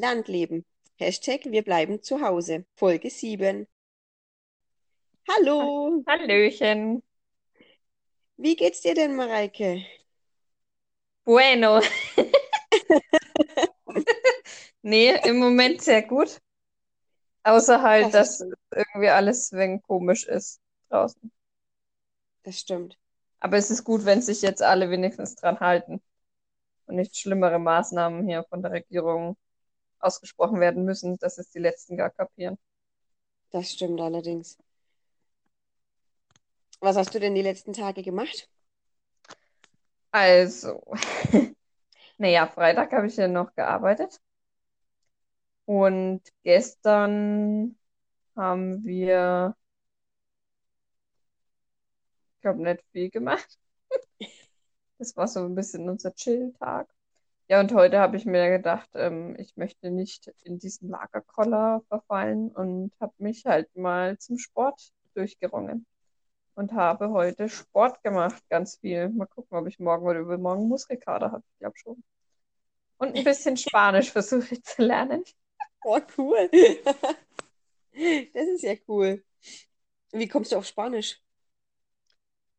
Landleben. 0.00 0.64
Hashtag 0.98 1.44
wir 1.44 1.62
bleiben 1.62 2.02
zu 2.02 2.22
Hause. 2.22 2.64
Folge 2.74 3.10
7. 3.10 3.66
Hallo, 5.28 6.02
Hallöchen. 6.06 7.02
wie 8.38 8.56
geht's 8.56 8.80
dir 8.80 8.94
denn, 8.94 9.14
Mareike? 9.14 9.84
Bueno. 11.24 11.80
Nee, 14.82 15.14
im 15.24 15.38
Moment 15.38 15.82
sehr 15.82 16.02
gut. 16.02 16.40
Außer 17.42 17.82
halt, 17.82 18.14
Das 18.14 18.38
dass 18.38 18.48
irgendwie 18.74 19.08
alles 19.08 19.52
wegen 19.52 19.82
komisch 19.82 20.24
ist 20.26 20.60
draußen. 20.88 21.30
Das 22.44 22.58
stimmt. 22.58 22.98
Aber 23.40 23.58
es 23.58 23.70
ist 23.70 23.84
gut, 23.84 24.04
wenn 24.06 24.22
sich 24.22 24.42
jetzt 24.42 24.62
alle 24.62 24.90
wenigstens 24.90 25.34
dran 25.34 25.60
halten 25.60 26.00
und 26.86 26.96
nicht 26.96 27.16
schlimmere 27.16 27.58
Maßnahmen 27.58 28.26
hier 28.26 28.44
von 28.44 28.62
der 28.62 28.72
Regierung 28.72 29.36
ausgesprochen 30.00 30.60
werden 30.60 30.84
müssen, 30.84 31.18
dass 31.18 31.38
es 31.38 31.50
die 31.50 31.58
Letzten 31.58 31.96
gar 31.96 32.10
kapieren. 32.10 32.58
Das 33.50 33.72
stimmt 33.72 34.00
allerdings. 34.00 34.58
Was 36.80 36.96
hast 36.96 37.14
du 37.14 37.20
denn 37.20 37.34
die 37.34 37.42
letzten 37.42 37.72
Tage 37.72 38.02
gemacht? 38.02 38.48
Also, 40.12 40.82
naja, 42.18 42.46
Freitag 42.48 42.92
habe 42.92 43.06
ich 43.08 43.16
ja 43.16 43.28
noch 43.28 43.54
gearbeitet. 43.54 44.20
Und 45.66 46.22
gestern 46.42 47.76
haben 48.36 48.84
wir, 48.84 49.56
ich 52.36 52.40
glaube, 52.42 52.62
nicht 52.62 52.82
viel 52.92 53.10
gemacht. 53.10 53.58
Das 54.98 55.16
war 55.16 55.26
so 55.26 55.40
ein 55.40 55.54
bisschen 55.54 55.88
unser 55.88 56.14
Chill-Tag. 56.14 56.86
Ja, 57.50 57.58
und 57.58 57.74
heute 57.74 57.98
habe 57.98 58.16
ich 58.16 58.26
mir 58.26 58.48
gedacht, 58.48 58.90
ähm, 58.94 59.34
ich 59.36 59.56
möchte 59.56 59.90
nicht 59.90 60.32
in 60.44 60.60
diesen 60.60 60.88
Lagerkoller 60.88 61.82
verfallen 61.88 62.52
und 62.52 62.92
habe 63.00 63.12
mich 63.18 63.44
halt 63.44 63.74
mal 63.74 64.16
zum 64.18 64.38
Sport 64.38 64.92
durchgerungen 65.14 65.84
und 66.54 66.72
habe 66.74 67.10
heute 67.10 67.48
Sport 67.48 68.04
gemacht, 68.04 68.40
ganz 68.50 68.76
viel. 68.76 69.08
Mal 69.08 69.26
gucken, 69.26 69.58
ob 69.58 69.66
ich 69.66 69.80
morgen 69.80 70.06
oder 70.06 70.20
übermorgen 70.20 70.68
Muskelkater 70.68 71.32
habe. 71.32 71.42
Ich 71.54 71.58
glaube 71.58 71.76
schon. 71.76 72.04
Und 72.98 73.16
ein 73.16 73.24
bisschen 73.24 73.56
Spanisch 73.56 74.12
versuche 74.12 74.54
ich 74.54 74.62
zu 74.62 74.82
lernen. 74.82 75.24
Oh, 75.84 75.98
cool. 76.16 76.48
Das 78.32 78.46
ist 78.46 78.62
ja 78.62 78.74
cool. 78.86 79.24
Wie 80.12 80.28
kommst 80.28 80.52
du 80.52 80.56
auf 80.56 80.66
Spanisch? 80.66 81.20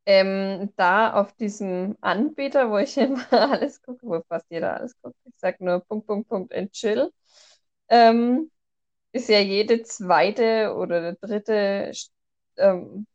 Ähm, 0.06 0.74
da 0.78 1.14
auf 1.14 1.34
diesem 1.34 1.96
Anbieter, 2.02 2.72
wo 2.72 2.78
ich 2.78 2.98
immer 2.98 3.32
alles 3.34 3.82
gucke, 3.82 4.06
wo 4.08 4.22
fast 4.28 4.48
jeder 4.50 4.76
alles 4.78 5.00
guckt, 5.02 5.16
ich 5.26 5.34
sag 5.38 5.62
nur 5.62 5.80
Punkt, 5.82 6.08
Punkt, 6.08 6.28
Punkt 6.30 6.54
and 6.56 6.72
chill, 6.74 7.12
ähm, 7.90 8.52
ist 9.14 9.30
ja 9.30 9.40
jede 9.40 9.84
zweite 9.84 10.76
oder 10.76 11.14
dritte 11.16 11.92
ähm, 12.58 13.08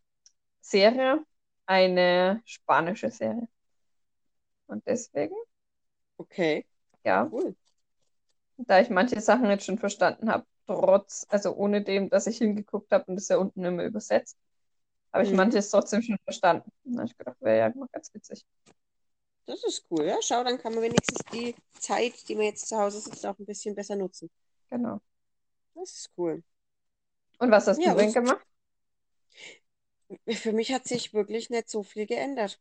Serie 0.62 1.24
eine 1.66 2.42
spanische 2.46 3.10
Serie. 3.10 3.48
Und 4.68 4.86
deswegen, 4.86 5.34
Okay, 6.18 6.66
ja, 7.04 7.28
cool. 7.32 7.56
da 8.58 8.80
ich 8.80 8.90
manche 8.90 9.20
Sachen 9.20 9.48
jetzt 9.50 9.64
schon 9.66 9.78
verstanden 9.78 10.30
habe, 10.30 10.46
trotz, 10.66 11.26
also 11.28 11.54
ohne 11.54 11.82
dem, 11.82 12.10
dass 12.10 12.26
ich 12.26 12.38
hingeguckt 12.38 12.92
habe 12.92 13.04
und 13.06 13.16
das 13.16 13.28
ja 13.28 13.36
unten 13.38 13.64
immer 13.64 13.84
übersetzt, 13.84 14.36
habe 15.16 15.24
ich 15.24 15.32
Mhm. 15.32 15.34
manches 15.34 15.70
trotzdem 15.70 16.02
schon 16.02 16.18
verstanden. 16.24 16.70
Da 16.84 16.98
habe 17.00 17.06
ich 17.10 17.16
gedacht, 17.18 17.36
wäre 17.40 17.58
ja 17.58 17.68
mal 17.76 17.88
ganz 17.92 18.12
witzig. 18.14 18.44
Das 19.46 19.64
ist 19.64 19.86
cool, 19.90 20.04
ja. 20.06 20.18
Schau, 20.22 20.44
dann 20.44 20.58
kann 20.58 20.72
man 20.74 20.82
wenigstens 20.84 21.18
die 21.32 21.54
Zeit, 21.80 22.28
die 22.28 22.34
man 22.36 22.44
jetzt 22.44 22.68
zu 22.68 22.76
Hause 22.76 23.00
sitzt, 23.00 23.24
auch 23.26 23.38
ein 23.38 23.46
bisschen 23.46 23.74
besser 23.74 23.96
nutzen. 23.96 24.30
Genau. 24.70 25.00
Das 25.74 25.92
ist 25.92 26.10
cool. 26.18 26.42
Und 27.38 27.50
was 27.50 27.66
hast 27.66 27.84
Ja, 27.84 27.86
du 27.86 27.94
denn 27.94 28.12
gemacht? 28.12 28.44
für 30.30 30.52
mich 30.52 30.72
hat 30.72 30.86
sich 30.86 31.14
wirklich 31.14 31.50
nicht 31.50 31.68
so 31.70 31.82
viel 31.82 32.06
geändert. 32.06 32.60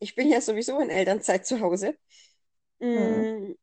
Ich 0.00 0.14
bin 0.14 0.30
ja 0.30 0.40
sowieso 0.42 0.80
in 0.80 0.90
Elternzeit 0.90 1.46
zu 1.46 1.60
Hause. 1.60 1.98
Hm. 2.80 3.22
Mm, 3.22 3.54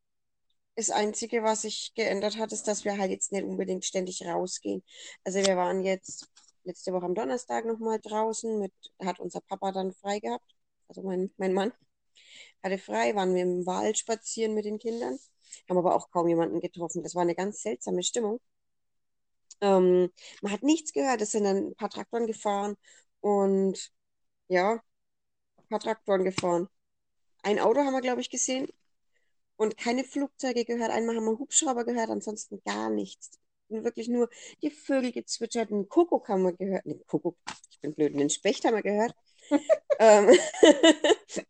Das 0.76 0.90
Einzige, 0.90 1.42
was 1.44 1.62
sich 1.62 1.92
geändert 1.94 2.38
hat, 2.38 2.52
ist, 2.52 2.68
dass 2.68 2.84
wir 2.84 2.98
halt 2.98 3.10
jetzt 3.10 3.32
nicht 3.32 3.44
unbedingt 3.44 3.84
ständig 3.84 4.24
rausgehen. 4.26 4.84
Also 5.24 5.40
wir 5.40 5.56
waren 5.56 5.82
jetzt 5.84 6.28
letzte 6.66 6.92
Woche 6.92 7.06
am 7.06 7.14
Donnerstag 7.14 7.64
nochmal 7.66 8.00
draußen 8.00 8.58
mit, 8.58 8.72
hat 9.02 9.20
unser 9.20 9.40
Papa 9.40 9.72
dann 9.72 9.92
frei 9.92 10.20
gehabt. 10.20 10.54
Also 10.88 11.02
mein, 11.02 11.32
mein 11.38 11.52
Mann 11.54 11.72
hatte 12.62 12.78
frei, 12.78 13.14
waren 13.14 13.34
wir 13.34 13.42
im 13.42 13.66
Wald 13.66 13.98
spazieren 13.98 14.54
mit 14.54 14.64
den 14.64 14.78
Kindern, 14.78 15.18
haben 15.68 15.78
aber 15.78 15.94
auch 15.96 16.10
kaum 16.10 16.28
jemanden 16.28 16.60
getroffen. 16.60 17.02
Das 17.02 17.14
war 17.14 17.22
eine 17.22 17.34
ganz 17.34 17.62
seltsame 17.62 18.02
Stimmung. 18.02 18.40
Ähm, 19.60 20.10
man 20.42 20.52
hat 20.52 20.62
nichts 20.62 20.92
gehört, 20.92 21.20
es 21.22 21.32
sind 21.32 21.46
ein 21.46 21.74
paar 21.76 21.90
Traktoren 21.90 22.26
gefahren 22.26 22.76
und 23.20 23.92
ja, 24.48 24.74
ein 25.58 25.68
paar 25.68 25.80
Traktoren 25.80 26.24
gefahren. 26.24 26.68
Ein 27.42 27.60
Auto 27.60 27.80
haben 27.80 27.94
wir, 27.94 28.00
glaube 28.02 28.20
ich, 28.20 28.30
gesehen 28.30 28.68
und 29.56 29.76
keine 29.78 30.04
Flugzeuge 30.04 30.64
gehört. 30.64 30.90
Einmal 30.92 31.16
haben 31.16 31.26
wir 31.26 31.38
Hubschrauber 31.38 31.84
gehört, 31.84 32.10
ansonsten 32.10 32.62
gar 32.64 32.90
nichts. 32.90 33.32
Wirklich 33.68 34.08
nur 34.08 34.28
die 34.62 34.70
Vögel 34.70 35.12
gezwitschert, 35.12 35.70
einen 35.72 35.88
Kuckuck 35.88 36.28
haben 36.28 36.44
wir 36.44 36.52
gehört. 36.52 36.86
Nee, 36.86 37.00
Kuckuck, 37.06 37.36
ich 37.70 37.80
bin 37.80 37.94
blöd, 37.94 38.14
einen 38.14 38.30
Specht 38.30 38.64
haben 38.64 38.74
wir 38.74 38.82
gehört. 38.82 39.14
Ähm, 39.98 40.28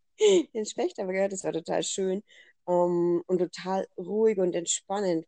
den 0.54 0.66
Specht 0.66 0.98
haben 0.98 1.08
wir 1.08 1.14
gehört, 1.14 1.32
das 1.32 1.42
war 1.42 1.52
total 1.52 1.82
schön 1.82 2.22
ähm, 2.68 3.22
und 3.26 3.38
total 3.38 3.86
ruhig 3.98 4.38
und 4.38 4.54
entspannend. 4.54 5.26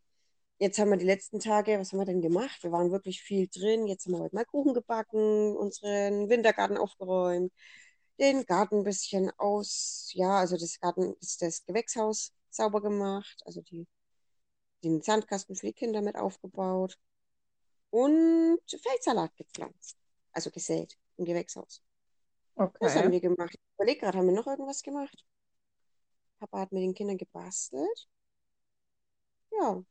Jetzt 0.58 0.78
haben 0.78 0.90
wir 0.90 0.96
die 0.98 1.04
letzten 1.06 1.40
Tage, 1.40 1.78
was 1.78 1.92
haben 1.92 2.00
wir 2.00 2.04
denn 2.06 2.20
gemacht? 2.22 2.62
Wir 2.62 2.72
waren 2.72 2.90
wirklich 2.90 3.22
viel 3.22 3.48
drin. 3.48 3.86
Jetzt 3.86 4.06
haben 4.06 4.12
wir 4.14 4.20
heute 4.20 4.34
mal 4.34 4.44
Kuchen 4.44 4.74
gebacken, 4.74 5.56
unseren 5.56 6.28
Wintergarten 6.28 6.76
aufgeräumt, 6.76 7.52
den 8.20 8.44
Garten 8.46 8.78
ein 8.78 8.84
bisschen 8.84 9.30
aus, 9.38 10.10
ja, 10.14 10.38
also 10.38 10.56
das 10.56 10.80
Garten, 10.80 11.14
das, 11.20 11.36
das 11.38 11.64
Gewächshaus 11.64 12.32
sauber 12.50 12.82
gemacht, 12.82 13.42
also 13.46 13.60
die, 13.62 13.86
den 14.84 15.02
Sandkasten 15.02 15.56
für 15.56 15.66
die 15.66 15.72
Kinder 15.72 16.02
mit 16.02 16.16
aufgebaut 16.16 16.98
und 17.90 18.60
Feldsalat 18.68 19.36
gepflanzt, 19.36 19.96
also 20.32 20.50
gesät 20.50 20.96
im 21.16 21.24
Gewächshaus. 21.26 21.82
Das 22.80 22.96
haben 22.96 23.10
Okay. 23.10 23.12
wir 23.12 23.20
gemacht. 23.20 23.54
Ich 23.54 23.60
überlege 23.76 24.00
gerade, 24.00 24.18
haben 24.18 24.26
wir 24.26 24.34
noch 24.34 24.46
irgendwas 24.48 24.82
gemacht? 24.82 25.24
Papa 26.40 26.58
hat 26.60 26.72
mit 26.72 26.82
den 26.82 26.94
Kindern 26.94 27.16
gebastelt. 27.16 28.08
Ja. 29.52 29.82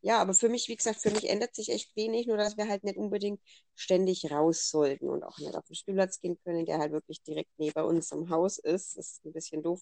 Ja, 0.00 0.20
aber 0.20 0.32
für 0.34 0.48
mich, 0.48 0.68
wie 0.68 0.76
gesagt, 0.76 1.00
für 1.00 1.10
mich 1.10 1.28
ändert 1.28 1.54
sich 1.54 1.70
echt 1.70 1.94
wenig, 1.96 2.26
nur 2.26 2.36
dass 2.36 2.56
wir 2.56 2.68
halt 2.68 2.84
nicht 2.84 2.96
unbedingt 2.96 3.40
ständig 3.74 4.30
raus 4.30 4.70
sollten 4.70 5.08
und 5.08 5.24
auch 5.24 5.38
nicht 5.38 5.56
auf 5.56 5.64
den 5.66 5.74
Spielplatz 5.74 6.20
gehen 6.20 6.38
können, 6.44 6.66
der 6.66 6.78
halt 6.78 6.92
wirklich 6.92 7.22
direkt 7.22 7.50
neben 7.58 7.82
uns 7.84 8.12
am 8.12 8.30
Haus 8.30 8.58
ist. 8.58 8.96
Das 8.96 9.08
ist 9.12 9.24
ein 9.24 9.32
bisschen 9.32 9.62
doof. 9.62 9.80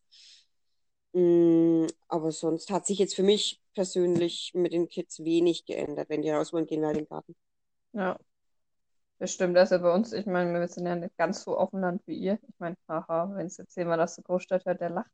Mm, 1.17 1.87
aber 2.09 2.31
sonst 2.33 2.71
hat 2.71 2.87
sich 2.87 2.99
jetzt 3.01 3.17
für 3.17 3.23
mich 3.25 3.61
persönlich 3.75 4.53
mit 4.55 4.73
den 4.73 4.89
Kids 4.89 5.21
wenig 5.25 5.65
geändert. 5.67 6.09
Wenn 6.11 6.23
die 6.23 6.31
raus 6.31 6.53
wollen, 6.53 6.67
gehen 6.67 6.81
wir 6.83 6.89
halt 6.89 6.99
in 6.99 7.05
den 7.05 7.09
Garten. 7.09 7.35
Ja, 7.93 8.19
das 9.19 9.33
stimmt. 9.33 9.57
Also 9.57 9.79
bei 9.81 9.93
uns, 9.95 10.13
ich 10.13 10.27
meine, 10.27 10.59
wir 10.61 10.69
sind 10.69 10.87
ja 10.87 10.95
nicht 10.97 11.17
ganz 11.17 11.43
so 11.43 11.57
dem 11.71 11.81
Land 11.81 12.03
wie 12.07 12.17
ihr. 12.19 12.39
Ich 12.49 12.55
meine, 12.59 12.77
haha, 12.89 13.31
wenn 13.35 13.47
es 13.47 13.57
jetzt 13.57 13.77
jemand 13.77 14.03
aus 14.03 14.17
der 14.17 14.25
Großstadt 14.25 14.65
hört, 14.67 14.81
der 14.81 14.91
lacht. 14.91 15.11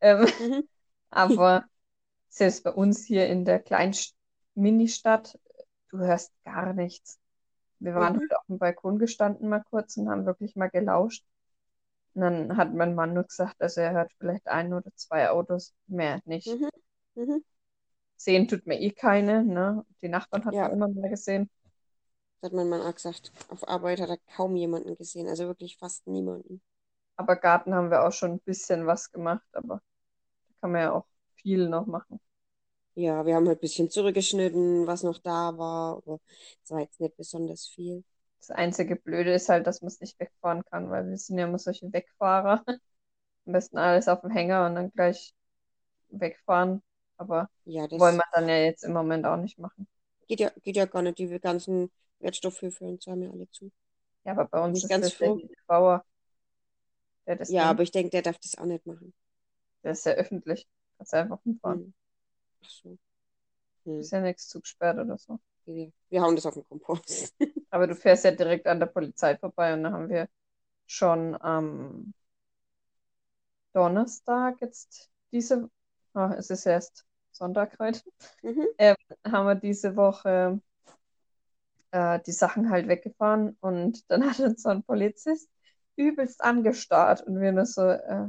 Ähm, 0.00 0.26
Mhm. 0.38 0.62
aber 1.10 1.66
selbst 2.30 2.64
bei 2.64 2.72
uns 2.72 3.04
hier 3.04 3.28
in 3.28 3.44
der 3.44 3.60
kleinen 3.60 3.92
St- 3.94 4.14
Ministadt, 4.54 5.38
du 5.90 5.98
hörst 6.00 6.32
gar 6.44 6.74
nichts. 6.74 7.20
Wir 7.80 7.94
waren 7.94 8.14
Mhm. 8.14 8.20
heute 8.20 8.38
auf 8.38 8.46
dem 8.48 8.58
Balkon 8.58 8.98
gestanden 8.98 9.48
mal 9.48 9.64
kurz 9.70 9.96
und 9.98 10.08
haben 10.10 10.26
wirklich 10.26 10.56
mal 10.56 10.70
gelauscht. 10.70 11.24
Und 12.14 12.22
dann 12.22 12.56
hat 12.56 12.74
mein 12.74 12.94
Mann 12.94 13.14
nur 13.14 13.24
gesagt, 13.24 13.60
also 13.62 13.80
er 13.80 13.92
hört 13.92 14.12
vielleicht 14.18 14.48
ein 14.48 14.72
oder 14.74 14.90
zwei 14.96 15.30
Autos, 15.30 15.74
mehr 15.86 16.20
nicht. 16.24 16.58
Mhm. 16.58 16.68
Mhm. 17.16 17.44
Sehen 18.16 18.48
tut 18.48 18.66
mir 18.66 18.80
eh 18.80 18.90
keine, 18.90 19.44
ne? 19.44 19.84
Die 20.02 20.08
Nachbarn 20.08 20.44
hat 20.46 20.56
Ja, 20.56 20.60
man 20.60 20.72
immer 20.72 20.88
mal 20.88 21.10
gesehen. 21.10 21.48
das 22.40 22.50
hat 22.50 22.56
mein 22.56 22.68
Mann 22.68 22.80
auch 22.80 22.94
gesagt. 22.94 23.32
Auf 23.48 23.66
Arbeit 23.66 23.98
hat 24.00 24.08
er 24.08 24.18
kaum 24.36 24.54
jemanden 24.54 24.96
gesehen, 24.96 25.26
also 25.26 25.46
wirklich 25.48 25.76
fast 25.78 26.06
niemanden. 26.06 26.62
Aber 27.16 27.34
Garten 27.36 27.74
haben 27.74 27.90
wir 27.90 28.04
auch 28.06 28.12
schon 28.12 28.32
ein 28.32 28.40
bisschen 28.40 28.86
was 28.86 29.10
gemacht, 29.12 29.46
aber 29.52 29.76
da 30.48 30.54
kann 30.62 30.72
man 30.72 30.80
ja 30.82 30.92
auch 30.92 31.06
viel 31.36 31.68
noch 31.68 31.86
machen. 31.86 32.20
Ja, 32.96 33.26
wir 33.26 33.34
haben 33.34 33.48
halt 33.48 33.58
ein 33.58 33.60
bisschen 33.60 33.90
zurückgeschnitten, 33.90 34.86
was 34.86 35.02
noch 35.02 35.18
da 35.18 35.56
war, 35.58 35.96
aber 35.96 36.20
es 36.62 36.70
war 36.70 36.80
jetzt 36.80 37.00
nicht 37.00 37.16
besonders 37.16 37.66
viel. 37.66 38.04
Das 38.46 38.50
einzige 38.56 38.96
Blöde 38.96 39.32
ist 39.34 39.48
halt, 39.48 39.66
dass 39.66 39.80
man 39.82 39.88
es 39.88 40.00
nicht 40.00 40.18
wegfahren 40.20 40.64
kann, 40.66 40.90
weil 40.90 41.08
wir 41.08 41.16
sind 41.18 41.38
ja 41.38 41.46
immer 41.46 41.58
solche 41.58 41.92
Wegfahrer. 41.92 42.62
Am 43.46 43.52
besten 43.54 43.78
alles 43.78 44.08
auf 44.08 44.22
dem 44.22 44.30
Hänger 44.30 44.66
und 44.66 44.74
dann 44.76 44.92
gleich 44.92 45.34
wegfahren. 46.10 46.82
Aber 47.18 47.50
Ja, 47.66 47.86
wollen 47.96 48.16
das 48.16 48.18
wir 48.18 48.24
dann 48.32 48.48
ja 48.48 48.58
jetzt 48.58 48.84
im 48.84 48.92
Moment 48.94 49.26
auch 49.26 49.36
nicht 49.38 49.58
machen. 49.58 49.88
geht 50.28 50.40
ja, 50.40 50.50
geht 50.62 50.76
ja 50.76 50.84
gar 50.86 51.00
nicht. 51.02 51.18
Die 51.18 51.28
ganzen 51.40 51.90
Wertstoffhöfe 52.20 52.84
und 52.84 53.02
so 53.02 53.10
haben 53.12 53.22
ja 53.22 53.30
alle 53.30 53.50
zu. 53.50 53.70
Ja, 54.24 54.32
aber 54.32 54.46
bei 54.46 54.60
uns 54.64 54.84
ist 54.84 54.88
ganz 54.88 55.02
das 55.02 55.12
der 55.12 55.32
froh. 55.32 55.40
Bauer, 55.66 56.04
der 57.26 57.36
das 57.36 57.54
Ja, 57.54 57.70
Ding, 57.70 57.70
aber 57.70 57.82
ich 57.82 57.90
denke, 57.90 58.10
der 58.10 58.20
darf 58.22 58.38
das 58.38 58.56
auch 58.58 58.66
nicht 58.66 58.84
machen. 58.86 59.14
der 59.84 59.92
ist 59.92 60.04
ja 60.06 60.12
öffentlich. 60.14 60.66
Kannst 60.98 61.12
du 61.12 61.16
einfach 61.18 61.40
hinfahren. 61.44 61.80
Hm. 61.80 61.92
Ach 62.64 62.70
so. 62.70 62.98
Hm. 63.86 64.04
Ist 64.04 64.12
ja 64.12 64.20
nichts 64.20 64.48
zugesperrt 64.48 64.98
oder 65.00 65.18
so. 65.18 65.40
Wir 65.66 65.92
wir 66.10 66.22
hauen 66.22 66.36
das 66.36 66.46
auf 66.46 66.54
den 66.54 66.64
Kompost. 66.64 67.34
Aber 67.74 67.88
du 67.88 67.96
fährst 67.96 68.24
ja 68.24 68.30
direkt 68.30 68.68
an 68.68 68.78
der 68.78 68.86
Polizei 68.86 69.36
vorbei 69.36 69.74
und 69.74 69.82
dann 69.82 69.92
haben 69.92 70.08
wir 70.08 70.28
schon 70.86 71.40
am 71.40 72.14
Donnerstag 73.74 74.60
jetzt 74.60 75.10
diese, 75.32 75.68
ah, 76.14 76.34
es 76.38 76.50
ist 76.50 76.66
erst 76.66 77.04
Sonntag 77.32 77.76
heute, 77.80 78.00
Mhm. 78.42 78.66
ähm, 78.78 78.96
haben 79.26 79.46
wir 79.46 79.54
diese 79.56 79.96
Woche 79.96 80.60
äh, 81.92 82.20
die 82.26 82.32
Sachen 82.32 82.70
halt 82.70 82.88
weggefahren 82.88 83.56
und 83.60 84.08
dann 84.10 84.24
hat 84.28 84.40
uns 84.40 84.62
so 84.62 84.68
ein 84.70 84.82
Polizist 84.84 85.48
übelst 85.96 86.42
angestarrt 86.42 87.22
und 87.22 87.40
wir 87.40 87.52
nur 87.52 87.66
so, 87.66 87.82
äh, 87.82 88.28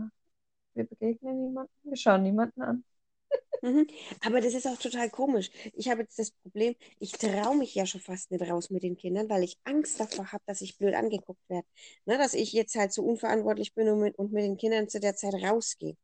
wir 0.76 0.86
begegnen 0.86 1.46
niemanden, 1.46 1.74
wir 1.84 1.98
schauen 1.98 2.24
niemanden 2.24 2.62
an. 2.62 2.86
Mhm. 3.62 3.88
Aber 4.22 4.40
das 4.42 4.54
ist 4.54 4.68
auch 4.68 4.78
total 4.78 5.10
komisch. 5.10 5.50
Ich 5.74 5.90
habe 5.90 6.02
jetzt 6.02 6.20
das 6.20 6.32
Problem, 6.32 6.76
ich 7.00 7.12
traue 7.14 7.58
mich 7.58 7.74
ja 7.76 7.86
schon 7.86 8.00
fast 8.02 8.32
nicht 8.32 8.44
raus 8.50 8.70
mit 8.70 8.84
den 8.84 8.96
Kindern, 8.98 9.30
weil 9.30 9.44
ich 9.44 9.58
Angst 9.64 10.00
davor 10.00 10.32
habe, 10.32 10.44
dass 10.46 10.62
ich 10.62 10.78
blöd 10.78 10.94
angeguckt 10.96 11.42
werde. 11.50 11.68
Ne, 12.06 12.18
dass 12.18 12.34
ich 12.34 12.54
jetzt 12.54 12.76
halt 12.76 12.94
so 12.94 13.04
unverantwortlich 13.04 13.74
bin 13.74 13.90
und 13.90 14.00
mit, 14.02 14.18
und 14.18 14.32
mit 14.34 14.44
den 14.44 14.58
Kindern 14.58 14.88
zu 14.90 15.00
der 15.00 15.16
Zeit 15.16 15.34
rausgehe. 15.36 15.96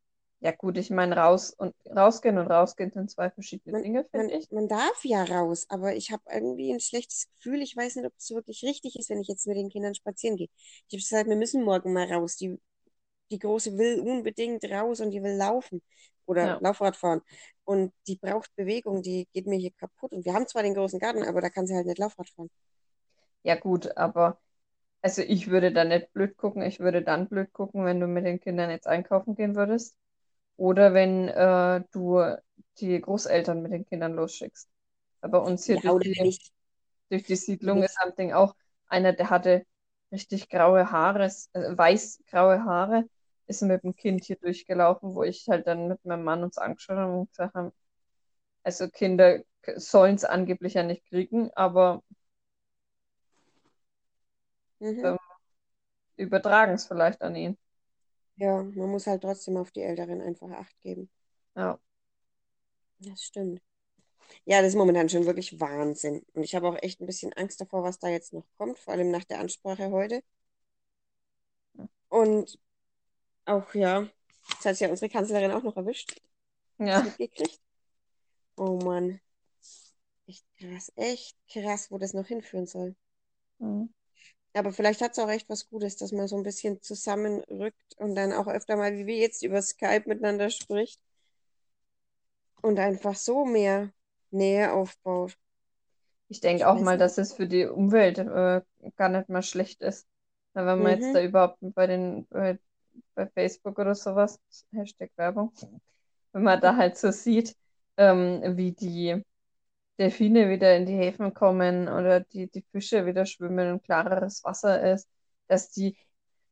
Ja 0.41 0.51
gut, 0.51 0.77
ich 0.77 0.89
meine, 0.89 1.15
raus 1.17 1.51
und 1.51 1.73
rausgehen 1.89 2.37
und 2.37 2.47
rausgehen 2.47 2.91
sind 2.91 3.09
zwei 3.09 3.29
verschiedene 3.31 3.73
Man, 3.73 3.81
Dinge, 3.81 4.03
man, 4.13 4.29
finde 4.29 4.35
ich. 4.37 4.49
man 4.51 4.67
darf 4.67 5.03
ja 5.05 5.23
raus, 5.23 5.65
aber 5.69 5.95
ich 5.95 6.11
habe 6.11 6.23
irgendwie 6.31 6.71
ein 6.73 6.79
schlechtes 6.79 7.27
Gefühl. 7.37 7.61
Ich 7.61 7.75
weiß 7.75 7.95
nicht, 7.95 8.05
ob 8.05 8.13
es 8.17 8.29
wirklich 8.31 8.63
richtig 8.63 8.97
ist, 8.97 9.09
wenn 9.09 9.21
ich 9.21 9.27
jetzt 9.27 9.47
mit 9.47 9.57
den 9.57 9.69
Kindern 9.69 9.95
spazieren 9.95 10.37
gehe. 10.37 10.49
Ich 10.89 10.93
habe 10.93 10.97
gesagt, 11.01 11.29
wir 11.29 11.35
müssen 11.37 11.63
morgen 11.63 11.93
mal 11.93 12.11
raus. 12.11 12.35
Die, 12.37 12.59
die 13.31 13.39
Große 13.39 13.77
will 13.77 13.99
unbedingt 14.01 14.63
raus 14.65 15.01
und 15.01 15.11
die 15.11 15.23
will 15.23 15.35
laufen 15.37 15.81
oder 16.25 16.51
Ja. 16.51 16.61
Laufrad 16.61 16.95
fahren. 16.97 17.21
Und 17.65 17.93
die 18.07 18.17
braucht 18.17 18.55
Bewegung, 18.55 19.01
die 19.03 19.27
geht 19.33 19.47
mir 19.47 19.57
hier 19.59 19.71
kaputt. 19.73 20.13
Und 20.13 20.25
wir 20.25 20.33
haben 20.33 20.47
zwar 20.47 20.63
den 20.63 20.75
großen 20.75 20.99
Garten, 20.99 21.23
aber 21.23 21.41
da 21.41 21.49
kann 21.49 21.67
sie 21.67 21.75
halt 21.75 21.87
nicht 21.87 21.99
Laufrad 21.99 22.29
fahren. 22.29 22.49
Ja 23.43 23.55
gut, 23.55 23.97
aber 23.97 24.39
also 25.01 25.21
ich 25.23 25.49
würde 25.49 25.73
da 25.73 25.83
nicht 25.85 26.13
blöd 26.13 26.37
gucken. 26.37 26.61
Ich 26.63 26.79
würde 26.79 27.03
dann 27.03 27.29
blöd 27.29 27.53
gucken, 27.53 27.85
wenn 27.85 27.99
du 27.99 28.07
mit 28.07 28.25
den 28.25 28.39
Kindern 28.39 28.69
jetzt 28.71 28.87
einkaufen 28.87 29.35
gehen 29.35 29.55
würdest. 29.55 29.97
Oder 30.57 30.93
wenn 30.93 31.29
äh, 31.29 31.83
du 31.91 32.21
die 32.79 33.01
Großeltern 33.01 33.61
mit 33.61 33.71
den 33.73 33.85
Kindern 33.87 34.13
losschickst. 34.15 34.69
Bei 35.21 35.37
uns 35.39 35.65
hier 35.65 35.79
Ja, 35.81 35.81
durch 35.81 35.99
die, 35.99 36.37
durch 37.09 37.23
die 37.25 37.35
Siedlung 37.35 37.83
ist 37.83 37.97
am 38.01 38.15
Ding 38.15 38.33
auch 38.33 38.55
einer, 38.87 39.13
der 39.13 39.29
hatte 39.29 39.65
richtig 40.11 40.49
graue 40.49 40.91
Haare, 40.91 41.25
äh, 41.53 41.77
weiß-graue 41.77 42.63
Haare, 42.65 43.05
ist 43.51 43.61
mit 43.61 43.83
dem 43.83 43.95
Kind 43.95 44.23
hier 44.23 44.37
durchgelaufen, 44.37 45.15
wo 45.15 45.23
ich 45.23 45.47
halt 45.49 45.67
dann 45.67 45.87
mit 45.87 46.03
meinem 46.05 46.23
Mann 46.23 46.43
uns 46.43 46.57
angeschaut 46.57 46.97
habe 46.97 47.13
und 47.13 47.29
gesagt 47.29 47.53
haben, 47.55 47.71
also 48.63 48.89
Kinder 48.89 49.43
sollen 49.75 50.15
es 50.15 50.23
angeblich 50.25 50.75
ja 50.75 50.83
nicht 50.83 51.05
kriegen, 51.05 51.51
aber 51.53 52.03
mhm. 54.79 55.05
ähm, 55.05 55.17
übertragen 56.15 56.73
es 56.73 56.85
vielleicht 56.87 57.21
an 57.21 57.35
ihn. 57.35 57.57
Ja, 58.37 58.63
man 58.63 58.89
muss 58.89 59.07
halt 59.07 59.21
trotzdem 59.21 59.57
auf 59.57 59.71
die 59.71 59.81
Älteren 59.83 60.21
einfach 60.21 60.49
Acht 60.51 60.79
geben. 60.81 61.09
Ja. 61.55 61.79
Das 62.99 63.21
stimmt. 63.21 63.61
Ja, 64.45 64.61
das 64.61 64.69
ist 64.69 64.75
momentan 64.75 65.09
schon 65.09 65.25
wirklich 65.25 65.59
Wahnsinn. 65.59 66.23
Und 66.33 66.43
ich 66.43 66.55
habe 66.55 66.67
auch 66.69 66.77
echt 66.81 67.01
ein 67.01 67.05
bisschen 67.05 67.33
Angst 67.33 67.59
davor, 67.61 67.83
was 67.83 67.99
da 67.99 68.07
jetzt 68.07 68.33
noch 68.33 68.45
kommt, 68.57 68.79
vor 68.79 68.93
allem 68.93 69.11
nach 69.11 69.25
der 69.25 69.39
Ansprache 69.39 69.91
heute. 69.91 70.23
Und 72.09 72.57
auch, 73.45 73.73
ja, 73.73 74.07
das 74.57 74.65
hat 74.65 74.79
ja 74.79 74.89
unsere 74.89 75.09
Kanzlerin 75.09 75.51
auch 75.51 75.63
noch 75.63 75.77
erwischt. 75.77 76.21
Ja. 76.79 77.03
mitgekriegt? 77.03 77.59
Oh 78.57 78.77
Mann. 78.83 79.19
Echt 80.25 80.45
krass, 80.57 80.91
echt 80.95 81.37
krass, 81.47 81.91
wo 81.91 81.99
das 81.99 82.13
noch 82.15 82.25
hinführen 82.25 82.65
soll. 82.65 82.95
Mhm. 83.59 83.89
Aber 84.53 84.71
vielleicht 84.71 85.01
hat 85.01 85.11
es 85.11 85.19
auch 85.19 85.29
echt 85.29 85.49
was 85.49 85.67
Gutes, 85.69 85.97
dass 85.97 86.13
man 86.13 86.27
so 86.29 86.37
ein 86.37 86.43
bisschen 86.43 86.81
zusammenrückt 86.81 87.97
und 87.97 88.15
dann 88.15 88.31
auch 88.33 88.47
öfter 88.47 88.77
mal, 88.77 88.93
wie 88.97 89.05
wir 89.05 89.17
jetzt 89.17 89.43
über 89.43 89.61
Skype 89.61 90.03
miteinander 90.07 90.49
spricht 90.49 91.01
und 92.61 92.79
einfach 92.79 93.15
so 93.15 93.45
mehr 93.45 93.91
Nähe 94.31 94.73
aufbaut. 94.73 95.37
Ich 96.29 96.39
denke 96.39 96.67
auch 96.67 96.79
mal, 96.79 96.93
nicht. 96.93 97.01
dass 97.01 97.17
es 97.17 97.33
für 97.33 97.47
die 97.47 97.65
Umwelt 97.65 98.17
äh, 98.17 98.61
gar 98.95 99.09
nicht 99.09 99.29
mal 99.29 99.43
schlecht 99.43 99.81
ist. 99.81 100.07
Wenn 100.53 100.65
man 100.65 100.87
jetzt 100.87 101.03
Mhm. 101.09 101.15
da 101.15 101.21
überhaupt 101.21 101.57
bei 101.61 101.87
den 101.87 102.25
bei, 102.27 102.57
bei 103.15 103.27
Facebook 103.27 103.77
oder 103.79 103.95
sowas, 103.95 104.39
Hashtag 104.73 105.11
Werbung, 105.17 105.51
wenn 106.33 106.43
man 106.43 106.61
da 106.61 106.75
halt 106.77 106.97
so 106.97 107.11
sieht, 107.11 107.55
ähm, 107.97 108.57
wie 108.57 108.71
die 108.73 109.21
Delfine 109.99 110.49
wieder 110.49 110.75
in 110.77 110.85
die 110.85 110.95
Häfen 110.95 111.33
kommen 111.33 111.87
oder 111.89 112.21
die, 112.21 112.49
die 112.51 112.63
Fische 112.71 113.05
wieder 113.05 113.25
schwimmen 113.25 113.71
und 113.73 113.83
klareres 113.83 114.43
Wasser 114.43 114.93
ist, 114.93 115.09
dass 115.47 115.71
die, 115.71 115.97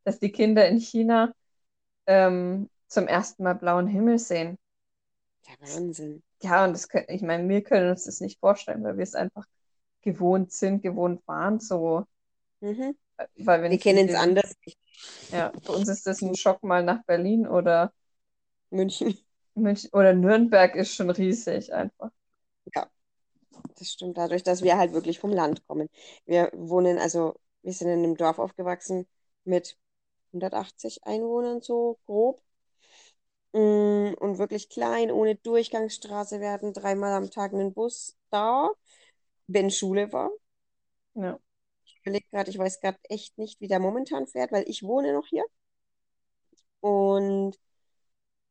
dass 0.06 0.20
die 0.20 0.32
Kinder 0.32 0.68
in 0.68 0.80
China 0.80 1.34
ähm, 2.08 2.70
zum 2.88 3.08
ersten 3.08 3.44
Mal 3.44 3.56
blauen 3.56 3.88
Himmel 3.88 4.20
sehen. 4.20 4.58
Der 5.48 5.60
Wahnsinn. 5.60 6.24
Ja, 6.42 6.64
und 6.66 6.74
das 6.74 6.88
können, 6.90 7.06
ich 7.10 7.22
meine, 7.22 7.48
wir 7.50 7.64
können 7.64 7.90
uns 7.90 8.06
das 8.06 8.22
nicht 8.22 8.40
vorstellen, 8.40 8.84
weil 8.84 8.98
wir 8.98 9.04
es 9.04 9.16
einfach 9.16 9.46
gewohnt 10.02 10.52
sind, 10.54 10.82
gewohnt 10.82 11.26
waren, 11.28 11.60
so, 11.60 12.06
Mhm. 12.62 12.92
weil 13.38 13.62
wir 13.62 13.70
Wir 13.70 13.78
nicht 13.78 13.84
kennen 13.84 14.08
es 14.08 14.16
anders. 14.16 14.56
Ja, 15.32 15.52
für 15.64 15.72
uns 15.74 15.90
ist 15.90 16.06
das 16.08 16.22
ein 16.22 16.36
Schock 16.36 16.64
mal 16.64 16.84
nach 16.84 17.04
Berlin 17.06 17.48
oder 17.48 17.94
München. 18.72 19.18
München 19.56 19.92
oder 19.94 20.14
Nürnberg 20.14 20.76
ist 20.76 20.96
schon 20.96 21.12
riesig 21.12 21.72
einfach. 21.72 22.10
Ja, 22.76 22.90
das 23.78 23.90
stimmt. 23.94 24.18
Dadurch, 24.18 24.44
dass 24.44 24.64
wir 24.64 24.78
halt 24.78 24.94
wirklich 24.94 25.20
vom 25.20 25.32
Land 25.34 25.66
kommen. 25.68 25.90
Wir 26.26 26.52
wohnen, 26.56 26.98
also 27.00 27.36
wir 27.64 27.74
sind 27.74 27.90
in 27.90 28.00
einem 28.04 28.18
Dorf 28.18 28.40
aufgewachsen 28.40 29.08
mit 29.46 29.78
180 30.34 31.06
Einwohnern 31.06 31.62
so 31.62 32.00
grob. 32.06 32.42
Mm, 33.54 34.14
Und 34.20 34.38
wirklich 34.40 34.70
klein, 34.70 35.12
ohne 35.12 35.36
Durchgangsstraße. 35.36 36.40
Wir 36.40 36.52
hatten 36.52 36.74
dreimal 36.74 37.14
am 37.14 37.30
Tag 37.32 37.54
einen 37.54 37.74
Bus 37.74 38.18
da, 38.32 38.70
wenn 39.48 39.72
Schule 39.72 40.12
war. 40.14 40.32
Ja, 41.14 41.40
überlege 42.10 42.28
gerade, 42.32 42.50
ich 42.52 42.58
weiß 42.58 42.80
gerade 42.82 42.98
echt 43.04 43.38
nicht, 43.38 43.62
wie 43.62 43.68
der 43.68 43.80
momentan 43.80 44.28
fährt, 44.28 44.52
weil 44.52 44.64
ich 44.68 44.84
wohne 44.84 45.14
noch 45.14 45.28
hier. 45.28 45.44
Und 46.82 47.56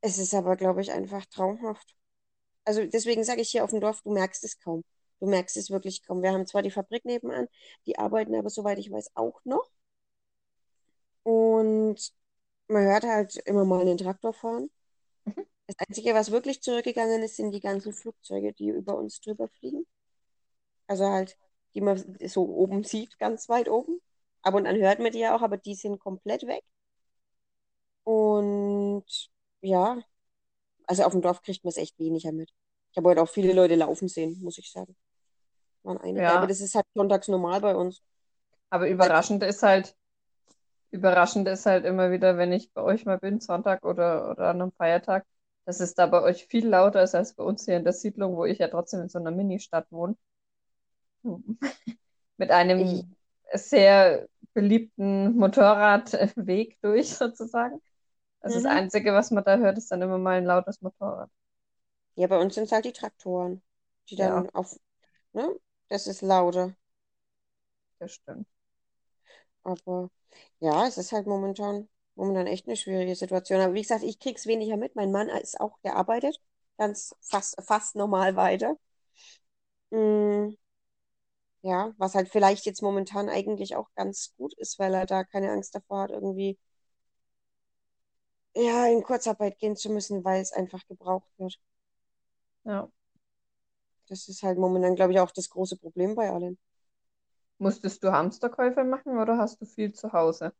es 0.00 0.18
ist 0.18 0.34
aber, 0.34 0.56
glaube 0.56 0.80
ich, 0.82 0.92
einfach 0.92 1.26
traumhaft. 1.26 1.94
Also 2.64 2.86
deswegen 2.86 3.24
sage 3.24 3.42
ich 3.42 3.50
hier 3.50 3.64
auf 3.64 3.70
dem 3.70 3.80
Dorf, 3.80 4.02
du 4.02 4.12
merkst 4.12 4.44
es 4.44 4.58
kaum. 4.60 4.84
Du 5.20 5.26
merkst 5.28 5.56
es 5.56 5.70
wirklich 5.70 6.04
kaum. 6.06 6.22
Wir 6.22 6.32
haben 6.32 6.46
zwar 6.46 6.62
die 6.62 6.70
Fabrik 6.70 7.04
nebenan, 7.04 7.48
die 7.86 7.98
arbeiten 7.98 8.34
aber, 8.36 8.50
soweit 8.50 8.78
ich 8.78 8.90
weiß, 8.90 9.12
auch 9.16 9.40
noch. 9.44 9.70
Und 11.22 11.96
man 12.68 12.84
hört 12.84 13.04
halt 13.04 13.36
immer 13.46 13.64
mal 13.64 13.80
einen 13.82 13.98
Traktor 13.98 14.32
fahren. 14.32 14.70
Mhm. 15.24 15.46
Das 15.66 15.76
Einzige, 15.88 16.14
was 16.14 16.30
wirklich 16.30 16.62
zurückgegangen 16.62 17.22
ist, 17.22 17.36
sind 17.36 17.52
die 17.52 17.60
ganzen 17.60 17.92
Flugzeuge, 17.92 18.52
die 18.54 18.68
über 18.70 18.96
uns 18.96 19.20
drüber 19.20 19.48
fliegen. 19.48 19.86
Also 20.86 21.06
halt, 21.06 21.36
die 21.74 21.80
man 21.80 21.98
so 22.26 22.44
oben 22.48 22.84
sieht, 22.84 23.18
ganz 23.18 23.48
weit 23.48 23.68
oben. 23.68 24.00
Ab 24.42 24.54
und 24.54 24.66
an 24.66 24.76
hört 24.76 25.00
man 25.00 25.12
die 25.12 25.20
ja 25.20 25.36
auch, 25.36 25.42
aber 25.42 25.56
die 25.58 25.74
sind 25.74 26.00
komplett 26.00 26.46
weg. 26.46 26.64
Und 28.04 29.04
ja, 29.60 29.98
also 30.86 31.04
auf 31.04 31.12
dem 31.12 31.22
Dorf 31.22 31.42
kriegt 31.42 31.64
man 31.64 31.70
es 31.70 31.78
echt 31.78 31.98
weniger 31.98 32.32
mit. 32.32 32.50
Ich 32.92 32.96
habe 32.98 33.10
heute 33.10 33.22
auch 33.22 33.28
viele 33.28 33.52
Leute 33.52 33.76
laufen 33.76 34.08
sehen, 34.08 34.40
muss 34.42 34.58
ich 34.58 34.72
sagen. 34.72 34.96
Waren 35.84 35.98
einige, 35.98 36.34
aber 36.34 36.46
ja, 36.46 36.48
das 36.48 36.60
ist 36.60 36.74
halt 36.76 36.86
sonntags 36.94 37.28
normal 37.28 37.60
bei 37.60 37.76
uns. 37.76 38.02
aber 38.70 38.88
überraschend 38.88 39.42
ist 39.42 39.62
halt, 39.62 39.94
überraschend 40.90 41.48
ist 41.48 41.66
halt 41.66 41.84
immer 41.84 42.10
wieder, 42.10 42.36
wenn 42.38 42.52
ich 42.52 42.72
bei 42.72 42.82
euch 42.82 43.04
mal 43.06 43.18
bin, 43.18 43.40
Sonntag 43.40 43.84
oder, 43.84 44.30
oder 44.32 44.48
an 44.50 44.62
einem 44.62 44.72
Feiertag, 44.72 45.26
dass 45.66 45.80
es 45.80 45.94
da 45.94 46.06
bei 46.06 46.22
euch 46.22 46.46
viel 46.46 46.66
lauter 46.68 47.02
ist 47.02 47.14
als 47.14 47.34
bei 47.34 47.44
uns 47.44 47.64
hier 47.66 47.76
in 47.76 47.84
der 47.84 47.92
Siedlung, 47.94 48.36
wo 48.36 48.44
ich 48.46 48.58
ja 48.58 48.68
trotzdem 48.68 49.00
in 49.02 49.08
so 49.08 49.18
einer 49.18 49.30
Ministadt 49.30 49.90
wohne. 49.92 50.16
Mit 52.38 52.50
ich, 52.76 52.90
einem 52.90 53.16
sehr 53.54 54.28
beliebten 54.54 55.36
Motorradweg 55.36 56.80
durch 56.82 57.10
sozusagen. 57.16 57.80
Also 58.40 58.58
das 58.58 58.64
mhm. 58.64 58.66
Einzige, 58.66 59.12
was 59.14 59.30
man 59.32 59.44
da 59.44 59.58
hört, 59.58 59.78
ist 59.78 59.90
dann 59.92 60.02
immer 60.02 60.18
mal 60.18 60.38
ein 60.38 60.46
lautes 60.46 60.82
Motorrad. 60.82 61.30
Ja, 62.16 62.26
bei 62.26 62.38
uns 62.38 62.54
sind 62.54 62.64
es 62.64 62.72
halt 62.72 62.84
die 62.84 62.92
Traktoren, 62.92 63.62
die 64.10 64.16
Ja, 64.16 64.16
dann 64.16 64.50
auf, 64.50 64.78
ne? 65.34 65.58
Das 65.88 66.06
ist 66.06 66.22
lauter. 66.22 66.74
das 67.98 68.12
stimmt. 68.14 68.48
Aber 69.64 70.10
ja, 70.60 70.86
es 70.86 70.98
ist 70.98 71.12
halt 71.12 71.26
momentan, 71.26 71.88
momentan 72.16 72.46
echt 72.46 72.66
eine 72.66 72.76
schwierige 72.76 73.14
Situation. 73.16 73.60
Aber 73.60 73.74
wie 73.74 73.82
gesagt, 73.82 74.02
ich 74.04 74.18
krieg's 74.18 74.46
weniger 74.46 74.76
mit. 74.76 74.96
Mein 74.96 75.12
Mann 75.12 75.28
ist 75.28 75.60
auch, 75.60 75.78
der 75.84 75.96
arbeitet 75.96 76.40
ganz 76.78 77.14
fast, 77.20 77.56
fast 77.64 77.96
normal 77.96 78.36
weiter. 78.36 78.76
Mm, 79.90 80.56
ja, 81.68 81.92
was 81.98 82.14
halt 82.14 82.28
vielleicht 82.30 82.64
jetzt 82.66 82.82
momentan 82.82 83.28
eigentlich 83.28 83.76
auch 83.76 83.88
ganz 83.94 84.32
gut 84.36 84.54
ist, 84.54 84.78
weil 84.78 84.94
er 84.94 85.06
da 85.06 85.24
keine 85.24 85.50
Angst 85.52 85.74
davor 85.74 86.02
hat, 86.02 86.10
irgendwie 86.10 86.58
ja, 88.54 88.86
in 88.86 89.02
Kurzarbeit 89.02 89.58
gehen 89.58 89.76
zu 89.76 89.90
müssen, 89.90 90.24
weil 90.24 90.40
es 90.40 90.52
einfach 90.52 90.86
gebraucht 90.88 91.28
wird. 91.36 91.58
Ja. 92.64 92.90
Das 94.08 94.28
ist 94.28 94.42
halt 94.42 94.58
momentan, 94.58 94.96
glaube 94.96 95.12
ich, 95.12 95.20
auch 95.20 95.30
das 95.30 95.50
große 95.50 95.76
Problem 95.76 96.14
bei 96.14 96.30
allen. 96.30 96.58
Musstest 97.58 98.02
du 98.02 98.12
Hamsterkäufe 98.12 98.84
machen 98.84 99.18
oder 99.18 99.36
hast 99.36 99.60
du 99.60 99.66
viel 99.66 99.92
zu 99.92 100.12
Hause? 100.12 100.52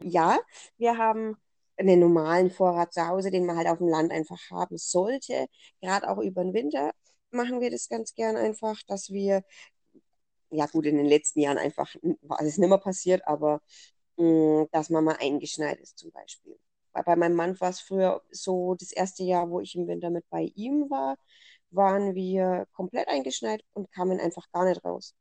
Ja, 0.00 0.40
wir 0.76 0.98
haben 0.98 1.36
einen 1.76 2.00
normalen 2.00 2.50
Vorrat 2.50 2.92
zu 2.92 3.06
Hause, 3.06 3.30
den 3.30 3.46
man 3.46 3.56
halt 3.56 3.68
auf 3.68 3.78
dem 3.78 3.88
Land 3.88 4.12
einfach 4.12 4.40
haben 4.50 4.76
sollte. 4.76 5.46
Gerade 5.80 6.08
auch 6.08 6.18
über 6.18 6.42
den 6.42 6.54
Winter 6.54 6.90
machen 7.34 7.60
wir 7.60 7.70
das 7.70 7.88
ganz 7.88 8.14
gern 8.14 8.36
einfach, 8.36 8.80
dass 8.86 9.10
wir, 9.10 9.42
ja 10.54 10.66
gut, 10.66 10.86
in 10.86 10.96
den 10.96 11.06
letzten 11.06 11.40
Jahren 11.40 11.58
einfach 11.58 11.94
war 12.22 12.40
es 12.42 12.58
nicht 12.58 12.68
mehr 12.68 12.78
passiert, 12.78 13.26
aber 13.26 13.60
mh, 14.16 14.66
dass 14.72 14.90
man 14.90 15.04
mal 15.04 15.16
eingeschneit 15.20 15.80
ist 15.80 15.98
zum 15.98 16.10
Beispiel. 16.12 16.58
Weil 16.92 17.04
bei 17.04 17.16
meinem 17.16 17.36
Mann 17.36 17.60
war 17.60 17.70
es 17.70 17.80
früher 17.80 18.22
so, 18.30 18.74
das 18.76 18.92
erste 18.92 19.24
Jahr, 19.24 19.50
wo 19.50 19.60
ich 19.60 19.74
im 19.76 19.86
Winter 19.88 20.10
mit 20.10 20.28
bei 20.30 20.52
ihm 20.54 20.90
war, 20.90 21.16
waren 21.70 22.14
wir 22.14 22.66
komplett 22.72 23.08
eingeschneit 23.08 23.64
und 23.74 23.90
kamen 23.92 24.20
einfach 24.20 24.50
gar 24.52 24.64
nicht 24.66 24.84
raus. 24.84 25.14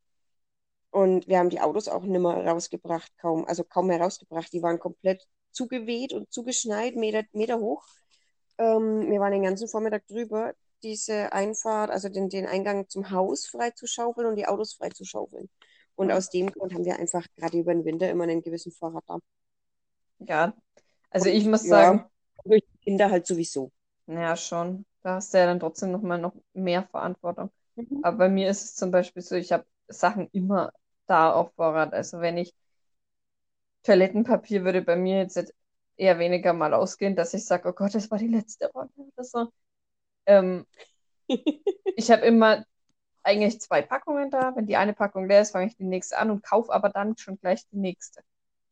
Und 0.91 1.27
wir 1.27 1.39
haben 1.39 1.49
die 1.49 1.59
Autos 1.59 1.87
auch 1.87 2.03
nicht 2.03 2.19
mehr 2.21 2.45
rausgebracht, 2.47 3.11
kaum, 3.17 3.45
also 3.45 3.63
kaum 3.63 3.87
mehr 3.87 3.99
rausgebracht. 4.01 4.53
Die 4.53 4.61
waren 4.61 4.79
komplett 4.79 5.27
zugeweht 5.51 6.13
und 6.13 6.31
zugeschneit, 6.31 6.95
Meter, 6.95 7.23
Meter 7.33 7.59
hoch. 7.59 7.83
Ähm, 8.59 9.09
wir 9.11 9.19
waren 9.19 9.31
den 9.33 9.43
ganzen 9.43 9.67
Vormittag 9.67 10.07
drüber, 10.07 10.53
diese 10.83 11.33
Einfahrt, 11.33 11.89
also 11.91 12.09
den, 12.09 12.29
den 12.29 12.45
Eingang 12.47 12.89
zum 12.89 13.11
Haus 13.11 13.47
frei 13.47 13.71
zu 13.71 13.87
schaufeln 13.87 14.27
und 14.27 14.35
die 14.37 14.47
Autos 14.47 14.73
frei 14.73 14.89
zu 14.89 15.05
schaufeln. 15.05 15.49
Und 15.95 16.11
Ja. 16.11 16.13
aus 16.13 16.29
dem 16.29 16.51
Grund 16.51 16.73
haben 16.73 16.85
wir 16.85 16.99
einfach 16.99 17.25
gerade 17.37 17.57
über 17.59 17.73
den 17.73 17.85
Winter 17.85 18.09
immer 18.09 18.23
einen 18.25 18.41
gewissen 18.43 18.71
Vorrat 18.71 19.03
da. 19.07 19.19
Ja, 20.19 20.53
also 21.11 21.29
ich 21.29 21.45
Und 21.45 21.47
muss 21.47 21.67
ja, 21.67 21.69
sagen, 21.69 22.05
durch 22.45 22.63
die 22.73 22.77
Kinder 22.79 23.09
halt 23.11 23.25
sowieso. 23.27 23.71
ja 24.07 24.35
schon, 24.35 24.85
da 25.01 25.15
hast 25.15 25.33
du 25.33 25.37
ja 25.39 25.45
dann 25.45 25.59
trotzdem 25.59 25.91
noch 25.91 26.01
mal 26.01 26.17
noch 26.19 26.33
mehr 26.53 26.83
Verantwortung. 26.87 27.51
Mhm. 27.77 28.03
Aber 28.03 28.17
bei 28.17 28.29
mir 28.29 28.49
ist 28.49 28.63
es 28.63 28.75
zum 28.75 28.91
Beispiel 28.91 29.21
so, 29.21 29.35
ich 29.35 29.51
habe 29.51 29.65
Sachen 29.87 30.29
immer 30.31 30.71
da 31.07 31.31
auf 31.33 31.53
Vorrat. 31.55 31.93
Also 31.93 32.19
wenn 32.19 32.37
ich 32.37 32.53
Toilettenpapier 33.83 34.63
würde 34.65 34.81
bei 34.81 34.95
mir 34.97 35.19
jetzt 35.19 35.53
eher 35.97 36.19
weniger 36.19 36.53
mal 36.53 36.73
ausgehen, 36.73 37.15
dass 37.15 37.33
ich 37.33 37.45
sage, 37.45 37.69
oh 37.69 37.73
Gott, 37.73 37.95
das 37.95 38.09
war 38.11 38.17
die 38.17 38.27
letzte 38.27 38.69
Rolle 38.71 38.89
oder 38.97 39.23
so. 39.23 39.51
Ähm, 40.25 40.65
ich 41.95 42.11
habe 42.11 42.21
immer 42.25 42.65
eigentlich 43.23 43.61
zwei 43.61 43.81
Packungen 43.83 44.31
da. 44.31 44.55
Wenn 44.55 44.67
die 44.67 44.77
eine 44.77 44.93
Packung 44.93 45.27
leer 45.29 45.41
ist, 45.41 45.51
fange 45.51 45.67
ich 45.67 45.77
die 45.77 45.85
nächste 45.85 46.17
an 46.19 46.31
und 46.31 46.43
kaufe 46.43 46.73
aber 46.73 46.89
dann 46.89 47.17
schon 47.17 47.39
gleich 47.39 47.67
die 47.69 47.77
nächste. 47.77 48.23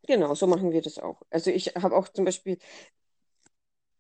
Genau, 0.08 0.34
so 0.36 0.48
machen 0.48 0.72
wir 0.72 0.82
das 0.82 0.98
auch. 0.98 1.22
Also 1.30 1.52
ich 1.52 1.68
habe 1.76 1.96
auch 1.96 2.10
zum 2.10 2.26
Beispiel, 2.26 2.58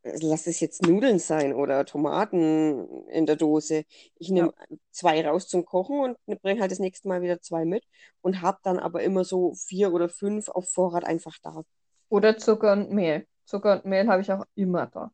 lass 0.03 0.47
es 0.47 0.59
jetzt 0.59 0.81
Nudeln 0.83 1.19
sein 1.19 1.53
oder 1.53 1.85
Tomaten 1.85 3.05
in 3.07 3.25
der 3.25 3.35
Dose. 3.35 3.85
Ich 4.15 4.29
Ja. 4.33 4.49
nehme 4.49 4.53
zwei 4.91 5.25
raus 5.27 5.47
zum 5.47 5.65
Kochen 5.65 6.15
und 6.25 6.41
bringe 6.41 6.61
halt 6.61 6.71
das 6.71 6.79
nächste 6.79 7.07
Mal 7.07 7.21
wieder 7.21 7.39
zwei 7.41 7.65
mit 7.65 7.83
und 8.21 8.41
habe 8.41 8.59
dann 8.63 8.79
aber 8.79 9.03
immer 9.03 9.23
so 9.25 9.53
vier 9.53 9.93
oder 9.93 10.09
fünf 10.09 10.49
auf 10.49 10.69
Vorrat 10.71 11.03
einfach 11.05 11.37
da. 11.43 11.63
Oder 12.09 12.37
Zucker 12.37 12.73
und 12.73 12.91
Mehl. 12.91 13.27
Zucker 13.45 13.73
und 13.73 13.85
Mehl 13.85 14.07
habe 14.07 14.21
ich 14.21 14.31
auch 14.31 14.45
immer 14.55 14.85
da. 14.85 15.11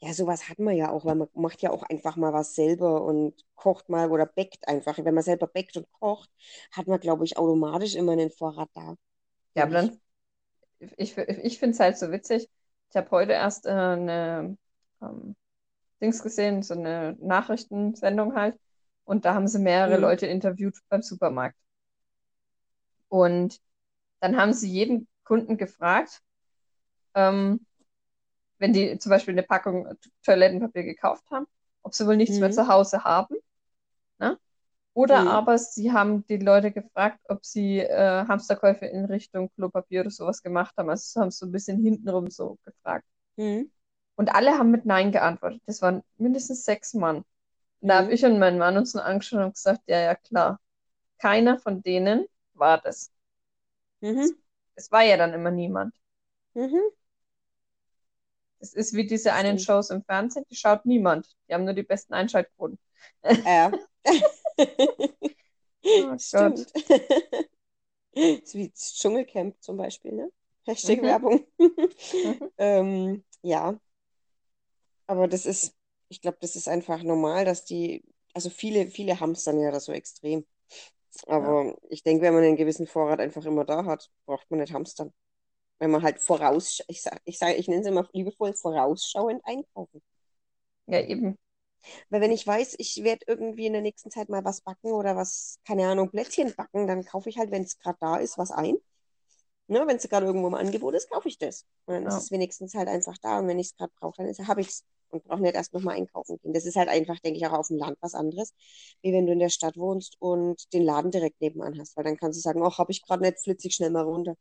Ja, 0.00 0.12
sowas 0.14 0.48
hat 0.48 0.58
man 0.58 0.76
ja 0.76 0.90
auch, 0.90 1.04
weil 1.04 1.14
man 1.14 1.28
macht 1.34 1.62
ja 1.62 1.70
auch 1.70 1.82
einfach 1.84 2.16
mal 2.16 2.32
was 2.32 2.54
selber 2.54 3.02
und 3.04 3.34
kocht 3.54 3.88
mal 3.88 4.10
oder 4.10 4.26
bäckt 4.26 4.66
einfach. 4.68 4.98
Wenn 4.98 5.14
man 5.14 5.22
selber 5.24 5.46
bäckt 5.46 5.76
und 5.76 5.90
kocht, 5.92 6.30
hat 6.72 6.86
man, 6.86 7.00
glaube 7.00 7.24
ich, 7.24 7.36
automatisch 7.38 7.94
immer 7.94 8.12
einen 8.12 8.30
Vorrat 8.30 8.70
da, 8.74 8.96
Ja, 9.54 9.64
aber 9.64 9.74
dann, 9.74 10.00
ich, 10.96 11.16
ich 11.18 11.58
finde 11.58 11.74
es 11.74 11.80
halt 11.80 11.98
so 11.98 12.10
witzig. 12.12 12.48
Ich 12.90 12.96
habe 12.96 13.10
heute 13.10 13.32
erst 13.32 13.66
äh, 13.66 13.70
eine 13.70 14.56
ähm, 15.02 15.36
Dings 16.02 16.22
gesehen, 16.22 16.62
so 16.62 16.74
eine 16.74 17.16
Nachrichtensendung 17.20 18.34
halt. 18.36 18.58
Und 19.04 19.24
da 19.24 19.34
haben 19.34 19.48
sie 19.48 19.58
mehrere 19.60 19.96
Mhm. 19.96 19.98
Leute 19.98 20.26
interviewt 20.26 20.76
beim 20.90 21.02
Supermarkt. 21.02 21.56
Und 23.08 23.60
dann 24.20 24.36
haben 24.36 24.52
sie 24.52 24.70
jeden 24.70 25.08
Kunden 25.24 25.56
gefragt, 25.58 26.22
ähm, 27.14 27.66
wenn 28.58 28.72
die 28.72 28.98
zum 28.98 29.10
Beispiel 29.10 29.34
eine 29.34 29.42
Packung 29.44 29.88
Toilettenpapier 30.24 30.84
gekauft 30.84 31.24
haben, 31.30 31.46
ob 31.82 31.94
sie 31.94 32.06
wohl 32.06 32.16
nichts 32.16 32.40
mehr 32.40 32.50
Mhm. 32.50 32.52
zu 32.52 32.68
Hause 32.68 33.04
haben. 33.04 33.36
Ne? 34.18 34.38
Oder 34.94 35.26
Mhm. 35.26 35.28
aber 35.28 35.58
sie 35.58 35.92
haben 35.92 36.26
die 36.28 36.38
Leute 36.38 36.72
gefragt, 36.72 37.20
ob 37.28 37.46
sie 37.46 37.80
äh, 37.80 38.26
Hamsterkäufe 38.28 38.86
in 38.86 39.06
Richtung 39.06 39.50
Klopapier 39.54 40.02
oder 40.02 40.10
sowas 40.10 40.42
gemacht 40.42 40.74
haben. 40.78 40.90
Also 40.90 41.04
sie 41.06 41.20
haben 41.20 41.28
es 41.28 41.38
so 41.38 41.46
ein 41.46 41.52
bisschen 41.52 41.82
hintenrum 41.82 42.30
so 42.30 42.58
gefragt. 42.64 43.06
Mhm. 43.38 43.70
Und 44.16 44.34
alle 44.34 44.58
haben 44.58 44.70
mit 44.70 44.84
Nein 44.84 45.12
geantwortet. 45.12 45.62
Das 45.66 45.80
waren 45.82 46.02
mindestens 46.18 46.64
sechs 46.64 46.92
Mann. 46.94 47.18
Und 47.80 47.88
da 47.88 47.98
habe 48.00 48.12
Mhm. 48.12 48.14
ich 48.14 48.24
und 48.24 48.38
mein 48.38 48.58
Mann 48.58 48.76
uns 48.78 48.94
nur 48.94 49.04
angeschaut 49.04 49.42
und 49.44 49.54
gesagt, 49.54 49.82
ja, 49.86 50.00
ja, 50.00 50.14
klar. 50.16 50.60
Keiner 51.18 51.58
von 51.60 51.82
denen 51.82 52.26
war 52.54 52.78
das. 52.80 53.12
Mhm. 54.02 54.38
Es 54.76 54.90
war 54.90 55.02
ja 55.02 55.18
dann 55.18 55.34
immer 55.34 55.50
niemand. 55.50 55.94
Mhm. 56.54 56.90
Es 58.60 58.74
ist 58.74 58.94
wie 58.94 59.06
diese 59.06 59.32
einen 59.32 59.58
Stimmt. 59.58 59.66
Shows 59.66 59.90
im 59.90 60.02
Fernsehen, 60.04 60.44
die 60.50 60.56
schaut 60.56 60.84
niemand. 60.86 61.28
Die 61.48 61.54
haben 61.54 61.64
nur 61.64 61.74
die 61.74 61.82
besten 61.82 62.14
Einschaltquoten. 62.14 62.78
Ja. 63.44 63.72
Oh 65.84 66.16
Gott. 66.32 66.58
Ist 68.14 68.54
wie 68.54 68.68
das 68.70 68.94
Dschungelcamp 68.94 69.56
zum 69.62 69.76
Beispiel, 69.76 70.12
ne? 70.12 70.32
Hashtag 70.66 70.98
Mhm. 70.98 71.02
Werbung. 71.02 71.46
Mhm. 71.58 72.50
Ähm, 72.58 73.24
ja, 73.42 73.78
aber 75.06 75.28
das 75.28 75.46
ist, 75.46 75.74
ich 76.08 76.20
glaube, 76.20 76.38
das 76.40 76.56
ist 76.56 76.68
einfach 76.68 77.02
normal, 77.02 77.44
dass 77.44 77.64
die, 77.64 78.04
also 78.34 78.50
viele, 78.50 78.86
viele 78.88 79.20
hamstern 79.20 79.60
ja 79.60 79.70
das 79.70 79.86
so 79.86 79.92
extrem. 79.92 80.46
Ja. 81.26 81.34
Aber 81.36 81.76
ich 81.90 82.02
denke, 82.02 82.22
wenn 82.22 82.34
man 82.34 82.44
einen 82.44 82.56
gewissen 82.56 82.86
Vorrat 82.86 83.20
einfach 83.20 83.44
immer 83.44 83.64
da 83.64 83.84
hat, 83.84 84.10
braucht 84.26 84.50
man 84.50 84.60
nicht 84.60 84.72
hamstern. 84.72 85.12
Wenn 85.80 85.90
man 85.90 86.02
halt 86.02 86.20
voraus, 86.22 86.80
ich 86.88 87.02
sag, 87.02 87.20
ich 87.24 87.38
sage, 87.38 87.54
ich 87.54 87.68
nenne 87.68 87.82
es 87.82 87.88
immer 87.88 88.08
liebevoll 88.12 88.54
vorausschauend 88.54 89.42
einkaufen. 89.44 90.02
Ja, 90.86 91.00
eben. 91.00 91.38
Weil 92.10 92.20
wenn 92.20 92.32
ich 92.32 92.46
weiß, 92.46 92.74
ich 92.78 93.02
werde 93.04 93.24
irgendwie 93.26 93.66
in 93.66 93.72
der 93.72 93.82
nächsten 93.82 94.10
Zeit 94.10 94.28
mal 94.28 94.44
was 94.44 94.60
backen 94.62 94.92
oder 94.92 95.16
was, 95.16 95.58
keine 95.66 95.88
Ahnung, 95.88 96.10
Plätzchen 96.10 96.54
backen, 96.56 96.86
dann 96.86 97.04
kaufe 97.04 97.28
ich 97.28 97.38
halt, 97.38 97.50
wenn 97.50 97.62
es 97.62 97.78
gerade 97.78 97.98
da 98.00 98.16
ist, 98.16 98.38
was 98.38 98.50
ein. 98.50 98.76
Ne, 99.68 99.84
wenn 99.86 99.96
es 99.98 100.08
gerade 100.08 100.26
irgendwo 100.26 100.48
im 100.48 100.54
Angebot 100.54 100.94
ist, 100.94 101.10
kaufe 101.10 101.28
ich 101.28 101.38
das. 101.38 101.66
Und 101.86 101.94
dann 101.94 102.06
ist 102.06 102.16
Ja. 102.16 102.18
es 102.18 102.30
wenigstens 102.30 102.74
halt 102.74 102.88
einfach 102.88 103.18
da. 103.18 103.38
Und 103.38 103.48
wenn 103.48 103.58
ich 103.58 103.68
es 103.68 103.76
gerade 103.76 103.92
brauche, 104.00 104.22
dann 104.24 104.48
habe 104.48 104.60
ich 104.62 104.68
es 104.68 104.84
und 105.10 105.24
brauche 105.24 105.40
nicht 105.42 105.54
erst 105.54 105.72
nochmal 105.74 105.96
einkaufen 105.96 106.38
gehen. 106.42 106.52
Das 106.54 106.66
ist 106.66 106.76
halt 106.76 106.88
einfach, 106.88 107.18
denke 107.20 107.38
ich, 107.38 107.46
auch 107.46 107.52
auf 107.54 107.68
dem 107.68 107.78
Land 107.78 107.98
was 108.00 108.14
anderes, 108.14 108.54
wie 109.02 109.12
wenn 109.12 109.26
du 109.26 109.32
in 109.32 109.38
der 109.40 109.48
Stadt 109.50 109.76
wohnst 109.78 110.16
und 110.20 110.72
den 110.74 110.82
Laden 110.84 111.10
direkt 111.10 111.40
nebenan 111.40 111.78
hast. 111.80 111.96
Weil 111.96 112.04
dann 112.04 112.16
kannst 112.18 112.38
du 112.38 112.42
sagen, 112.42 112.62
ach, 112.64 112.78
habe 112.78 112.92
ich 112.92 113.02
gerade 113.06 113.22
nicht, 113.24 113.40
flitze 113.42 113.68
ich 113.68 113.74
schnell 113.74 113.90
mal 113.90 114.04
runter. 114.04 114.36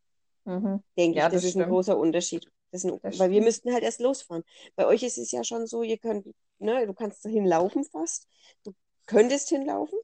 Mhm. 0.48 0.84
Denke 0.98 1.20
Ja, 1.20 1.22
ich, 1.22 1.30
das 1.30 1.44
das 1.44 1.46
ist 1.46 1.56
ein 1.58 1.66
großer 1.66 1.98
Unterschied. 1.98 2.46
Ein, 2.74 3.00
weil 3.20 3.32
wir 3.32 3.42
stimmt. 3.42 3.44
müssten 3.44 3.74
halt 3.74 3.84
erst 3.84 4.02
losfahren. 4.02 4.44
Bei 4.76 4.88
euch 4.88 5.04
ist 5.04 5.18
es 5.18 5.32
ja 5.32 5.44
schon 5.44 5.68
so, 5.68 5.84
ihr 5.84 5.98
könnt, 6.00 6.28
ne, 6.60 6.86
du 6.88 6.94
kannst 6.94 7.24
hinlaufen 7.24 7.86
fast. 7.86 8.28
Du 8.64 8.74
könntest 9.08 9.50
hinlaufen 9.50 10.00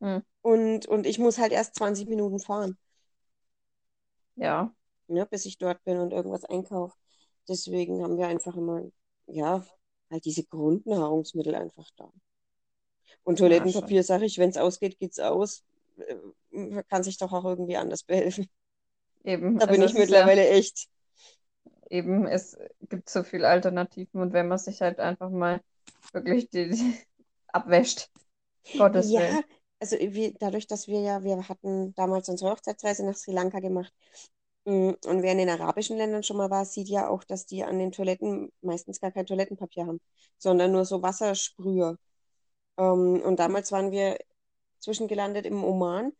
Mhm. 0.00 0.22
und, 0.42 0.86
und 0.86 1.06
ich 1.06 1.18
muss 1.18 1.38
halt 1.38 1.50
erst 1.52 1.74
20 1.76 2.08
Minuten 2.08 2.38
fahren, 2.38 2.78
Ja, 4.36 4.74
ne, 5.08 5.26
bis 5.26 5.46
ich 5.46 5.58
dort 5.58 5.82
bin 5.84 5.98
und 5.98 6.12
irgendwas 6.12 6.44
einkaufe. 6.44 6.94
Deswegen 7.48 8.02
haben 8.02 8.18
wir 8.18 8.26
einfach 8.28 8.56
immer, 8.56 8.82
ja, 9.26 9.64
halt 10.10 10.24
diese 10.24 10.44
Grundnahrungsmittel 10.44 11.54
einfach 11.54 11.88
da. 11.96 12.10
Und 13.24 13.38
ja. 13.38 13.38
Toilettenpapier, 13.38 14.02
sage 14.02 14.24
ich, 14.26 14.38
wenn 14.38 14.50
es 14.50 14.56
ausgeht, 14.56 14.98
geht's 14.98 15.18
aus. 15.18 15.64
Äh, 15.98 16.82
kann 16.88 17.02
sich 17.02 17.18
doch 17.18 17.32
auch 17.32 17.44
irgendwie 17.44 17.76
anders 17.76 18.02
behelfen. 18.04 18.48
Eben. 19.24 19.58
Da 19.58 19.66
bin 19.66 19.82
ich 19.82 19.94
ist 19.94 20.10
ja 20.10 20.32
mittlerweile 20.32 20.48
echt. 20.48 20.88
eben, 21.90 22.26
es 22.26 22.56
gibt 22.88 23.08
so 23.10 23.22
viele 23.24 23.48
Alternativen 23.48 24.20
und 24.20 24.32
wenn 24.32 24.48
man 24.48 24.58
sich 24.58 24.80
halt 24.82 25.00
einfach 25.00 25.30
mal 25.30 25.60
wirklich 26.12 26.50
die, 26.50 26.70
die 26.70 26.98
abwäscht, 27.48 28.10
Gottes 28.76 29.14
Ja, 29.14 29.18
Willen. 29.18 29.42
also 29.80 29.96
wir, 29.98 30.32
dadurch, 30.38 30.66
dass 30.66 30.88
wir 30.88 31.00
ja, 31.00 31.22
wir 31.24 31.48
hatten 31.48 31.94
damals 31.94 32.28
unsere 32.28 32.50
Hochzeitsreise 32.52 33.04
nach 33.06 33.16
Sri 33.16 33.32
Lanka 33.32 33.60
gemacht. 33.60 33.92
Mm, 34.64 34.90
Und 35.06 35.22
wer 35.22 35.32
in 35.32 35.38
den 35.38 35.50
arabischen 35.50 35.96
Ländern 35.98 36.22
schon 36.22 36.36
mal 36.38 36.50
war, 36.50 36.64
sieht 36.64 36.88
ja 36.88 37.08
auch, 37.08 37.24
dass 37.24 37.46
die 37.46 37.64
an 37.64 37.78
den 37.78 37.92
Toiletten 37.92 38.52
meistens 38.62 39.00
gar 39.00 39.12
kein 39.12 39.26
Toilettenpapier 39.26 39.86
haben, 39.86 40.00
sondern 40.38 40.72
nur 40.72 40.84
so 40.84 41.02
Wassersprüher. 41.02 41.98
Ähm, 42.78 43.22
und 43.24 43.38
damals 43.40 43.72
waren 43.72 43.92
wir 43.92 44.18
zwischengelandet 44.80 45.46
im 45.46 45.64
Oman 45.64 46.12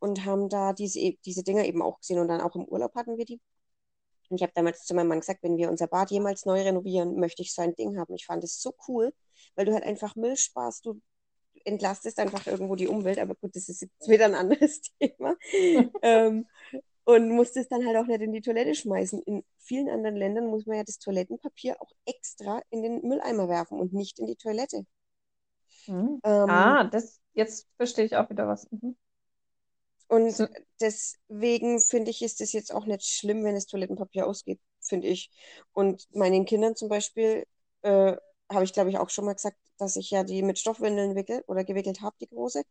und 0.00 0.24
haben 0.24 0.48
da 0.48 0.72
diese, 0.72 1.00
e- 1.00 1.18
diese 1.24 1.42
Dinger 1.44 1.64
eben 1.64 1.82
auch 1.82 1.98
gesehen 2.00 2.18
und 2.20 2.28
dann 2.28 2.40
auch 2.40 2.54
im 2.56 2.64
Urlaub 2.66 2.94
hatten 2.94 3.18
wir 3.18 3.24
die. 3.24 3.40
Und 4.30 4.36
ich 4.38 4.42
habe 4.42 4.52
damals 4.54 4.84
zu 4.84 4.94
meinem 4.94 5.08
Mann 5.08 5.20
gesagt, 5.20 5.42
wenn 5.42 5.56
wir 5.56 5.70
unser 5.70 5.86
Bad 5.86 6.10
jemals 6.10 6.44
neu 6.46 6.62
renovieren, 6.62 7.16
möchte 7.18 7.42
ich 7.42 7.54
so 7.54 7.62
ein 7.62 7.74
Ding 7.76 7.98
haben. 7.98 8.14
Ich 8.14 8.26
fand 8.26 8.44
es 8.44 8.60
so 8.60 8.74
cool, 8.88 9.12
weil 9.56 9.64
du 9.66 9.72
halt 9.74 9.84
einfach 9.84 10.16
Müll 10.16 10.36
sparst, 10.36 10.84
du 10.86 11.00
entlastest 11.64 12.18
einfach 12.20 12.46
irgendwo 12.46 12.76
die 12.76 12.88
Umwelt, 12.88 13.18
aber 13.18 13.34
gut, 13.36 13.56
das 13.56 13.68
ist 13.68 13.82
jetzt 13.82 14.08
wieder 14.08 14.26
ein 14.26 14.34
anderes 14.34 14.82
Thema. 15.00 15.36
Ähm, 16.02 16.48
und 17.04 17.30
musst 17.30 17.56
es 17.56 17.68
dann 17.68 17.86
halt 17.86 17.96
auch 17.96 18.06
nicht 18.06 18.20
in 18.22 18.32
die 18.32 18.42
Toilette 18.42 18.74
schmeißen. 18.74 19.22
In 19.24 19.44
vielen 19.58 19.90
anderen 19.90 20.16
Ländern 20.16 20.46
muss 20.48 20.66
man 20.66 20.76
ja 20.78 20.84
das 20.84 20.98
Toilettenpapier 20.98 21.80
auch 21.82 21.90
extra 22.06 22.62
in 22.70 22.82
den 22.82 23.02
Mülleimer 23.02 23.48
werfen 23.48 23.80
und 23.80 23.92
nicht 23.94 24.18
in 24.20 24.26
die 24.26 24.36
Toilette. 24.36 24.86
Mhm. 25.86 26.20
Ähm, 26.24 26.44
Ah, 26.46 26.84
das, 26.84 27.20
jetzt 27.34 27.68
verstehe 27.76 28.04
ich 28.04 28.16
auch 28.16 28.30
wieder 28.30 28.46
was. 28.48 28.70
Mhm. 28.70 28.96
Und 30.08 30.36
So, 30.36 30.46
deswegen 30.80 31.80
finde 31.80 32.10
ich, 32.10 32.22
ist 32.22 32.40
es 32.40 32.52
jetzt 32.52 32.72
auch 32.74 32.86
nicht 32.86 33.04
schlimm, 33.06 33.44
wenn 33.44 33.54
das 33.54 33.66
Toilettenpapier 33.66 34.26
ausgeht, 34.26 34.60
finde 34.80 35.08
ich. 35.08 35.30
Und 35.72 36.06
meinen 36.14 36.44
Kindern 36.46 36.76
zum 36.76 36.88
Beispiel, 36.88 37.44
äh, 37.82 38.16
habe 38.50 38.64
ich 38.64 38.72
glaube 38.72 38.90
ich 38.90 38.98
auch 38.98 39.10
schon 39.10 39.24
mal 39.26 39.34
gesagt, 39.34 39.58
dass 39.78 39.96
ich 39.96 40.10
ja 40.10 40.24
die 40.24 40.42
mit 40.42 40.58
Stoffwindeln 40.58 41.14
wickel 41.16 41.42
oder 41.46 41.64
gewickelt 41.64 42.00
habe, 42.02 42.16
die 42.20 42.28
große. 42.28 42.62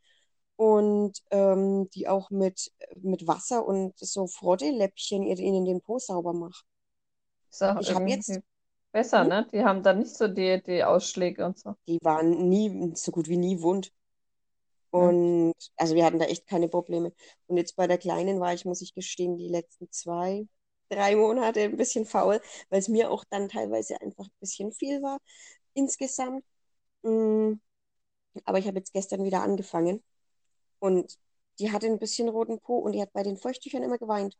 Und 0.58 1.22
ähm, 1.32 1.90
die 1.92 2.08
auch 2.08 2.30
mit, 2.32 2.72
mit 3.02 3.28
Wasser 3.28 3.66
und 3.66 3.94
so 4.00 4.28
Frotteeläppchen 4.28 5.24
ihr- 5.24 5.38
ihnen 5.40 5.66
den 5.66 5.82
Po 5.82 6.00
sauber 6.00 6.34
mache. 6.34 6.64
ist 7.52 7.62
auch 7.64 7.82
Ich 7.82 7.92
habe 7.94 8.10
jetzt, 8.10 8.42
besser, 8.92 9.24
hm, 9.24 9.30
ne? 9.30 9.48
Die 9.54 9.64
haben 9.64 9.84
dann 9.84 10.00
nicht 10.00 10.16
so 10.16 10.28
die, 10.28 10.62
die 10.64 10.84
Ausschläge 10.84 11.46
und 11.46 11.58
so. 11.60 11.76
die 11.88 11.98
waren 12.04 12.50
nie, 12.50 12.92
so 12.96 13.12
gut 13.12 13.28
wie 13.30 13.38
nie 13.38 13.62
wund. 13.62 13.92
Und 14.98 15.56
also 15.78 15.96
wir 15.96 16.06
hatten 16.06 16.20
da 16.20 16.26
echt 16.26 16.48
keine 16.48 16.70
Probleme. 16.70 17.14
Und 17.48 17.58
jetzt 17.58 17.76
bei 17.76 17.88
der 17.88 17.98
Kleinen 17.98 18.40
war 18.40 18.54
ich, 18.54 18.66
muss 18.66 18.82
ich 18.82 18.94
gestehen, 18.94 19.38
die 19.38 19.50
letzten 19.50 19.92
zwei, 19.92 20.48
drei 20.90 21.16
Monate 21.16 21.62
ein 21.62 21.78
bisschen 21.78 22.06
faul, 22.06 22.42
weil 22.70 22.80
es 22.80 22.88
mir 22.90 23.12
auch 23.12 23.24
dann 23.30 23.50
teilweise 23.50 24.00
einfach 24.02 24.26
ein 24.26 24.40
bisschen 24.40 24.72
viel 24.74 25.02
war 25.02 25.20
insgesamt. 25.74 26.44
Mm, 27.04 27.54
Aber 28.46 28.60
ich 28.60 28.68
habe 28.68 28.78
jetzt 28.80 28.94
gestern 28.94 29.24
wieder 29.24 29.42
angefangen 29.44 30.04
und 30.80 31.18
die 31.60 31.72
hatte 31.72 31.88
ein 31.88 32.00
bisschen 32.00 32.30
roten 32.30 32.60
Po 32.62 32.78
und 32.80 32.94
die 32.94 33.02
hat 33.02 33.14
bei 33.14 33.24
den 33.24 33.38
Feuchttüchern 33.38 33.84
immer 33.84 33.98
geweint. 34.00 34.38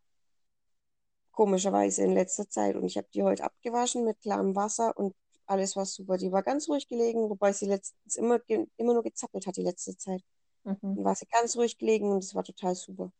Komischerweise 1.32 2.04
in 2.04 2.14
letzter 2.14 2.50
Zeit. 2.50 2.76
Und 2.76 2.86
ich 2.86 2.98
habe 2.98 3.08
die 3.14 3.24
heute 3.24 3.44
abgewaschen 3.44 4.04
mit 4.06 4.20
klarem 4.22 4.56
Wasser 4.56 4.98
und 4.98 5.16
alles 5.46 5.76
war 5.76 5.86
super. 5.86 6.18
Die 6.18 6.32
war 6.32 6.44
ganz 6.44 6.68
ruhig 6.70 6.88
gelegen, 6.88 7.30
wobei 7.30 7.54
sie 7.54 7.66
letztens 7.68 8.16
immer, 8.18 8.40
immer 8.78 8.94
nur 8.94 9.04
gezappelt 9.04 9.48
hat 9.48 9.56
die 9.58 9.64
letzte 9.64 9.98
Zeit. 9.98 10.24
Mhm. 10.68 10.98
Dann 10.98 11.06
war 11.06 11.16
sie 11.16 11.26
ganz 11.28 11.56
ruhig 11.58 11.78
gelegen 11.78 12.12
und 12.12 12.20
es 12.24 12.36
war 12.36 12.44
total 12.44 12.76
super. 12.76 13.12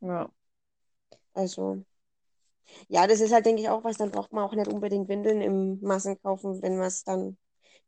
Ja. 0.00 0.30
Also, 1.34 1.84
ja, 2.88 3.06
das 3.06 3.20
ist 3.20 3.32
halt, 3.32 3.46
denke 3.46 3.62
ich, 3.62 3.68
auch 3.68 3.84
was, 3.84 3.96
dann 3.98 4.10
braucht 4.10 4.32
man 4.32 4.44
auch 4.44 4.54
nicht 4.54 4.68
unbedingt 4.68 5.08
Windeln 5.08 5.40
im 5.40 5.80
Massen 5.80 6.20
kaufen, 6.22 6.62
wenn 6.62 6.76
man 6.76 6.86
es 6.88 7.04
dann. 7.04 7.36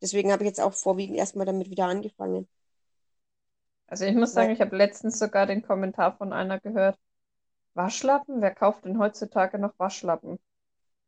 Deswegen 0.03 0.33
habe 0.33 0.45
ich 0.45 0.49
jetzt 0.49 0.61
auch 0.61 0.73
vorwiegend 0.75 1.17
erstmal 1.19 1.47
damit 1.47 1.71
wieder 1.71 1.87
angefangen. 1.87 2.49
Also 3.87 4.05
ich 4.05 4.15
muss 4.15 4.35
sagen, 4.35 4.53
ich 4.53 4.61
habe 4.61 4.77
letztens 4.77 5.19
sogar 5.19 5.47
den 5.47 5.63
Kommentar 5.63 6.17
von 6.17 6.33
einer 6.33 6.61
gehört. 6.61 6.99
Waschlappen? 7.75 8.43
Wer 8.43 8.55
kauft 8.55 8.85
denn 8.85 8.99
heutzutage 8.99 9.59
noch 9.59 9.79
Waschlappen? 9.79 10.39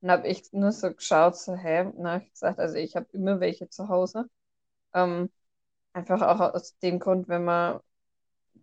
Und 0.02 0.10
habe 0.10 0.28
ich 0.28 0.52
nur 0.52 0.72
so 0.72 0.92
geschaut, 0.94 1.36
so, 1.36 1.56
hä? 1.56 1.92
Na, 1.96 2.18
ich 2.18 2.32
gesagt, 2.32 2.60
also 2.60 2.76
ich 2.76 2.96
habe 2.96 3.08
immer 3.12 3.40
welche 3.40 3.68
zu 3.70 3.88
Hause. 3.88 4.30
Ähm, 4.94 5.30
einfach 5.94 6.22
auch 6.22 6.54
aus 6.54 6.78
dem 6.80 7.00
Grund, 7.00 7.28
wenn 7.28 7.44
man 7.44 7.80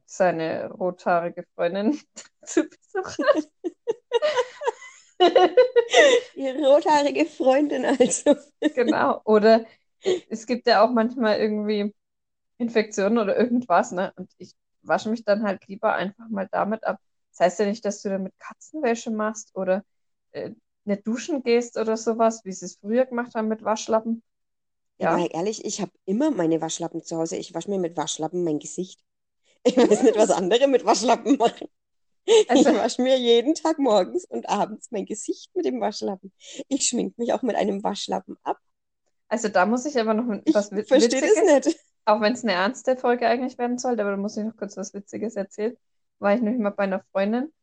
seine 0.05 0.71
rothaarige 0.71 1.45
Freundin 1.55 1.99
zu 2.45 2.63
Besuch 2.63 3.17
hat. 3.19 3.49
ihre 6.35 6.59
rothaarige 6.67 7.25
Freundin 7.25 7.85
also. 7.85 8.35
Genau. 8.73 9.21
Oder 9.25 9.65
es 10.29 10.45
gibt 10.45 10.67
ja 10.67 10.83
auch 10.83 10.91
manchmal 10.91 11.39
irgendwie 11.39 11.93
Infektionen 12.57 13.17
oder 13.19 13.37
irgendwas, 13.37 13.91
ne? 13.91 14.13
Und 14.17 14.31
ich 14.37 14.53
wasche 14.83 15.09
mich 15.09 15.23
dann 15.25 15.43
halt 15.43 15.67
lieber 15.67 15.93
einfach 15.93 16.29
mal 16.29 16.47
damit 16.51 16.85
ab. 16.85 16.99
Das 17.31 17.41
heißt 17.41 17.59
ja 17.59 17.65
nicht, 17.67 17.85
dass 17.85 18.01
du 18.03 18.09
damit 18.09 18.33
Katzenwäsche 18.39 19.11
machst 19.11 19.55
oder 19.55 19.83
äh, 20.31 20.51
nicht 20.85 21.07
duschen 21.07 21.43
gehst 21.43 21.77
oder 21.77 21.97
sowas, 21.97 22.45
wie 22.45 22.53
sie 22.53 22.65
es 22.65 22.77
früher 22.77 23.05
gemacht 23.05 23.35
haben 23.35 23.47
mit 23.49 23.63
Waschlappen. 23.63 24.23
Ja, 24.99 25.17
Ja. 25.17 25.25
ehrlich, 25.25 25.65
ich 25.65 25.81
habe 25.81 25.91
immer 26.05 26.29
meine 26.31 26.61
Waschlappen 26.61 27.03
zu 27.03 27.17
Hause. 27.17 27.35
Ich 27.37 27.53
wasche 27.55 27.69
mir 27.71 27.79
mit 27.79 27.97
Waschlappen 27.97 28.43
mein 28.43 28.59
Gesicht. 28.59 29.03
Ich 29.67 29.77
weiß 29.77 30.03
nicht, 30.03 30.15
was 30.17 30.29
andere 30.31 30.67
mit 30.67 30.85
Waschlappen 30.85 31.37
machen. 31.37 31.67
Ich 32.25 32.47
Also, 32.47 32.71
wasche 32.75 33.01
mir 33.01 33.17
jeden 33.19 33.55
Tag 33.55 33.79
morgens 33.79 34.25
und 34.25 34.49
abends 34.49 34.91
mein 34.91 35.05
Gesicht 35.05 35.55
mit 35.55 35.65
dem 35.65 35.81
Waschlappen. 35.81 36.33
Ich 36.69 36.87
schminke 36.87 37.15
mich 37.21 37.33
auch 37.33 37.41
mit 37.43 37.55
einem 37.55 37.83
Waschlappen 37.83 38.37
ab. 38.43 38.59
also 39.29 39.49
da 39.49 39.65
muss 39.65 39.85
ich 39.85 39.99
aber 39.99 40.13
noch 40.13 40.25
was 40.51 40.71
Ich 40.75 40.87
Wit- 40.87 40.89
verstehe 40.89 41.21
das 41.21 41.31
Witziges, 41.31 41.43
nicht. 41.65 41.79
auch 42.05 42.21
wenn 42.21 42.33
es 42.33 42.43
eine 42.43 42.53
ernste 42.53 42.97
Folge 42.97 43.27
eigentlich 43.27 43.57
werden 43.57 43.77
sollte, 43.77 44.01
aber 44.01 44.11
da 44.11 44.17
muss 44.17 44.37
ich 44.37 44.45
noch 44.45 44.57
kurz 44.57 44.77
was 44.77 44.93
Witziges 44.93 45.35
erzählen. 45.35 45.77
War 46.19 46.33
ich 46.35 46.41
nämlich 46.41 46.61
mal 46.61 46.71
bei 46.71 46.83
einer 46.83 47.03
Freundin 47.11 47.53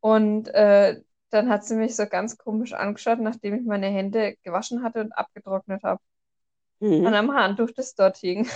und 0.00 0.48
äh, 0.50 1.02
dann 1.30 1.50
hat 1.50 1.64
sie 1.64 1.76
mich 1.76 1.96
so 1.96 2.06
ganz 2.06 2.38
komisch 2.38 2.74
angeschaut, 2.74 3.20
nachdem 3.20 3.54
ich 3.56 3.66
meine 3.66 3.88
Hände 3.88 4.36
gewaschen 4.44 4.82
hatte 4.84 5.00
und 5.02 5.12
abgetrocknet 5.12 5.82
habe. 5.84 6.02
Und 7.02 7.12
Mhm. 7.12 7.14
am 7.14 7.34
Handtuch, 7.34 7.70
das 7.72 7.94
dort 7.94 8.18
hing. 8.18 8.46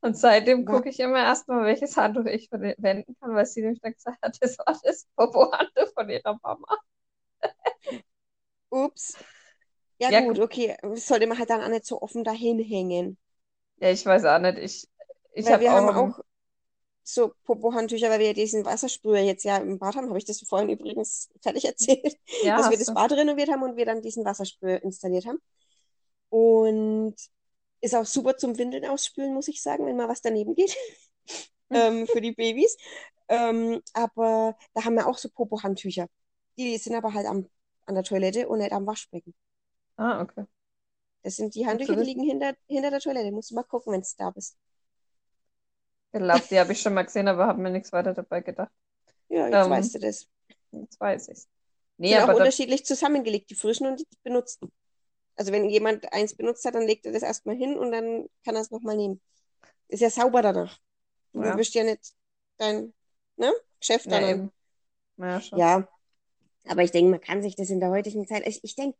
Und 0.00 0.16
seitdem 0.16 0.64
gucke 0.64 0.88
ich 0.90 1.00
immer 1.00 1.18
erstmal, 1.18 1.64
welches 1.66 1.96
Handtuch 1.96 2.26
ich 2.26 2.48
verwenden 2.48 3.16
kann, 3.20 3.34
weil 3.34 3.46
sie 3.46 3.62
nämlich 3.62 3.80
dann 3.80 3.92
gesagt 3.94 4.22
hat, 4.22 4.38
das 4.40 4.58
war 4.58 4.78
das 4.82 5.06
Popo-Handtuch 5.16 5.92
von 5.94 6.08
ihrer 6.10 6.38
Mama. 6.42 6.66
Ups. 8.70 9.18
Ja 9.98 10.10
Ja, 10.10 10.20
gut, 10.20 10.38
gu- 10.38 10.40
okay. 10.40 10.76
Das 10.82 11.06
sollte 11.08 11.26
man 11.28 11.38
halt 11.38 11.50
dann 11.50 11.62
auch 11.62 11.68
nicht 11.68 11.86
so 11.86 12.02
offen 12.02 12.24
dahin 12.24 12.58
hängen. 12.60 13.18
ja, 13.78 13.90
ich 13.90 14.04
weiß 14.06 14.24
auch 14.24 14.38
nicht. 14.38 14.58
Ich, 14.58 14.88
ich 15.34 15.50
Weil 15.50 15.50
habe 15.50 15.62
wir 15.62 15.72
auch 15.74 15.76
haben 15.76 16.16
auch 16.16 16.20
so 17.04 17.34
Popo-Handtücher, 17.44 18.10
weil 18.10 18.20
wir 18.20 18.28
ja 18.28 18.32
diesen 18.32 18.64
Wassersprüher 18.64 19.20
jetzt 19.20 19.44
ja 19.44 19.56
im 19.58 19.78
Bad 19.78 19.96
haben. 19.96 20.08
Habe 20.08 20.18
ich 20.18 20.24
das 20.24 20.40
vorhin 20.48 20.68
übrigens 20.70 21.30
fertig 21.42 21.64
erzählt, 21.66 22.16
ja, 22.40 22.56
dass 22.56 22.70
wir 22.70 22.78
das. 22.78 22.92
Bad 22.92 23.12
renoviert 23.12 23.50
haben 23.50 23.62
und 23.62 23.76
wir 23.76 23.86
dann 23.86 24.02
diesen 24.02 24.24
Wassersprüher 24.24 24.82
installiert 24.82 25.26
haben. 25.26 25.38
Und 26.30 27.16
ist 27.82 27.96
auch 27.96 28.06
super 28.06 28.38
zum 28.38 28.58
Windeln 28.58 28.86
ausspülen, 28.86 29.34
muss 29.34 29.48
ich 29.48 29.62
sagen, 29.62 29.86
wenn 29.86 29.96
mal 29.98 30.08
was 30.10 30.22
daneben 30.22 30.56
geht, 30.56 30.76
ähm, 31.72 32.06
für 32.08 32.20
die 32.22 32.32
Babys. 32.32 32.76
Ähm, 33.28 33.82
aber 33.94 34.56
da 34.74 34.84
haben 34.84 34.94
wir 34.96 35.08
auch 35.08 35.18
so 35.18 35.28
Popo-Handtücher. 35.30 36.08
Die 36.58 36.78
sind 36.78 36.94
aber 36.96 37.14
halt 37.14 37.26
am, 37.26 37.48
an 37.86 37.94
der 37.96 38.04
Toilette 38.04 38.48
und 38.48 38.58
nicht 38.60 38.72
am 38.72 38.86
Waschbecken. 38.86 39.34
Ah, 39.96 40.20
okay. 40.22 40.46
Das 41.24 41.34
sind 41.36 41.56
die 41.56 41.66
Handtücher, 41.66 41.96
die 41.96 42.04
liegen 42.04 42.22
hinter, 42.22 42.54
hinter 42.68 42.90
der 42.92 43.00
Toilette. 43.00 43.32
Musst 43.32 43.50
du 43.50 43.56
mal 43.56 43.64
gucken, 43.64 43.92
wenn 43.92 44.02
du 44.02 44.06
da 44.18 44.30
bist. 44.30 44.56
Ich 46.12 46.20
glaube, 46.20 46.46
die 46.50 46.58
habe 46.60 46.72
ich 46.72 46.80
schon 46.82 46.94
mal 46.94 47.02
gesehen, 47.04 47.28
aber 47.28 47.46
habe 47.46 47.60
mir 47.62 47.70
nichts 47.70 47.92
weiter 47.92 48.12
dabei 48.14 48.40
gedacht. 48.42 48.72
Ja, 49.28 49.48
jetzt 49.48 49.68
weißt 49.68 49.94
Ähm, 49.94 49.96
du 49.96 49.98
das. 49.98 50.28
jetzt 50.72 51.00
weiß 51.00 51.28
ich's. 51.28 51.48
Nee, 51.98 52.16
Sind 52.16 52.20
auch 52.20 52.28
aber 52.28 52.34
da, 52.34 52.46
unterschiedlich 52.46 52.84
zusammengelegt, 52.86 53.50
die 53.50 53.54
frischen 53.56 53.86
und 53.88 54.00
die 54.00 54.06
benutzten. 54.22 54.70
Also 55.36 55.52
wenn 55.52 55.68
jemand 55.68 56.12
eins 56.12 56.34
benutzt 56.34 56.64
hat, 56.64 56.74
dann 56.74 56.86
legt 56.86 57.06
er 57.06 57.12
das 57.12 57.22
erstmal 57.22 57.56
hin 57.56 57.78
und 57.78 57.92
dann 57.92 58.26
kann 58.44 58.54
er 58.54 58.60
es 58.62 58.70
nochmal 58.70 58.96
nehmen. 58.96 59.20
Ist 59.88 60.00
ja 60.00 60.10
sauber 60.10 60.42
danach. 60.42 60.78
Du 61.32 61.42
ja, 61.42 61.56
ja 61.58 61.84
nicht 61.84 62.12
dein, 62.58 62.92
ne, 63.36 63.52
Geschäft 63.80 64.06
ja, 64.06 64.28
eben. 64.28 64.52
Ja, 65.16 65.40
schon. 65.40 65.58
Ja, 65.58 65.88
aber 66.66 66.82
ich 66.82 66.90
denke, 66.90 67.10
man 67.10 67.20
kann 67.20 67.42
sich 67.42 67.56
das 67.56 67.70
in 67.70 67.80
der 67.80 67.90
heutigen 67.90 68.26
Zeit, 68.26 68.46
ich, 68.46 68.62
ich 68.62 68.74
denke, 68.76 68.96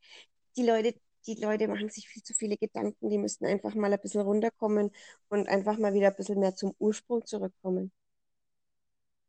die 0.57 0.65
Leute, 0.65 0.95
die 1.27 1.35
Leute 1.35 1.69
machen 1.69 1.89
sich 1.89 2.09
viel 2.09 2.23
zu 2.23 2.35
viele 2.35 2.57
Gedanken, 2.57 3.09
die 3.09 3.19
müssten 3.19 3.47
einfach 3.47 3.75
mal 3.75 3.93
ein 3.93 4.01
bisschen 4.01 4.23
runterkommen 4.23 4.91
und 5.29 5.49
einfach 5.49 5.79
mal 5.79 5.95
wieder 5.95 6.09
ein 6.09 6.17
bisschen 6.17 6.41
mehr 6.41 6.55
zum 6.55 6.75
Ursprung 6.79 7.25
zurückkommen. 7.27 7.93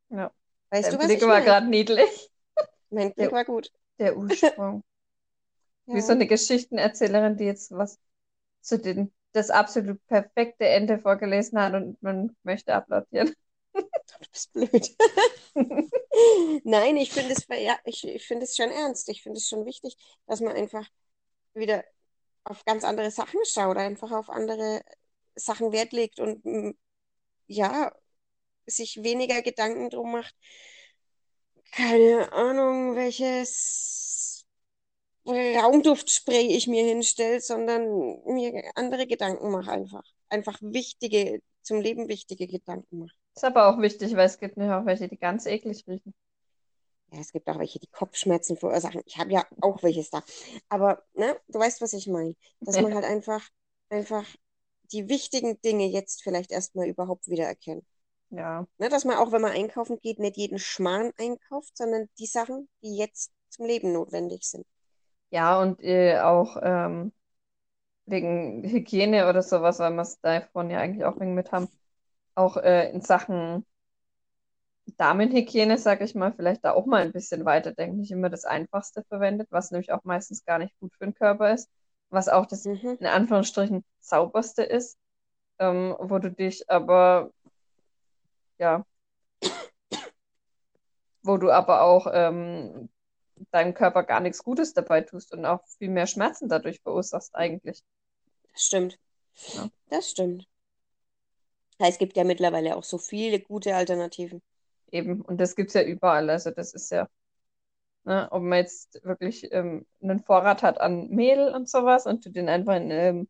Ja. 0.10 0.32
Weißt 0.70 0.88
Dein 0.88 0.94
du, 0.94 1.00
was 1.00 1.06
Blick 1.08 1.22
ich 1.22 1.28
war 1.28 1.42
gerade 1.42 1.68
niedlich. 1.68 2.32
Mein 2.90 3.14
Blick 3.14 3.30
Der, 3.30 3.32
war 3.32 3.46
gut. 3.46 3.72
der 4.00 4.18
Ursprung. 4.18 4.84
Wie 5.92 6.02
so 6.02 6.12
Ja. 6.12 6.14
eine 6.14 6.28
Geschichtenerzählerin, 6.28 7.38
die 7.38 7.46
jetzt 7.46 7.72
was 7.72 8.00
zu 8.62 8.80
den, 8.80 9.14
das 9.34 9.50
absolut 9.52 10.06
perfekte 10.08 10.68
Ende 10.68 11.00
vorgelesen 11.00 11.60
hat 11.62 11.74
und 11.76 12.02
man 12.04 12.36
möchte 12.44 12.74
applaudieren. 12.76 13.34
Du 14.22 14.30
bist 14.32 14.54
blöd. 14.54 14.98
Nein, 16.64 16.98
ich 16.98 17.12
finde 17.12 17.34
es, 17.34 17.46
ja, 17.50 17.78
ich, 17.86 18.06
ich 18.08 18.26
finde 18.26 18.46
es 18.46 18.56
schon 18.56 18.72
ernst. 18.72 19.10
Ich 19.10 19.24
finde 19.24 19.38
es 19.38 19.48
schon 19.48 19.66
wichtig, 19.66 19.96
dass 20.28 20.42
man 20.42 20.56
einfach 20.56 20.88
wieder 21.56 21.84
auf 22.46 22.66
ganz 22.66 22.84
andere 22.86 23.12
Sachen 23.12 23.40
schaut, 23.46 23.78
einfach 23.78 24.12
auf 24.12 24.30
andere 24.30 24.84
Sachen 25.36 25.72
Wert 25.74 25.94
legt 25.94 26.20
und 26.20 26.46
mm, 26.46 26.72
ja, 27.48 27.94
sich 28.68 29.04
weniger 29.04 29.42
Gedanken 29.44 29.90
drum 29.92 30.14
macht. 30.14 30.36
Keine 31.72 32.32
Ahnung, 32.34 32.96
welches 32.96 34.03
Raumduftspray 35.26 36.48
ich 36.56 36.68
mir 36.68 36.84
hinstelle, 36.84 37.40
sondern 37.40 37.84
mir 38.26 38.72
andere 38.76 39.08
Gedanken 39.08 39.52
mache 39.52 39.72
einfach. 39.72 40.04
Einfach 40.30 40.58
wichtige, 40.62 41.42
zum 41.62 41.80
Leben 41.80 42.08
wichtige 42.10 42.48
Gedanken 42.48 43.00
mache. 43.00 43.16
Ist 43.36 43.46
aber 43.46 43.68
auch 43.68 43.80
wichtig, 43.80 44.16
weil 44.16 44.26
es 44.26 44.38
gibt 44.38 44.58
nämlich 44.58 44.76
auch 44.76 44.86
welche, 44.86 45.08
die 45.08 45.18
ganz 45.18 45.46
eklig 45.46 45.86
riechen. 45.88 46.14
Ja, 47.12 47.20
es 47.20 47.32
gibt 47.32 47.48
auch 47.48 47.60
welche, 47.60 47.80
die 47.80 47.88
Kopfschmerzen 47.88 48.58
verursachen. 48.58 49.02
Ich 49.06 49.18
habe 49.18 49.32
ja 49.32 49.46
auch 49.62 49.82
welches 49.84 50.10
da. 50.10 50.24
Aber, 50.70 51.04
ne, 51.14 51.38
du 51.48 51.60
weißt, 51.60 51.82
was 51.82 51.94
ich 51.94 52.08
meine. 52.08 52.36
Dass 52.60 52.82
man 52.82 52.94
halt 52.94 53.06
einfach, 53.06 53.48
einfach 53.90 54.26
die 54.92 55.10
wichtigen 55.10 55.62
Dinge 55.62 55.88
jetzt 55.88 56.24
vielleicht 56.24 56.52
erstmal 56.52 56.88
überhaupt 56.88 57.28
wieder 57.28 57.46
erkennt. 57.46 57.86
Ja, 58.30 58.68
Ne, 58.80 58.90
dass 58.90 59.06
man 59.06 59.18
auch, 59.18 59.32
wenn 59.32 59.42
man 59.42 59.52
einkaufen 59.52 60.00
geht, 60.02 60.20
nicht 60.20 60.38
jeden 60.38 60.60
Schmarrn 60.60 61.12
einkauft, 61.18 61.78
sondern 61.78 62.10
die 62.18 62.26
Sachen, 62.26 62.68
die 62.82 62.98
jetzt 62.98 63.32
zum 63.50 63.66
Leben 63.66 63.94
notwendig 63.94 64.44
sind. 64.44 64.66
Ja 65.34 65.62
und 65.62 65.82
äh, 65.84 66.20
auch, 66.22 66.58
ähm, 66.64 67.14
wegen 68.08 68.64
Hygiene 68.66 69.30
oder 69.30 69.42
sowas, 69.44 69.80
weil 69.80 69.94
wir 69.94 70.02
es 70.04 70.20
davon 70.22 70.70
ja 70.72 70.80
eigentlich 70.80 71.06
auch 71.06 71.20
wegen 71.20 71.36
mit 71.36 71.52
haben, 71.52 71.70
auch 72.36 72.58
äh, 72.58 72.92
in 72.92 73.02
Sachen 73.02 73.66
Damenhygiene, 74.98 75.78
sag 75.78 76.02
ich 76.02 76.16
mal, 76.16 76.34
vielleicht 76.34 76.66
da 76.66 76.72
auch 76.74 76.86
mal 76.86 77.02
ein 77.04 77.12
bisschen 77.14 77.46
weiterdenken, 77.46 78.00
nicht 78.00 78.12
immer 78.12 78.30
das 78.30 78.46
Einfachste 78.46 79.04
verwendet, 79.10 79.48
was 79.52 79.72
nämlich 79.72 79.92
auch 79.92 80.04
meistens 80.04 80.46
gar 80.46 80.60
nicht 80.60 80.78
gut 80.80 80.94
für 80.98 81.06
den 81.06 81.14
Körper 81.16 81.54
ist, 81.54 81.70
was 82.10 82.30
auch 82.30 82.46
das 82.46 82.66
Mhm. 82.66 82.98
in 83.00 83.08
Anführungsstrichen 83.08 83.84
sauberste 84.00 84.64
ist, 84.64 84.98
ähm, 85.60 85.96
wo 86.00 86.20
du 86.20 86.32
dich 86.32 86.70
aber, 86.70 87.32
ja, 88.60 88.86
wo 91.24 91.38
du 91.38 91.52
aber 91.52 91.82
auch 91.82 92.08
ähm, 92.12 92.90
deinem 93.52 93.74
Körper 93.74 94.04
gar 94.04 94.20
nichts 94.20 94.44
Gutes 94.44 94.74
dabei 94.74 95.02
tust 95.02 95.34
und 95.34 95.46
auch 95.46 95.66
viel 95.78 95.90
mehr 95.90 96.08
Schmerzen 96.08 96.50
dadurch 96.50 96.82
verursachst 96.82 97.36
eigentlich. 97.36 97.84
Das 98.54 98.64
stimmt. 98.64 99.00
Ja. 99.54 99.70
Das 99.90 100.10
stimmt. 100.12 100.48
Es 101.80 101.98
gibt 101.98 102.16
ja 102.16 102.24
mittlerweile 102.24 102.76
auch 102.78 102.84
so 102.84 102.98
viele 102.98 103.40
gute 103.40 103.76
Alternativen. 103.76 104.42
Eben, 104.92 105.22
und 105.22 105.42
das 105.42 105.56
gibt 105.56 105.70
es 105.70 105.74
ja 105.74 105.84
überall. 105.84 106.30
Also 106.30 106.52
das 106.52 106.74
ist 106.74 106.92
ja, 106.92 107.10
ne, 108.06 108.28
ob 108.32 108.44
man 108.44 108.60
jetzt 108.60 109.04
wirklich 109.04 109.52
ähm, 109.52 109.86
einen 110.02 110.20
Vorrat 110.20 110.64
hat 110.64 110.80
an 110.80 111.10
Mehl 111.10 111.50
und 111.50 111.70
sowas 111.70 112.06
und 112.06 112.26
du 112.26 112.30
den 112.30 112.50
einfach 112.50 112.76
in 112.76 112.92
ähm, 112.92 113.28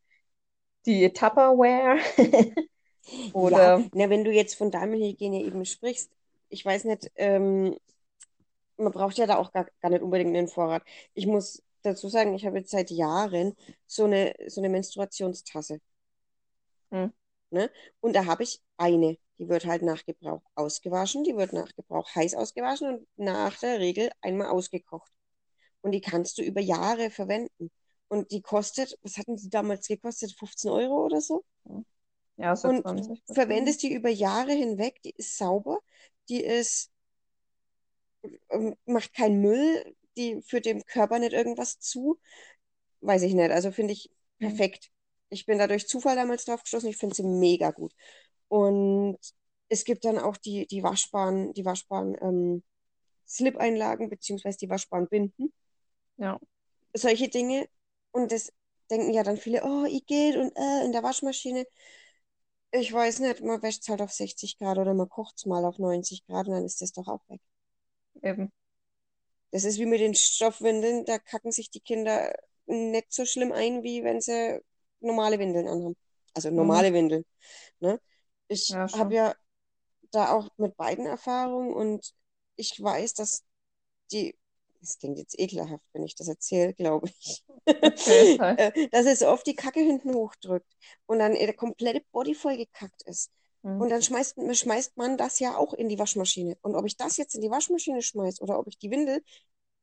die 0.85 1.11
Tupperware 1.13 1.97
oder 3.33 3.79
Ja, 3.79 3.89
na, 3.93 4.09
wenn 4.09 4.23
du 4.23 4.31
jetzt 4.31 4.55
von 4.55 4.71
Damenhygiene 4.71 5.41
eben 5.43 5.65
sprichst, 5.65 6.11
ich 6.49 6.65
weiß 6.65 6.85
nicht, 6.85 7.11
ähm, 7.15 7.77
man 8.77 8.91
braucht 8.91 9.17
ja 9.17 9.27
da 9.27 9.37
auch 9.37 9.51
gar, 9.51 9.67
gar 9.81 9.89
nicht 9.89 10.01
unbedingt 10.01 10.35
einen 10.35 10.47
Vorrat. 10.47 10.83
Ich 11.13 11.27
muss 11.27 11.63
dazu 11.83 12.09
sagen, 12.09 12.33
ich 12.35 12.45
habe 12.45 12.59
jetzt 12.59 12.71
seit 12.71 12.91
Jahren 12.91 13.55
so 13.87 14.05
eine, 14.05 14.33
so 14.47 14.61
eine 14.61 14.69
Menstruationstasse. 14.69 15.79
Hm. 16.91 17.11
Ne? 17.51 17.71
Und 17.99 18.15
da 18.15 18.25
habe 18.25 18.43
ich 18.43 18.61
eine, 18.77 19.17
die 19.37 19.47
wird 19.49 19.65
halt 19.65 19.83
nach 19.83 20.05
Gebrauch 20.05 20.41
ausgewaschen, 20.55 21.23
die 21.23 21.35
wird 21.35 21.53
nach 21.53 21.73
Gebrauch 21.75 22.09
heiß 22.15 22.35
ausgewaschen 22.35 22.87
und 22.89 23.07
nach 23.17 23.59
der 23.59 23.79
Regel 23.79 24.11
einmal 24.21 24.47
ausgekocht. 24.47 25.11
Und 25.81 25.91
die 25.91 26.01
kannst 26.01 26.37
du 26.37 26.43
über 26.43 26.61
Jahre 26.61 27.09
verwenden. 27.11 27.71
Und 28.07 28.31
die 28.31 28.41
kostet, 28.41 28.97
was 29.01 29.17
hatten 29.17 29.35
die 29.37 29.49
damals 29.49 29.87
gekostet? 29.87 30.33
15 30.37 30.71
Euro 30.71 31.05
oder 31.05 31.21
so? 31.21 31.43
ja, 32.37 32.55
so 32.55 32.69
Und 32.69 32.81
20 32.81 33.07
du 33.27 33.35
wahrscheinlich. 33.35 33.35
verwendest 33.35 33.83
die 33.83 33.93
über 33.93 34.09
Jahre 34.09 34.53
hinweg, 34.53 35.01
die 35.03 35.13
ist 35.17 35.37
sauber, 35.37 35.79
die 36.29 36.43
ist, 36.43 36.91
macht 38.85 39.13
keinen 39.13 39.41
Müll, 39.41 39.95
die 40.17 40.41
führt 40.41 40.65
dem 40.65 40.83
Körper 40.85 41.19
nicht 41.19 41.33
irgendwas 41.33 41.79
zu. 41.79 42.19
Weiß 43.01 43.23
ich 43.23 43.33
nicht. 43.33 43.51
Also 43.51 43.71
finde 43.71 43.93
ich 43.93 44.09
Hm. 44.39 44.47
perfekt. 44.49 44.91
Ich 45.29 45.45
bin 45.45 45.57
da 45.59 45.67
durch 45.67 45.87
Zufall 45.87 46.15
damals 46.15 46.45
drauf 46.45 46.63
gestoßen. 46.63 46.89
Ich 46.89 46.97
finde 46.97 47.15
sie 47.15 47.23
mega 47.23 47.71
gut. 47.71 47.93
Und 48.49 49.17
es 49.69 49.83
gibt 49.85 50.05
dann 50.05 50.19
auch 50.19 50.37
die, 50.37 50.67
die 50.67 50.83
waschbaren, 50.83 51.53
die 51.53 51.65
waschbaren 51.65 52.15
ähm, 52.21 52.63
Slip-Einlagen 53.27 54.09
beziehungsweise 54.09 54.57
die 54.59 54.69
waschbaren 54.69 55.07
Binden. 55.09 55.53
Ja, 56.17 56.39
Solche 56.95 57.29
Dinge. 57.29 57.67
Und 58.11 58.31
das 58.31 58.51
denken 58.89 59.13
ja 59.13 59.23
dann 59.23 59.37
viele, 59.37 59.63
oh, 59.63 59.85
ich 59.85 60.05
geht 60.05 60.35
und 60.37 60.51
äh, 60.55 60.85
in 60.85 60.91
der 60.91 61.03
Waschmaschine. 61.03 61.65
Ich 62.71 62.91
weiß 62.91 63.19
nicht, 63.19 63.41
man 63.41 63.61
wäscht 63.61 63.83
es 63.83 63.87
halt 63.87 64.01
auf 64.01 64.11
60 64.11 64.57
Grad 64.57 64.77
oder 64.77 64.93
man 64.93 65.07
kocht 65.07 65.35
es 65.37 65.45
mal 65.45 65.63
auf 65.63 65.79
90 65.79 66.25
Grad 66.25 66.47
und 66.47 66.53
dann 66.55 66.65
ist 66.65 66.81
das 66.81 66.91
doch 66.91 67.07
auch 67.07 67.21
weg. 67.29 67.39
Eben. 68.23 68.51
Das 69.51 69.63
ist 69.65 69.77
wie 69.79 69.85
mit 69.85 69.99
den 70.01 70.15
Stoffwindeln, 70.15 71.05
da 71.05 71.19
kacken 71.19 71.51
sich 71.51 71.69
die 71.69 71.79
Kinder 71.79 72.33
nicht 72.65 73.13
so 73.13 73.25
schlimm 73.25 73.51
ein, 73.51 73.83
wie 73.83 74.03
wenn 74.03 74.19
sie 74.21 74.59
normale 74.99 75.37
Windeln 75.39 75.67
anhaben. 75.67 75.95
Also 76.33 76.49
Mhm. 76.57 76.83
normale 76.83 76.93
Windeln. 76.93 77.25
Ne? 77.79 77.99
Ich 78.47 78.79
Ja, 78.79 78.89
habe 78.93 79.15
ja 79.15 79.35
da 80.11 80.31
auch 80.33 80.49
mit 80.57 80.77
beiden 80.77 81.05
Erfahrungen 81.07 81.73
und 81.73 82.13
ich 82.57 82.81
weiß, 82.81 83.15
dass 83.15 83.43
die, 84.11 84.37
das 84.81 84.99
klingt 84.99 85.19
jetzt 85.19 85.39
ekelhaft, 85.39 85.83
wenn 85.93 86.03
ich 86.05 86.15
das 86.15 86.27
erzähle, 86.29 86.73
glaube 86.75 87.09
ich, 87.09 87.43
halt. 88.39 88.39
äh, 88.57 88.71
dass 88.91 89.05
es 89.07 89.23
oft 89.23 89.47
die 89.47 89.55
Kacke 89.55 89.79
hinten 89.81 90.13
hochdrückt 90.15 90.71
und 91.07 91.19
dann 91.19 91.33
der 91.35 91.53
komplette 91.55 92.03
Body 92.11 92.35
voll 92.35 92.57
gekackt 92.57 93.03
ist. 93.03 93.31
Hm. 93.63 93.81
Und 93.81 93.89
dann 93.89 94.01
schmeißt, 94.01 94.37
schmeißt 94.53 94.97
man 94.97 95.17
das 95.17 95.39
ja 95.39 95.55
auch 95.57 95.73
in 95.73 95.89
die 95.89 95.99
Waschmaschine. 95.99 96.57
Und 96.61 96.75
ob 96.75 96.85
ich 96.85 96.97
das 96.97 97.17
jetzt 97.17 97.35
in 97.35 97.41
die 97.41 97.49
Waschmaschine 97.49 98.01
schmeiß 98.01 98.41
oder 98.41 98.59
ob 98.59 98.67
ich 98.67 98.77
die 98.77 98.91
Windel, 98.91 99.23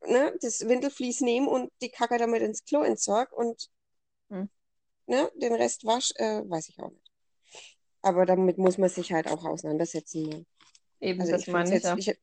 ne, 0.06 0.32
das 0.40 0.60
Windelflies 0.60 1.20
nehme 1.20 1.48
und 1.48 1.70
die 1.82 1.90
Kacke 1.90 2.18
damit 2.18 2.42
ins 2.42 2.64
Klo 2.64 2.82
entsorge 2.82 3.34
und 3.34 3.68
Hm. 4.30 4.48
ne, 5.06 5.30
den 5.36 5.54
Rest 5.54 5.84
wasch, 5.84 6.12
äh, 6.16 6.42
weiß 6.48 6.68
ich 6.68 6.78
auch 6.80 6.90
nicht. 6.90 7.10
Aber 8.02 8.26
damit 8.26 8.58
muss 8.58 8.78
man 8.78 8.88
sich 8.88 9.12
halt 9.12 9.26
auch 9.28 9.44
auseinandersetzen. 9.44 10.22
Ne? 10.28 10.46
Eben, 11.00 11.20
Also 11.20 11.32
das 11.32 11.46
meine 11.48 11.76
ich, 11.76 12.16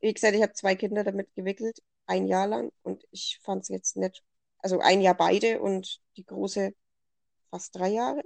wie 0.00 0.12
gesagt, 0.12 0.34
ich 0.34 0.42
habe 0.42 0.52
zwei 0.52 0.74
Kinder 0.74 1.04
damit 1.04 1.34
gewickelt, 1.34 1.82
ein 2.06 2.26
Jahr 2.26 2.46
lang 2.46 2.72
und 2.82 3.06
ich 3.10 3.38
fand 3.42 3.62
es 3.62 3.68
jetzt 3.68 3.96
nicht, 3.96 4.22
also 4.58 4.80
ein 4.80 5.00
Jahr 5.00 5.16
beide 5.16 5.60
und 5.60 6.00
die 6.16 6.24
große 6.24 6.74
fast 7.50 7.74
drei 7.74 7.88
Jahre. 7.88 8.22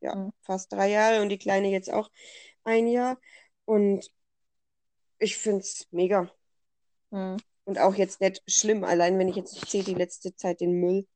Ja, 0.00 0.14
Hm. 0.14 0.30
fast 0.42 0.72
drei 0.72 0.90
Jahre 0.90 1.22
und 1.22 1.28
die 1.30 1.38
kleine 1.38 1.68
jetzt 1.70 1.92
auch 1.92 2.10
ein 2.64 2.86
Jahr. 2.88 3.18
Und 3.64 4.10
ich 5.20 5.36
finde 5.36 5.60
es 5.60 5.86
mega. 5.92 6.28
Hm. 7.12 7.36
Und 7.64 7.78
auch 7.78 7.94
jetzt 7.94 8.20
nicht 8.20 8.42
schlimm, 8.48 8.82
allein 8.84 9.16
wenn 9.18 9.28
ich 9.28 9.36
jetzt 9.36 9.70
sehe, 9.70 9.84
die 9.84 9.94
letzte 9.94 10.34
Zeit 10.34 10.60
den 10.60 10.80
Müll 10.80 11.06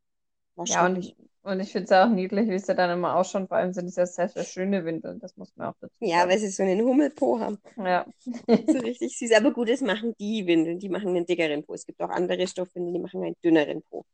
war 0.57 0.67
Ja, 0.69 0.87
und, 0.87 1.15
und 1.43 1.61
ich 1.61 1.73
finde 1.73 1.85
es 1.87 1.93
auch 1.93 2.09
niedlich, 2.09 2.49
wie 2.49 2.59
sie 2.59 2.75
dann 2.75 2.91
immer 2.91 3.17
ausschauen. 3.17 3.49
Vor 3.49 3.57
allem 3.57 3.73
sind 3.73 3.87
es 3.89 3.97
ja 3.97 4.07
sehr, 4.07 4.29
sehr 4.29 4.45
schöne 4.45 4.85
Windeln. 4.85 5.19
Das 5.21 5.37
muss 5.37 5.55
man 5.57 5.69
auch 5.69 5.77
dazu 5.81 5.95
Ja, 6.01 6.19
sagen. 6.19 6.31
weil 6.31 6.39
sie 6.39 6.49
so 6.51 6.63
einen 6.63 6.81
Hummelpo 6.83 7.39
haben. 7.41 7.59
Ja. 7.77 8.07
So 8.71 8.79
richtig 8.79 9.17
süß. 9.19 9.33
Aber 9.33 9.53
gut, 9.53 9.69
das 9.69 9.81
machen 9.81 10.15
die 10.19 10.47
Windeln. 10.47 10.79
Die 10.79 10.89
machen 10.89 11.09
einen 11.11 11.27
dickeren 11.27 11.65
Po. 11.65 11.75
Es 11.75 11.87
gibt 11.87 12.01
auch 12.03 12.11
andere 12.11 12.47
Stoffwindeln, 12.47 12.95
die 12.95 13.01
machen 13.01 13.23
einen 13.25 13.37
dünneren 13.45 13.83
Po. 13.83 14.05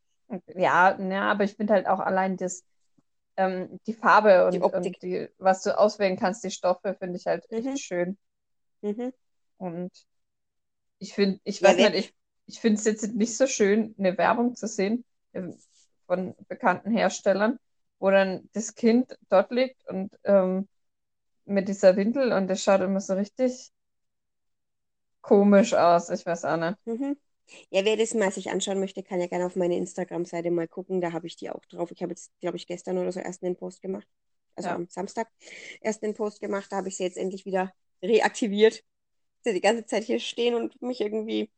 Ja, 0.55 0.99
ja, 1.01 1.31
aber 1.31 1.45
ich 1.45 1.55
finde 1.55 1.73
halt 1.75 1.87
auch 1.87 2.01
allein 2.01 2.37
das, 2.37 2.65
ähm, 3.39 3.81
die 3.89 3.95
Farbe 3.95 4.47
Die 4.53 4.61
und, 4.61 4.63
Optik. 4.63 4.99
und 4.99 5.03
die, 5.03 5.29
was 5.39 5.63
du 5.65 5.79
auswählen 5.79 6.19
kannst, 6.19 6.45
die 6.45 6.53
Stoffe, 6.53 6.97
finde 7.01 7.19
ich 7.19 7.27
halt 7.29 7.47
echt 7.55 7.79
Mhm. 7.79 7.79
schön. 7.79 8.19
Mhm. 8.83 9.11
Und 9.59 9.93
ich 10.99 11.15
finde, 11.15 11.41
ich 11.45 11.63
Ja, 11.63 11.73
weiß 11.75 11.79
nicht, 11.79 11.95
ich, 11.95 12.15
ich 12.47 12.61
finde 12.61 12.79
es 12.79 12.85
jetzt 12.85 13.15
nicht 13.15 13.37
so 13.37 13.47
schön, 13.47 13.95
eine 13.99 14.17
Werbung 14.19 14.55
zu 14.57 14.67
sehen 14.67 15.05
ähm, 15.35 15.57
von 16.07 16.35
bekannten 16.49 16.91
Herstellern, 16.91 17.59
wo 17.99 18.11
dann 18.11 18.49
das 18.53 18.75
Kind 18.75 19.19
dort 19.29 19.51
liegt 19.51 19.87
und 19.89 20.13
ähm, 20.25 20.69
mit 21.47 21.69
dieser 21.69 21.97
Windel 21.97 22.33
und 22.33 22.49
das 22.49 22.63
schaut 22.63 22.83
immer 22.83 23.01
so 23.01 23.15
richtig 23.15 23.73
komisch 25.23 25.75
aus. 25.75 26.11
Ich 26.11 26.27
weiß 26.27 26.45
auch 26.45 26.57
nicht. 26.57 26.79
mhm. 26.87 27.15
Ja, 27.71 27.85
wer 27.85 27.97
das 27.97 28.15
mal 28.15 28.31
sich 28.31 28.51
anschauen 28.51 28.81
möchte, 28.81 29.03
kann 29.03 29.21
ja 29.21 29.27
gerne 29.27 29.47
auf 29.47 29.57
meine 29.57 29.77
Instagram-Seite 29.77 30.51
mal 30.51 30.69
gucken. 30.69 31.01
Da 31.01 31.13
habe 31.13 31.27
ich 31.27 31.37
die 31.37 31.51
auch 31.51 31.65
drauf. 31.67 31.91
Ich 31.91 32.03
habe 32.03 32.13
jetzt, 32.13 32.31
glaube 32.41 32.57
ich, 32.57 32.67
gestern 32.67 32.99
oder 32.99 33.13
so 33.13 33.21
erst 33.21 33.43
einen 33.43 33.57
Post 33.57 33.83
gemacht. 33.83 34.07
Also 34.55 34.71
Ja, 34.71 34.75
am 34.75 34.89
Samstag 34.89 35.29
erst 35.81 36.03
einen 36.03 36.15
Post 36.15 36.41
gemacht. 36.41 36.71
Da 36.71 36.77
habe 36.77 36.89
ich 36.89 36.97
sie 36.97 37.05
jetzt 37.05 37.17
endlich 37.17 37.45
wieder 37.45 37.73
reaktiviert. 38.03 38.85
Sie 39.45 39.53
die 39.53 39.61
ganze 39.61 39.87
Zeit 39.87 40.05
hier 40.05 40.21
stehen 40.21 40.55
und 40.55 40.81
mich 40.83 41.01
irgendwie 41.01 41.51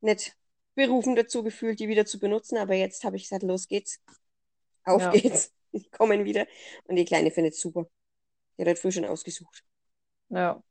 nicht 0.00 0.36
berufen 0.74 1.16
dazu 1.16 1.42
gefühlt, 1.42 1.80
die 1.80 1.88
wieder 1.88 2.06
zu 2.06 2.18
benutzen. 2.18 2.58
Aber 2.58 2.74
jetzt 2.74 3.04
habe 3.04 3.16
ich 3.16 3.24
gesagt, 3.24 3.42
los 3.42 3.68
geht's. 3.68 4.00
Auf 4.84 5.02
ja, 5.02 5.10
geht's. 5.10 5.52
Die 5.72 5.88
kommen 5.88 6.26
wieder. 6.26 6.46
Und 6.84 6.96
die 6.96 7.06
Kleine 7.06 7.30
findet 7.30 7.54
super. 7.54 7.88
Die 8.58 8.62
hat 8.62 8.68
halt 8.68 8.78
früh 8.78 8.92
schon 8.92 9.06
ausgesucht. 9.06 9.64
ja, 10.28 10.62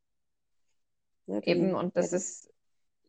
Ne, 1.26 1.42
eben. 1.46 1.74
Und 1.74 1.96
das 1.96 2.14
ist, 2.14 2.51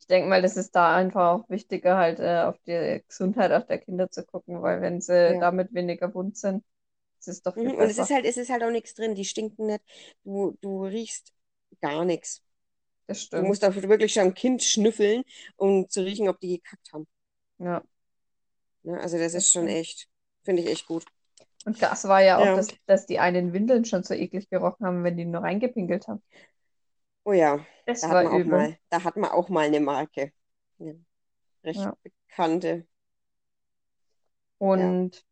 ich 0.03 0.09
denke 0.09 0.29
mal, 0.31 0.43
das 0.43 0.57
ist 0.59 0.73
da 0.77 0.97
einfach 0.97 1.31
auch 1.45 1.51
wichtiger, 1.51 1.97
halt 1.99 2.21
äh, 2.21 2.43
auf 2.45 2.59
die 2.67 3.03
Gesundheit 3.09 3.53
auch 3.53 3.67
der 3.67 3.79
Kinder 3.81 4.11
zu 4.11 4.25
gucken, 4.27 4.63
weil 4.63 4.83
wenn 4.83 5.01
sie 5.01 5.37
ja. 5.37 5.39
damit 5.39 5.75
weniger 5.75 6.15
wund 6.15 6.37
sind, 6.39 6.65
ist 7.21 7.29
es 7.29 7.43
doch 7.43 7.59
viel 7.59 7.73
Mhm. 7.73 7.77
Und 7.77 7.91
es 7.91 7.99
ist 7.99 8.11
halt, 8.11 8.25
es 8.25 8.37
ist 8.37 8.51
halt 8.51 8.63
auch 8.63 8.71
nichts 8.71 8.95
drin. 8.95 9.15
Die 9.15 9.25
stinken 9.25 9.67
nicht. 9.67 9.83
Du, 10.25 10.57
du 10.61 10.85
riechst 10.85 11.33
gar 11.81 12.05
nichts. 12.05 12.43
Das 13.07 13.23
Du 13.35 13.43
stimmt. 13.43 13.47
musst 13.47 13.65
auch 13.65 13.75
wirklich 13.75 14.13
schon 14.15 14.25
am 14.25 14.35
Kind 14.35 14.63
schnüffeln, 14.63 15.25
um 15.57 15.89
zu 15.91 16.03
riechen, 16.05 16.29
ob 16.29 16.41
die 16.41 16.59
gekackt 16.59 16.93
haben. 16.93 17.07
Ja, 17.59 17.83
Ne? 18.85 19.01
Also 19.01 19.19
das 19.19 19.35
das 19.35 19.35
ist 19.35 19.51
schon 19.53 19.69
echt, 19.69 20.09
finde 20.45 20.63
ich 20.63 20.69
echt 20.69 20.87
gut. 20.87 21.05
Und 21.65 21.81
das 21.83 22.05
war 22.09 22.23
ja 22.23 22.39
auch, 22.39 22.45
Ja. 22.47 22.55
dass, 22.55 22.69
dass 22.87 23.07
die 23.07 23.19
einen 23.21 23.53
Windeln 23.53 23.85
schon 23.85 24.03
so 24.03 24.15
eklig 24.15 24.49
gerochen 24.51 24.85
haben, 24.87 25.05
wenn 25.05 25.17
die 25.17 25.25
nur 25.25 25.43
reingepinkelt 25.43 26.09
haben. 26.09 26.23
Oh 27.25 27.33
ja, 27.33 27.65
Das 27.87 28.01
da 28.01 28.09
hat 28.09 28.21
war 28.21 28.23
man 28.23 28.33
auch 28.33 28.45
übel. 28.45 28.45
mal, 28.45 28.79
da 28.91 29.05
hat 29.05 29.17
man 29.17 29.31
auch 29.31 29.49
mal 29.49 29.67
eine 29.67 29.81
Marke. 29.81 30.33
Eine 30.79 31.05
recht 31.65 31.91
Ja. 31.91 31.97
bekannte. 32.05 32.87
Ja. 34.75 34.99
Und 34.99 35.25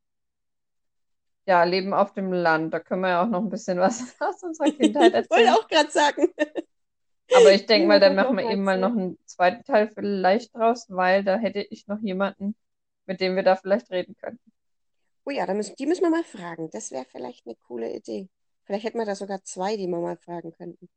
ja, 1.46 1.64
Leben 1.64 1.92
auf 1.94 2.12
dem 2.14 2.32
Land, 2.32 2.72
da 2.74 2.80
können 2.80 3.02
wir 3.02 3.08
ja 3.10 3.22
auch 3.22 3.28
noch 3.28 3.40
ein 3.42 3.50
bisschen 3.50 3.78
was 3.78 4.00
aus 4.20 4.42
unserer 4.42 4.70
Kindheit 4.70 5.14
Ich 5.22 5.30
wollte 5.30 5.52
erzählen. 5.52 5.54
auch 5.54 5.68
gerade 5.68 5.90
sagen. 5.90 6.28
Aber 7.32 7.52
ich 7.52 7.66
denke 7.66 7.88
mal, 7.88 7.98
Ja, 7.98 8.00
da 8.00 8.10
machen 8.10 8.36
wir 8.36 8.44
eben 8.46 8.62
mal 8.64 8.78
noch 8.78 8.92
erzählen. 8.92 8.96
einen 8.96 9.18
zweiten 9.26 9.64
Teil 9.64 9.90
vielleicht 9.94 10.54
draus, 10.54 10.86
weil 10.90 11.24
da 11.24 11.38
hätte 11.38 11.60
ich 11.60 11.86
noch 11.88 11.98
jemanden, 12.00 12.54
mit 13.06 13.20
dem 13.20 13.34
wir 13.36 13.42
da 13.42 13.56
vielleicht 13.56 13.90
reden 13.90 14.16
könnten. 14.16 14.52
Oh 15.24 15.30
ja, 15.30 15.46
da 15.46 15.54
müssen, 15.54 15.76
die 15.76 15.86
müssen 15.86 16.02
wir 16.02 16.10
mal 16.10 16.24
fragen. 16.24 16.68
Das 16.70 16.90
wäre 16.90 17.06
vielleicht 17.06 17.46
eine 17.46 17.56
coole 17.56 17.90
Idee. 17.94 18.28
Vielleicht 18.64 18.84
hätten 18.84 18.98
wir 18.98 19.06
da 19.06 19.14
sogar 19.14 19.42
zwei, 19.44 19.76
die 19.76 19.86
wir 19.86 19.98
mal 19.98 20.16
fragen 20.18 20.52
könnten. 20.52 20.88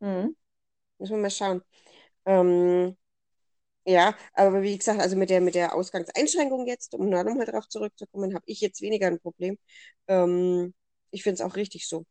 Mhm. 0.00 0.36
Müssen 0.98 1.16
wir 1.16 1.22
mal 1.22 1.30
schauen. 1.30 1.62
Ähm, 2.26 2.96
ja, 3.86 4.16
aber 4.34 4.62
wie 4.62 4.78
gesagt, 4.78 5.00
also 5.00 5.16
mit 5.16 5.30
der, 5.30 5.40
mit 5.40 5.54
der 5.56 5.74
Ausgangseinschränkung 5.74 6.66
jetzt, 6.66 6.94
um 6.94 7.10
da 7.10 7.24
nochmal 7.24 7.46
drauf 7.46 7.68
zurückzukommen, 7.68 8.34
habe 8.34 8.44
ich 8.48 8.60
jetzt 8.60 8.82
weniger 8.82 9.08
ein 9.08 9.20
Problem. 9.20 9.58
Ähm, 10.08 10.74
ich 11.10 11.22
finde 11.22 11.36
es 11.36 11.40
auch 11.42 11.56
richtig 11.56 11.88
so. 11.88 12.06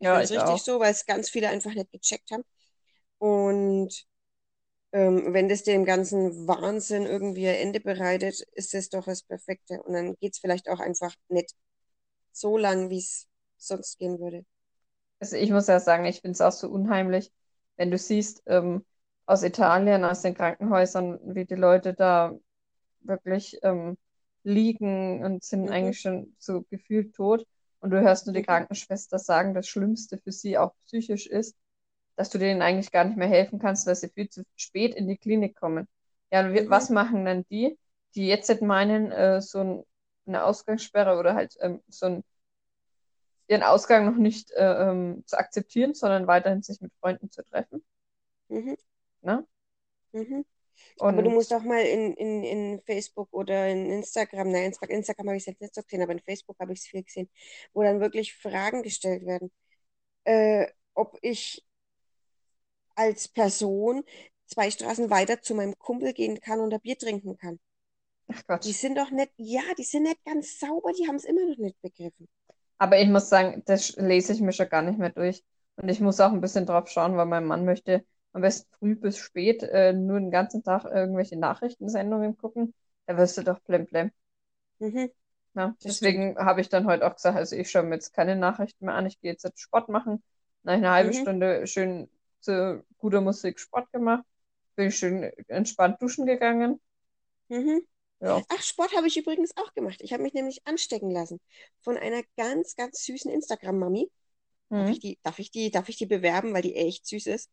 Ich 0.00 0.08
Ja, 0.08 0.12
finde 0.12 0.24
es 0.24 0.30
ich 0.30 0.38
richtig 0.40 0.64
auch. 0.64 0.64
so, 0.64 0.80
weil 0.80 0.92
es 0.92 1.06
ganz 1.06 1.30
viele 1.30 1.48
einfach 1.50 1.74
nicht 1.74 1.92
gecheckt 1.92 2.30
haben. 2.32 2.44
Und 3.18 4.06
ähm, 4.92 5.34
wenn 5.34 5.48
das 5.48 5.64
dem 5.64 5.84
ganzen 5.84 6.46
Wahnsinn 6.48 7.06
irgendwie 7.06 7.48
ein 7.48 7.56
Ende 7.56 7.80
bereitet, 7.80 8.42
ist 8.54 8.74
das 8.74 8.90
doch 8.90 9.06
das 9.06 9.22
Perfekte. 9.24 9.82
Und 9.82 9.94
dann 9.94 10.16
geht 10.20 10.34
es 10.34 10.40
vielleicht 10.40 10.68
auch 10.70 10.80
einfach 10.80 11.14
nicht 11.28 11.54
so 12.32 12.58
lang, 12.58 12.90
wie 12.90 12.98
es 12.98 13.28
sonst 13.58 13.98
gehen 13.98 14.18
würde. 14.20 14.44
Also 15.20 15.36
ich 15.36 15.50
muss 15.50 15.66
ja 15.66 15.80
sagen, 15.80 16.04
ich 16.06 16.20
finde 16.20 16.32
es 16.32 16.40
auch 16.40 16.52
so 16.52 16.68
unheimlich, 16.68 17.32
wenn 17.76 17.90
du 17.90 17.98
siehst, 17.98 18.42
ähm, 18.46 18.84
aus 19.26 19.42
Italien, 19.42 20.04
aus 20.04 20.22
den 20.22 20.34
Krankenhäusern, 20.34 21.18
wie 21.34 21.44
die 21.44 21.54
Leute 21.54 21.94
da 21.94 22.32
wirklich 23.02 23.58
ähm, 23.62 23.98
liegen 24.44 25.24
und 25.24 25.44
sind 25.44 25.68
Mhm, 25.68 25.70
eigentlich 25.70 26.00
schon 26.00 26.34
so 26.38 26.62
gefühlt 26.70 27.14
tot. 27.14 27.46
Und 27.80 27.90
du 27.90 28.00
hörst 28.02 28.26
nur 28.26 28.34
die 28.34 28.42
mhm, 28.42 28.42
Krankenschwester 28.42 29.18
sagen, 29.18 29.54
das 29.54 29.68
Schlimmste 29.68 30.18
für 30.18 30.32
sie 30.32 30.58
auch 30.58 30.74
psychisch 30.86 31.26
ist, 31.26 31.56
dass 32.16 32.30
du 32.30 32.38
denen 32.38 32.62
eigentlich 32.62 32.90
gar 32.92 33.04
nicht 33.04 33.16
mehr 33.16 33.28
helfen 33.28 33.58
kannst, 33.58 33.86
weil 33.86 33.94
sie 33.96 34.08
viel 34.08 34.28
zu 34.28 34.42
spät 34.56 34.94
in 34.94 35.08
die 35.08 35.16
Klinik 35.16 35.56
kommen. 35.56 35.86
Ja, 36.30 36.40
und 36.46 36.54
mhm, 36.54 36.68
was 36.70 36.90
machen 36.90 37.24
dann 37.24 37.44
die, 37.50 37.78
die 38.14 38.26
jetzt 38.26 38.60
meinen, 38.62 39.12
äh, 39.12 39.40
so 39.40 39.60
ein, 39.60 39.84
eine 40.26 40.44
Ausgangssperre 40.44 41.18
oder 41.18 41.34
halt 41.34 41.54
ähm, 41.60 41.80
so 41.88 42.06
ein, 42.06 42.24
ihren 43.48 43.62
Ausgang 43.62 44.06
noch 44.06 44.16
nicht 44.16 44.50
äh, 44.52 44.90
ähm, 44.90 45.24
zu 45.26 45.38
akzeptieren, 45.38 45.94
sondern 45.94 46.26
weiterhin 46.26 46.62
sich 46.62 46.80
mit 46.80 46.92
Freunden 47.00 47.30
zu 47.30 47.42
treffen, 47.44 47.84
mhm, 48.48 48.74
ne? 49.22 49.46
mhm. 50.12 50.44
Aber 51.08 51.22
du 51.22 51.30
musst 51.30 51.52
Und 51.52 51.54
auch 51.54 51.62
mal 51.64 51.82
in, 51.82 52.14
in, 52.14 52.44
in 52.44 52.82
Facebook 52.86 53.28
oder 53.32 53.68
in 53.70 53.90
Instagram, 53.90 54.50
nein, 54.52 54.72
Insta- 54.72 54.88
Instagram 54.90 55.28
habe 55.28 55.36
ich 55.38 55.42
es 55.44 55.46
jetzt 55.48 55.60
nicht 55.62 55.74
so 55.74 55.82
gesehen, 55.82 56.02
aber 56.02 56.12
in 56.12 56.20
Facebook 56.20 56.58
habe 56.60 56.72
ich 56.72 56.80
es 56.80 56.86
viel 56.86 57.04
gesehen, 57.04 57.30
wo 57.74 57.82
dann 57.82 58.00
wirklich 58.00 58.34
Fragen 58.36 58.82
gestellt 58.82 59.26
werden, 59.26 59.52
äh, 60.24 60.68
ob 60.94 61.18
ich 61.22 61.64
als 62.96 63.28
Person 63.28 64.04
zwei 64.46 64.70
Straßen 64.70 65.08
weiter 65.10 65.40
zu 65.40 65.54
meinem 65.54 65.78
Kumpel 65.78 66.12
gehen 66.12 66.38
kann 66.40 66.60
und 66.60 66.74
ein 66.74 66.80
Bier 66.82 66.98
trinken 66.98 67.38
kann. 67.38 67.58
ach 68.28 68.42
Die 68.62 68.72
Gott. 68.72 68.72
sind 68.72 68.96
doch 68.96 69.10
nicht, 69.10 69.32
ja, 69.36 69.62
die 69.76 69.82
sind 69.84 70.04
nicht 70.04 70.24
ganz 70.24 70.60
sauber, 70.60 70.92
die 70.92 71.08
haben 71.08 71.16
es 71.16 71.24
immer 71.24 71.44
noch 71.44 71.56
nicht 71.58 71.80
begriffen. 71.82 72.28
Aber 72.78 72.98
ich 73.00 73.08
muss 73.08 73.28
sagen, 73.28 73.62
das 73.66 73.96
lese 73.96 74.32
ich 74.32 74.40
mir 74.40 74.52
schon 74.52 74.68
gar 74.68 74.82
nicht 74.82 74.98
mehr 74.98 75.10
durch. 75.10 75.44
Und 75.76 75.88
ich 75.88 76.00
muss 76.00 76.20
auch 76.20 76.32
ein 76.32 76.40
bisschen 76.40 76.66
drauf 76.66 76.88
schauen, 76.88 77.16
weil 77.16 77.26
mein 77.26 77.44
Mann 77.46 77.64
möchte 77.64 78.04
am 78.32 78.42
besten 78.42 78.68
früh 78.78 78.94
bis 78.96 79.18
spät 79.18 79.62
äh, 79.62 79.92
nur 79.92 80.18
den 80.20 80.30
ganzen 80.30 80.62
Tag 80.62 80.84
irgendwelche 80.84 81.38
Nachrichtensendungen 81.38 82.36
gucken. 82.36 82.74
Da 83.06 83.16
wirst 83.16 83.38
du 83.38 83.42
doch 83.42 83.60
blemblem. 83.60 84.10
Mhm, 84.80 85.10
Ja, 85.54 85.76
deswegen 85.84 86.36
habe 86.38 86.60
ich 86.60 86.68
dann 86.68 86.86
heute 86.86 87.06
auch 87.06 87.14
gesagt, 87.16 87.36
also 87.36 87.56
ich 87.56 87.70
schaue 87.70 87.82
mir 87.84 87.94
jetzt 87.96 88.12
keine 88.14 88.36
Nachrichten 88.36 88.86
mehr 88.86 88.94
an, 88.94 89.06
ich 89.06 89.20
gehe 89.20 89.32
jetzt 89.32 89.60
Sport 89.60 89.88
machen. 89.88 90.22
Dann 90.62 90.74
habe 90.74 90.78
ich 90.80 90.86
eine 90.86 90.94
halbe 90.94 91.12
Mhm, 91.12 91.28
Stunde 91.52 91.66
schön 91.66 92.08
zu 92.40 92.84
guter 92.98 93.20
Musik 93.20 93.58
Sport 93.58 93.90
gemacht, 93.92 94.24
bin 94.76 94.88
ich 94.88 94.96
schön 94.98 95.24
entspannt 95.48 96.00
duschen 96.02 96.26
gegangen. 96.26 96.80
mhm. 97.50 97.80
Ja. 98.20 98.42
Ach, 98.48 98.62
Sport 98.62 98.96
habe 98.96 99.06
ich 99.06 99.16
übrigens 99.16 99.56
auch 99.56 99.72
gemacht. 99.74 100.00
Ich 100.02 100.12
habe 100.12 100.22
mich 100.22 100.34
nämlich 100.34 100.66
anstecken 100.66 101.10
lassen 101.10 101.40
von 101.80 101.96
einer 101.96 102.22
ganz, 102.36 102.74
ganz 102.76 103.04
süßen 103.04 103.30
Instagram-Mami. 103.30 104.10
Darf 104.70 104.90
ich 104.90 104.96
Hm. 104.96 105.00
die, 105.00 105.18
darf 105.22 105.38
ich 105.38 105.50
die, 105.50 105.70
darf 105.70 105.88
ich 105.88 105.96
die 105.96 106.06
bewerben, 106.06 106.54
weil 106.54 106.62
die 106.62 106.76
echt 106.76 107.06
süß 107.06 107.26
ist? 107.26 107.50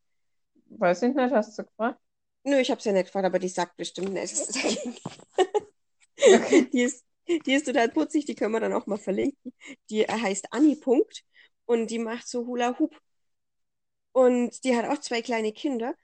Weiß 0.70 1.02
ich 1.02 1.14
nicht, 1.14 1.32
hast 1.32 1.58
du 1.58 1.64
gefragt? 1.64 2.00
Nö, 2.44 2.58
ich 2.58 2.70
habe 2.70 2.80
sie 2.80 2.88
ja 2.90 2.92
nicht 2.94 3.06
gefragt, 3.06 3.26
aber 3.26 3.38
die 3.38 3.48
sagt 3.48 3.76
bestimmt 3.76 4.16
dagegen. 4.16 4.96
Okay. 6.18 6.66
Die 6.72 6.82
ist, 6.82 7.04
die 7.28 7.52
ist 7.52 7.66
total 7.66 7.88
putzig, 7.90 8.24
die 8.24 8.34
können 8.34 8.52
wir 8.52 8.60
dann 8.60 8.72
auch 8.72 8.86
mal 8.86 8.98
verlinken. 8.98 9.52
Die 9.90 10.04
heißt 10.04 10.46
Anni 10.52 10.76
Punkt 10.76 11.24
und 11.66 11.90
die 11.90 11.98
macht 11.98 12.26
so 12.28 12.46
Hula 12.46 12.78
Hoop. 12.78 12.94
Und 14.12 14.64
die 14.64 14.76
hat 14.76 14.86
auch 14.86 15.00
zwei 15.00 15.22
kleine 15.22 15.52
Kinder 15.52 15.94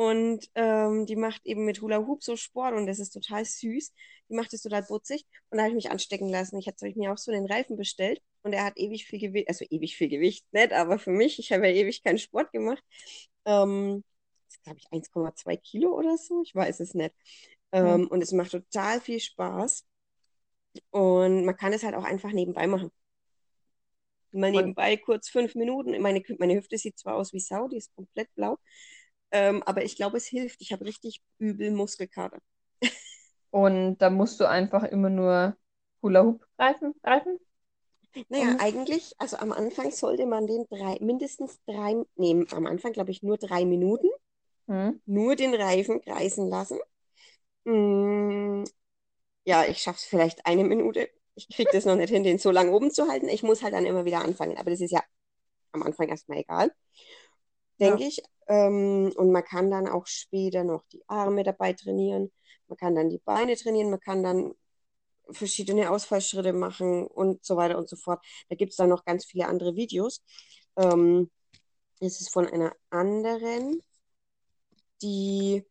und 0.00 0.48
ähm, 0.54 1.04
die 1.04 1.14
macht 1.14 1.44
eben 1.44 1.66
mit 1.66 1.82
Hula 1.82 1.98
Hoop 1.98 2.22
so 2.24 2.34
Sport 2.34 2.72
und 2.72 2.86
das 2.86 3.00
ist 3.00 3.10
total 3.10 3.44
süß. 3.44 3.92
Die 4.30 4.34
macht 4.34 4.54
es 4.54 4.62
total 4.62 4.82
putzig 4.82 5.26
und 5.50 5.58
da 5.58 5.64
habe 5.64 5.72
ich 5.72 5.74
mich 5.74 5.90
anstecken 5.90 6.30
lassen. 6.30 6.58
Ich 6.58 6.66
hatte 6.68 6.90
mir 6.96 7.12
auch 7.12 7.18
so 7.18 7.32
den 7.32 7.44
Reifen 7.44 7.76
bestellt 7.76 8.22
und 8.42 8.54
er 8.54 8.64
hat 8.64 8.78
ewig 8.78 9.04
viel 9.04 9.18
Gewicht, 9.18 9.48
also 9.48 9.66
ewig 9.68 9.98
viel 9.98 10.08
Gewicht 10.08 10.46
nicht, 10.52 10.72
aber 10.72 10.98
für 10.98 11.10
mich, 11.10 11.38
ich 11.38 11.52
habe 11.52 11.68
ja 11.68 11.74
ewig 11.74 12.02
keinen 12.02 12.16
Sport 12.16 12.50
gemacht. 12.50 12.82
Ähm, 13.44 14.02
das 14.46 14.54
ist, 14.54 14.62
glaube 14.62 14.78
ich, 14.78 14.86
1,2 14.90 15.58
Kilo 15.58 15.94
oder 15.94 16.16
so, 16.16 16.40
ich 16.44 16.54
weiß 16.54 16.80
es 16.80 16.94
nicht. 16.94 17.14
Hm. 17.74 17.86
Ähm, 17.86 18.08
und 18.08 18.22
es 18.22 18.32
macht 18.32 18.52
total 18.52 19.02
viel 19.02 19.20
Spaß 19.20 19.84
und 20.92 21.44
man 21.44 21.56
kann 21.58 21.74
es 21.74 21.82
halt 21.82 21.94
auch 21.94 22.04
einfach 22.04 22.32
nebenbei 22.32 22.66
machen. 22.66 22.90
Mal 24.32 24.50
nebenbei 24.50 24.96
kurz 24.96 25.28
fünf 25.28 25.54
Minuten. 25.56 26.00
Meine, 26.00 26.22
meine 26.38 26.54
Hüfte 26.54 26.78
sieht 26.78 26.98
zwar 26.98 27.16
aus 27.16 27.34
wie 27.34 27.40
Sau, 27.40 27.68
die 27.68 27.76
ist 27.76 27.94
komplett 27.94 28.34
blau, 28.34 28.56
ähm, 29.32 29.62
aber 29.64 29.84
ich 29.84 29.96
glaube, 29.96 30.16
es 30.18 30.26
hilft. 30.26 30.60
Ich 30.60 30.72
habe 30.72 30.84
richtig 30.84 31.22
übel 31.38 31.70
Muskelkater. 31.70 32.38
und 33.50 33.98
da 33.98 34.10
musst 34.10 34.40
du 34.40 34.48
einfach 34.48 34.84
immer 34.84 35.10
nur 35.10 35.56
Hula-Hoop-Reifen 36.02 36.94
reifen 37.04 37.38
Naja, 38.28 38.54
um. 38.54 38.58
eigentlich, 38.58 39.14
also 39.18 39.36
am 39.36 39.52
Anfang 39.52 39.90
sollte 39.90 40.26
man 40.26 40.46
den 40.46 40.64
drei, 40.70 40.98
mindestens 41.00 41.60
drei, 41.66 41.96
nehmen. 42.16 42.46
Am 42.52 42.66
Anfang 42.66 42.92
glaube 42.92 43.10
ich 43.10 43.22
nur 43.22 43.36
drei 43.38 43.64
Minuten, 43.64 44.08
Hm. 44.68 44.90
nur 45.06 45.36
den 45.36 45.54
Reifen 45.54 46.00
kreisen 46.02 46.48
lassen. 46.48 46.78
Mm, 47.64 48.64
ja, 49.44 49.64
ich 49.66 49.78
schaffe 49.82 49.98
es 49.98 50.04
vielleicht 50.06 50.46
eine 50.46 50.64
Minute. 50.64 51.10
Ich 51.36 51.48
kriege 51.50 51.70
das 51.72 51.84
noch 51.86 51.96
nicht 51.96 52.10
hin, 52.10 52.24
den 52.24 52.38
so 52.38 52.50
lange 52.50 52.72
oben 52.72 52.90
zu 52.92 53.08
halten. 53.08 53.28
Ich 53.28 53.42
muss 53.44 53.62
halt 53.62 53.74
dann 53.74 53.86
immer 53.86 54.04
wieder 54.04 54.22
anfangen. 54.22 54.58
Aber 54.58 54.70
das 54.70 54.80
ist 54.80 54.92
ja 54.92 55.02
am 55.72 55.82
Anfang 55.84 56.08
erstmal 56.08 56.38
egal. 56.40 56.72
Ja. 57.80 57.90
denke 57.90 58.04
ich. 58.04 58.22
Ähm, 58.48 59.12
und 59.16 59.32
man 59.32 59.44
kann 59.44 59.70
dann 59.70 59.88
auch 59.88 60.06
später 60.06 60.64
noch 60.64 60.84
die 60.92 61.02
Arme 61.08 61.42
dabei 61.44 61.72
trainieren. 61.72 62.30
Man 62.68 62.76
kann 62.78 62.94
dann 62.94 63.08
die 63.08 63.18
Beine 63.18 63.56
trainieren. 63.56 63.90
Man 63.90 64.00
kann 64.00 64.22
dann 64.22 64.54
verschiedene 65.30 65.90
Ausfallschritte 65.90 66.52
machen 66.52 67.06
und 67.06 67.44
so 67.44 67.56
weiter 67.56 67.78
und 67.78 67.88
so 67.88 67.96
fort. 67.96 68.24
Da 68.48 68.56
gibt 68.56 68.72
es 68.72 68.76
dann 68.76 68.88
noch 68.90 69.04
ganz 69.04 69.24
viele 69.24 69.46
andere 69.46 69.76
Videos. 69.76 70.22
Ähm, 70.76 71.30
es 72.00 72.20
ist 72.20 72.32
von 72.32 72.46
einer 72.46 72.74
anderen, 72.90 73.82
die 75.02 75.64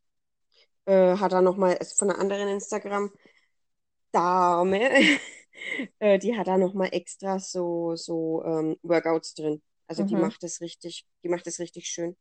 äh, 0.86 1.18
hat 1.18 1.32
dann 1.34 1.44
nochmal, 1.44 1.76
ist 1.78 1.98
von 2.00 2.10
einer 2.10 2.20
anderen 2.20 2.48
Instagram-Dame, 2.50 4.90
äh, 6.00 6.20
die 6.20 6.38
hat 6.38 6.48
da 6.48 6.58
nochmal 6.58 6.90
extra 6.92 7.40
so, 7.40 7.96
so 7.96 8.44
ähm, 8.46 8.78
Workouts 8.84 9.34
drin. 9.36 9.62
Also 9.90 10.04
die 10.06 10.16
Mhm. 10.16 10.18
macht 10.18 10.44
es 10.46 10.62
richtig, 10.62 11.06
die 11.24 11.30
macht 11.30 11.48
es 11.48 11.60
richtig 11.60 11.88
schön. 11.90 12.18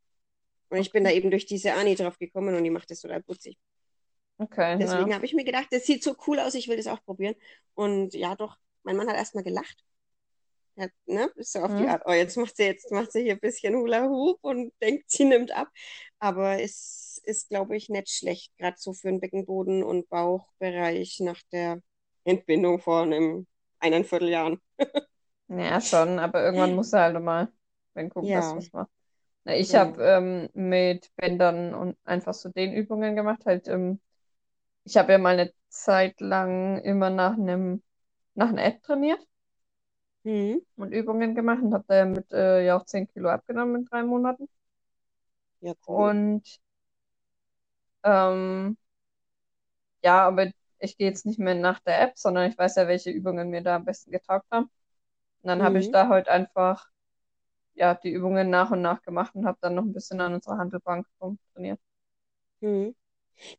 Und 0.69 0.79
ich 0.79 0.91
bin 0.91 1.03
da 1.05 1.11
eben 1.11 1.31
durch 1.31 1.45
diese 1.47 1.73
Ani 1.75 1.95
drauf 1.95 2.19
gekommen 2.19 2.55
und 2.55 2.63
die 2.65 2.71
macht 2.71 2.91
das 2.91 3.01
total 3.01 3.23
putzig. 3.23 3.57
Okay, 4.39 4.81
ja. 4.85 4.99
Deswegen 4.99 5.13
habe 5.13 5.25
ich 5.25 5.33
mir 5.33 5.43
gedacht, 5.43 5.67
das 5.71 5.85
sieht 5.85 6.03
so 6.03 6.15
cool 6.27 6.39
aus, 6.39 6.55
ich 6.55 6.67
will 6.67 6.77
das 6.77 6.87
auch 6.87 7.03
probieren. 7.03 7.35
Und 7.73 8.13
ja, 8.13 8.35
doch, 8.35 8.57
mein 8.83 8.95
Mann 8.97 9.09
hat 9.09 9.17
erstmal 9.17 9.43
gelacht. 9.43 9.83
Er 10.75 10.85
Hat, 10.85 10.91
ne, 11.07 11.31
ist 11.35 11.53
so 11.53 11.59
auf 11.61 11.75
die 11.75 11.87
Hm. 11.87 11.89
Art, 11.89 12.03
oh, 12.05 12.11
jetzt 12.13 12.37
macht 12.37 12.55
sie, 12.57 12.63
jetzt 12.63 12.91
macht 12.91 13.11
sie 13.11 13.23
hier 13.23 13.33
ein 13.33 13.39
bisschen 13.39 13.75
Hula 13.75 14.07
Hoop 14.09 14.39
und 14.43 14.73
denkt, 14.81 15.11
sie 15.11 15.25
nimmt 15.25 15.51
ab. 15.51 15.69
Aber 16.19 16.61
es 16.61 17.21
ist, 17.25 17.49
glaube 17.49 17.77
ich, 17.77 17.89
nicht 17.89 18.09
schlecht, 18.09 18.57
gerade 18.57 18.77
so 18.79 18.93
für 18.93 19.09
den 19.09 19.19
Beckenboden- 19.21 19.83
und 19.83 20.09
Bauchbereich 20.09 21.19
nach 21.21 21.41
der 21.51 21.81
Entbindung 22.25 22.79
vor 22.79 23.03
einem 23.03 23.47
eineinviertel 23.79 24.29
Jahren. 24.29 24.61
Ja, 25.47 25.81
schon, 25.81 26.19
aber 26.19 26.43
irgendwann 26.43 26.73
musst 26.75 26.93
du 26.93 26.97
halt 26.99 27.19
mal, 27.23 27.51
wenn 27.99 28.09
gucken, 28.11 28.33
dass 28.33 28.53
du 28.53 28.57
Ja, 28.57 28.59
was 28.59 28.73
machst. 28.73 28.93
Na, 29.45 29.55
ich 29.57 29.75
habe 29.75 29.93
genau. 29.93 30.03
ähm, 30.03 30.49
mit 30.55 31.11
Bändern 31.17 31.75
und 31.75 31.97
einfach 32.05 32.33
so 32.35 32.49
Dehnübungen 32.49 33.15
gemacht. 33.17 33.45
Halt, 33.47 33.67
ähm, 33.69 34.01
ich 34.85 34.97
habe 34.97 35.13
ja 35.13 35.17
mal 35.19 35.39
eine 35.39 35.53
Zeit 35.69 36.21
lang 36.21 36.79
immer 36.83 37.09
nach 37.11 37.33
einem, 37.37 37.83
nach 38.35 38.49
einer 38.49 38.63
App 38.65 38.83
trainiert 38.83 39.21
Hm, 40.25 40.59
und 40.77 40.93
Übungen 40.93 41.35
gemacht 41.35 41.61
und 41.61 41.73
habe 41.75 41.85
da 41.87 41.95
ja 41.97 42.05
mit 42.05 42.31
äh, 42.31 42.65
ja 42.65 42.75
auch 42.77 42.85
10 42.85 43.07
Kilo 43.07 43.29
abgenommen 43.29 43.75
in 43.81 43.85
drei 43.85 44.01
Monaten. 44.03 44.47
ja, 45.61 45.73
cool. 45.87 46.13
Und 46.13 46.59
ähm, 48.03 48.77
ja, 50.03 50.25
aber 50.27 50.47
ich 50.79 50.97
gehe 50.97 51.07
jetzt 51.09 51.25
nicht 51.25 51.39
mehr 51.39 51.55
nach 51.55 51.79
der 51.81 52.01
App, 52.01 52.17
sondern 52.17 52.49
ich 52.49 52.57
weiß 52.57 52.75
ja, 52.75 52.87
welche 52.87 53.11
Übungen 53.11 53.49
mir 53.49 53.61
da 53.61 53.75
am 53.77 53.85
besten 53.85 54.11
getaugt 54.11 54.45
haben. 54.51 54.65
Und 55.43 55.47
dann 55.49 55.63
habe 55.63 55.79
ich 55.79 55.91
da 55.91 56.09
heute 56.09 56.31
einfach 56.31 56.87
ja, 57.79 57.95
die 57.95 58.11
Übungen 58.11 58.51
nach 58.51 58.71
und 58.71 58.81
nach 58.83 59.01
gemacht 59.03 59.35
und 59.35 59.45
habe 59.47 59.59
dann 59.61 59.75
noch 59.75 59.83
ein 59.85 59.93
bisschen 59.93 60.21
an 60.21 60.35
unserer 60.35 60.59
Handelbank 60.59 61.07
trainiert. 61.55 61.81
hm. 62.61 62.95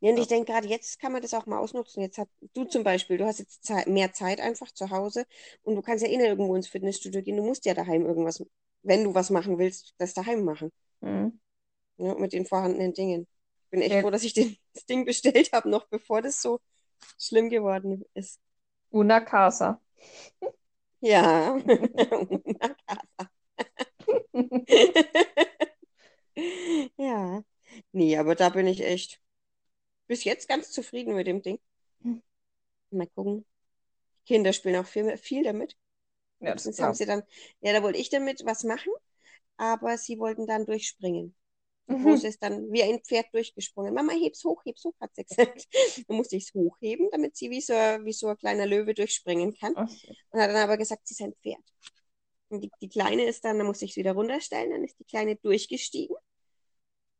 Ja, 0.00 0.10
und 0.12 0.18
ich 0.18 0.28
denke, 0.28 0.52
gerade 0.52 0.68
jetzt 0.68 1.00
kann 1.00 1.12
man 1.12 1.22
das 1.22 1.34
auch 1.34 1.46
mal 1.46 1.58
ausnutzen. 1.58 2.02
Jetzt 2.02 2.18
hat 2.18 2.28
du 2.54 2.64
zum 2.64 2.84
Beispiel, 2.84 3.18
du 3.18 3.26
hast 3.26 3.38
jetzt 3.40 3.64
Zeit, 3.64 3.86
mehr 3.88 4.12
Zeit 4.12 4.40
einfach 4.40 4.72
zu 4.72 4.90
Hause 4.90 5.26
und 5.62 5.76
du 5.76 5.82
kannst 5.82 6.04
ja 6.04 6.10
eh 6.10 6.16
nicht 6.18 6.26
irgendwo 6.28 6.56
ins 6.56 6.68
Fitnessstudio 6.68 7.22
gehen. 7.22 7.36
Du 7.38 7.44
musst 7.44 7.64
ja 7.66 7.74
daheim 7.74 8.06
irgendwas, 8.06 8.44
wenn 8.82 9.04
du 9.04 9.14
was 9.14 9.30
machen 9.30 9.58
willst, 9.58 9.94
das 9.98 10.14
daheim 10.14 10.44
machen. 10.44 10.72
Mhm. 11.02 11.40
Ja, 11.98 12.14
mit 12.14 12.32
den 12.32 12.46
vorhandenen 12.46 12.94
Dingen. 12.94 13.26
Ich 13.64 13.70
bin 13.70 13.82
echt 13.82 13.96
Ja. 13.96 14.00
froh, 14.00 14.10
dass 14.10 14.24
ich 14.24 14.32
den, 14.34 14.56
das 14.74 14.86
Ding 14.86 15.04
bestellt 15.04 15.52
habe, 15.52 15.68
noch 15.68 15.86
bevor 15.88 16.22
das 16.22 16.40
so 16.42 16.60
schlimm 17.18 17.50
geworden 17.50 18.04
ist. 18.14 18.40
Una 18.92 19.20
casa. 19.20 19.80
Ja. 21.00 21.56
Una 22.50 22.68
casa. 22.86 23.29
Ja. 26.96 27.44
Nee, 27.92 28.16
aber 28.16 28.34
da 28.34 28.48
bin 28.48 28.66
ich 28.66 28.82
echt 28.82 29.20
bis 30.06 30.24
jetzt 30.24 30.48
ganz 30.48 30.70
zufrieden 30.70 31.14
mit 31.14 31.26
dem 31.26 31.42
Ding. 31.42 31.60
Hm. 32.02 32.22
Mal 32.90 33.06
gucken. 33.08 33.44
Kinder 34.26 34.52
spielen 34.52 34.76
auch 34.76 34.86
viel, 34.86 35.16
viel 35.16 35.44
damit. 35.44 35.76
Ja, 36.40 36.54
das 36.54 36.80
haben 36.80 36.94
sie 36.94 37.06
dann, 37.06 37.22
ja, 37.60 37.72
da 37.72 37.82
wollte 37.82 37.98
ich 37.98 38.08
damit 38.08 38.44
was 38.44 38.64
machen, 38.64 38.92
aber 39.56 39.98
sie 39.98 40.18
wollten 40.18 40.46
dann 40.46 40.64
durchspringen. 40.64 41.34
Mhm. 41.86 42.02
Große 42.04 42.28
ist 42.28 42.42
dann 42.42 42.72
wie 42.72 42.82
ein 42.82 43.00
Pferd 43.00 43.26
durchgesprungen. 43.32 43.92
Mama, 43.92 44.12
heb's 44.12 44.44
hoch, 44.44 44.62
heb's 44.64 44.84
hoch, 44.84 44.94
hat 45.00 45.14
sie 45.14 45.24
gesagt. 45.24 45.66
Dann 46.08 46.16
musste 46.16 46.36
ich 46.36 46.44
es 46.44 46.54
hochheben, 46.54 47.08
damit 47.10 47.36
sie 47.36 47.50
wie 47.50 47.60
so, 47.60 47.74
wie 47.74 48.12
so 48.12 48.28
ein 48.28 48.36
kleiner 48.36 48.64
Löwe 48.64 48.94
durchspringen 48.94 49.54
kann. 49.54 49.74
So. 49.74 50.08
Und 50.30 50.40
hat 50.40 50.50
dann 50.50 50.56
aber 50.56 50.76
gesagt, 50.76 51.08
sie 51.08 51.14
ist 51.14 51.20
ein 51.20 51.34
Pferd. 51.42 51.64
Und 52.50 52.62
die, 52.62 52.70
die 52.82 52.88
Kleine 52.88 53.24
ist 53.24 53.44
dann, 53.44 53.58
dann 53.58 53.66
musste 53.66 53.84
ich 53.86 53.92
es 53.92 53.96
wieder 53.96 54.12
runterstellen, 54.12 54.70
dann 54.72 54.84
ist 54.84 54.98
die 54.98 55.04
Kleine 55.04 55.36
durchgestiegen. 55.36 56.16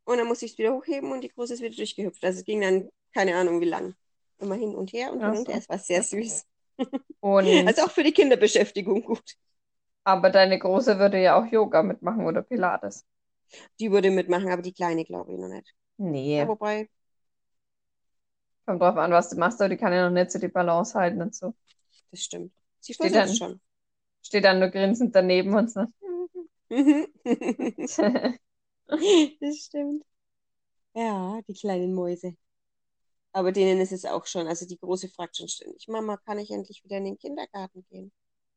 Und 0.04 0.18
dann 0.18 0.26
musste 0.26 0.44
ich 0.44 0.52
es 0.52 0.58
wieder 0.58 0.74
hochheben 0.74 1.12
und 1.12 1.22
die 1.22 1.28
Große 1.28 1.54
ist 1.54 1.62
wieder 1.62 1.74
durchgehüpft. 1.76 2.22
Also 2.24 2.40
es 2.40 2.44
ging 2.44 2.60
dann 2.60 2.88
keine 3.14 3.36
Ahnung 3.36 3.60
wie 3.60 3.66
lang. 3.66 3.94
Immer 4.38 4.56
hin 4.56 4.74
und 4.74 4.92
her 4.92 5.12
und 5.12 5.20
hin 5.20 5.30
und 5.30 5.48
her. 5.48 5.56
Es 5.58 5.68
war 5.68 5.78
sehr 5.78 6.02
süß. 6.02 6.44
Und, 7.20 7.46
Also 7.68 7.82
auch 7.82 7.90
für 7.90 8.02
die 8.02 8.12
Kinderbeschäftigung 8.12 9.02
gut. 9.02 9.36
aber 10.04 10.30
deine 10.30 10.58
Große 10.58 10.98
würde 10.98 11.20
ja 11.22 11.38
auch 11.40 11.46
Yoga 11.52 11.82
mitmachen 11.82 12.24
oder 12.26 12.42
Pilates. 12.42 13.04
Die 13.78 13.90
würde 13.92 14.10
mitmachen, 14.10 14.50
aber 14.50 14.62
die 14.62 14.72
Kleine 14.72 15.04
glaube 15.04 15.32
ich 15.32 15.38
noch 15.38 15.48
nicht. 15.48 15.74
Nee, 15.98 16.38
Ja, 16.38 16.48
wobei, 16.48 16.88
kommt 18.66 18.80
drauf 18.80 18.96
an, 18.96 19.10
was 19.12 19.28
du 19.28 19.36
machst, 19.36 19.60
aber 19.60 19.68
die 19.68 19.76
kann 19.76 19.92
ja 19.92 20.08
noch 20.08 20.14
nicht 20.14 20.30
so 20.30 20.38
die 20.38 20.48
Balance 20.48 20.98
halten 20.98 21.20
und 21.22 21.34
so. 21.34 21.54
das 22.10 22.22
stimmt. 22.24 22.52
Sie 22.80 22.94
Steht 22.94 23.12
versucht 23.12 23.40
dann- 23.42 23.50
schon. 23.50 23.60
Steht 24.22 24.44
dann 24.44 24.60
nur 24.60 24.68
grinsend 24.70 25.14
daneben 25.14 25.54
und 25.54 25.70
so. 25.70 25.84
Das 29.40 29.56
stimmt. 29.66 30.04
Ja, 30.94 31.40
die 31.48 31.54
kleinen 31.54 31.94
Mäuse. 31.94 32.36
Aber 33.32 33.52
denen 33.52 33.80
ist 33.80 33.92
es 33.92 34.04
auch 34.04 34.26
schon, 34.26 34.46
also 34.48 34.66
die 34.66 34.78
Große 34.78 35.08
fragt 35.08 35.36
schon 35.36 35.48
ständig, 35.48 35.88
Mama, 35.88 36.16
kann 36.18 36.38
ich 36.38 36.50
endlich 36.50 36.84
wieder 36.84 36.98
in 36.98 37.04
den 37.06 37.18
Kindergarten 37.18 37.84
gehen? 37.90 38.12